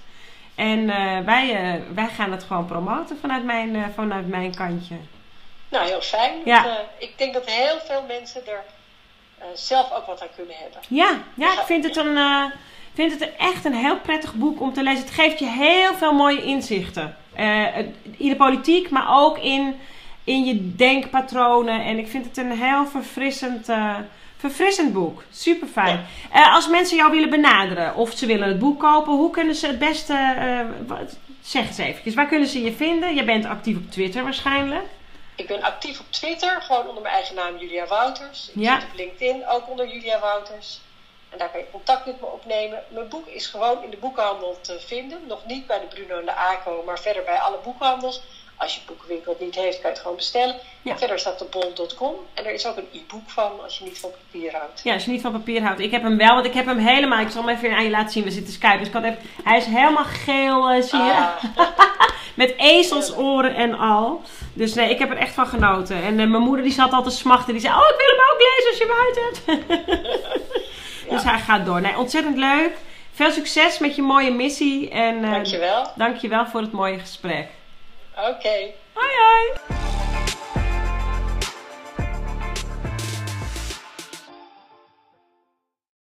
En 0.55 0.89
eh, 0.89 1.19
wij, 1.25 1.55
eh, 1.55 1.81
wij 1.93 2.07
gaan 2.07 2.31
het 2.31 2.43
gewoon 2.43 2.65
promoten 2.65 3.17
vanuit 3.21 3.43
mijn, 3.43 3.75
eh, 3.75 3.81
vanuit 3.95 4.27
mijn 4.27 4.55
kantje. 4.55 4.95
Nou, 5.69 5.85
heel 5.87 6.01
fijn. 6.01 6.33
Ja. 6.45 6.63
Want, 6.63 6.75
eh, 6.75 6.81
ik 7.07 7.13
denk 7.17 7.33
dat 7.33 7.45
heel 7.45 7.77
veel 7.87 8.03
mensen 8.07 8.41
er 8.47 8.53
eh, 8.53 8.59
zelf 9.53 9.91
ook 9.93 10.05
wat 10.05 10.21
aan 10.21 10.27
kunnen 10.35 10.55
hebben. 10.57 10.79
Ja, 10.87 11.17
ja 11.33 11.51
ik 11.53 11.65
vind 11.65 11.83
het, 11.83 11.95
een, 11.95 12.17
eh, 12.17 12.43
vind 12.93 13.19
het 13.19 13.35
echt 13.37 13.65
een 13.65 13.73
heel 13.73 13.99
prettig 13.99 14.33
boek 14.33 14.61
om 14.61 14.73
te 14.73 14.83
lezen. 14.83 14.99
Het 15.05 15.13
geeft 15.13 15.39
je 15.39 15.45
heel 15.49 15.93
veel 15.93 16.13
mooie 16.13 16.43
inzichten. 16.43 17.15
Eh, 17.33 17.77
in 18.17 18.29
de 18.29 18.35
politiek, 18.35 18.89
maar 18.89 19.19
ook 19.19 19.37
in, 19.37 19.75
in 20.23 20.45
je 20.45 20.75
denkpatronen. 20.75 21.83
En 21.83 21.97
ik 21.97 22.07
vind 22.07 22.25
het 22.25 22.37
een 22.37 22.51
heel 22.51 22.85
verfrissend, 22.87 23.69
eh, 23.69 23.95
verfrissend 24.37 24.93
boek. 24.93 25.23
Super 25.31 25.67
fijn. 25.67 26.05
Eh, 26.31 26.53
als 26.53 26.67
mensen 26.67 26.97
jou 26.97 27.11
willen 27.11 27.29
benaderen 27.29 27.95
of 27.95 28.11
ze 28.17 28.25
willen 28.25 28.47
het 28.47 28.59
boek 28.59 28.79
kopen, 28.79 29.13
hoe 29.13 29.31
kunnen 29.31 29.55
ze 29.55 29.67
het 29.67 29.79
beste. 29.79 30.13
eh, 30.37 30.59
wat- 30.87 31.17
zeg 31.41 31.67
eens 31.67 31.77
eventjes, 31.77 32.13
waar 32.13 32.27
kunnen 32.27 32.47
ze 32.47 32.61
je 32.61 32.73
vinden? 32.73 33.15
Je 33.15 33.23
bent 33.23 33.45
actief 33.45 33.77
op 33.77 33.91
Twitter 33.91 34.23
waarschijnlijk. 34.23 34.85
Ik 35.37 35.47
ben 35.47 35.61
actief 35.61 35.99
op 35.99 36.11
Twitter, 36.11 36.61
gewoon 36.61 36.87
onder 36.87 37.01
mijn 37.01 37.13
eigen 37.13 37.35
naam 37.35 37.57
Julia 37.57 37.85
Wouters. 37.87 38.49
Ik 38.49 38.59
Ja. 38.59 38.79
zit 38.79 38.89
op 38.89 38.93
LinkedIn, 38.93 39.47
ook 39.47 39.67
onder 39.69 39.87
Julia 39.87 40.19
Wouters. 40.19 40.79
En 41.29 41.37
daar 41.37 41.49
kan 41.49 41.59
je 41.59 41.69
contact 41.71 42.05
met 42.05 42.19
me 42.19 42.25
opnemen. 42.25 42.83
Mijn 42.89 43.07
boek 43.09 43.27
is 43.27 43.47
gewoon 43.47 43.83
in 43.83 43.89
de 43.89 43.97
boekhandel 43.97 44.61
te 44.61 44.79
vinden. 44.79 45.27
Nog 45.27 45.45
niet 45.45 45.67
bij 45.67 45.79
de 45.79 45.87
Bruno 45.87 46.19
en 46.19 46.25
de 46.25 46.35
ACO, 46.35 46.83
maar 46.83 46.99
verder 46.99 47.23
bij 47.23 47.39
alle 47.39 47.57
boekhandels. 47.59 48.21
Als 48.57 48.75
je 48.75 48.81
boekenwinkel 48.85 49.31
het 49.31 49.41
niet 49.41 49.55
heeft, 49.55 49.75
kan 49.81 49.89
je 49.89 49.89
het 49.89 49.99
gewoon 49.99 50.15
bestellen. 50.15 50.55
Ja. 50.81 50.97
Verder 50.97 51.19
staat 51.19 51.41
op 51.41 51.51
bol.com. 51.51 52.15
En 52.33 52.45
er 52.45 52.53
is 52.53 52.67
ook 52.67 52.77
een 52.77 52.87
e-book 52.93 53.29
van, 53.29 53.51
als 53.63 53.77
je 53.77 53.83
niet 53.83 53.99
van 53.99 54.11
papier 54.11 54.51
houdt. 54.51 54.81
Ja, 54.83 54.93
als 54.93 55.05
je 55.05 55.11
niet 55.11 55.21
van 55.21 55.31
papier 55.31 55.61
houdt. 55.63 55.79
Ik 55.79 55.91
heb 55.91 56.01
hem 56.01 56.17
wel, 56.17 56.33
want 56.33 56.45
ik 56.45 56.53
heb 56.53 56.65
hem 56.65 56.77
helemaal. 56.77 57.19
Ik 57.19 57.29
zal 57.29 57.45
hem 57.45 57.55
even 57.55 57.75
aan 57.75 57.83
je 57.83 57.89
laten 57.89 58.11
zien. 58.11 58.23
We 58.23 58.31
zitten 58.31 58.53
skypen. 58.53 58.79
Dus 58.79 58.87
ik 58.87 58.93
had 58.93 59.03
even, 59.03 59.19
hij 59.43 59.57
is 59.57 59.65
helemaal 59.65 60.03
geel, 60.03 60.69
eh, 60.69 60.81
zie 60.81 60.99
je. 60.99 61.11
Ah, 61.11 61.43
Met 62.35 62.53
ezelsoren 62.57 63.55
en 63.55 63.77
al. 63.77 64.21
Dus 64.53 64.73
nee, 64.73 64.89
ik 64.89 64.99
heb 64.99 65.09
er 65.09 65.17
echt 65.17 65.33
van 65.33 65.47
genoten. 65.47 65.95
En 65.95 66.19
eh, 66.19 66.27
mijn 66.27 66.43
moeder 66.43 66.63
die 66.63 66.73
zat 66.73 66.91
altijd 66.91 67.13
te 67.13 67.19
smachten. 67.19 67.53
Die 67.53 67.61
zei, 67.61 67.73
oh 67.73 67.89
ik 67.89 67.95
wil 67.97 68.15
hem 68.15 68.25
ook 68.31 68.41
lezen 68.49 68.69
als 68.69 68.77
je 68.77 68.85
hem 68.87 69.05
uit 69.05 69.19
hebt. 69.25 70.45
Dus 71.09 71.23
hij 71.23 71.39
gaat 71.39 71.65
door. 71.65 71.81
Nee, 71.81 71.97
ontzettend 71.97 72.37
leuk. 72.37 72.71
Veel 73.11 73.31
succes 73.31 73.79
met 73.79 73.95
je 73.95 74.01
mooie 74.01 74.31
missie. 74.31 74.89
En, 74.89 75.23
uh, 75.23 75.31
dankjewel. 75.31 75.91
Dankjewel 75.95 76.45
voor 76.45 76.61
het 76.61 76.71
mooie 76.71 76.99
gesprek. 76.99 77.47
Okay. 78.17 78.73
Bye. 78.95 79.53
bye. 79.69 80.63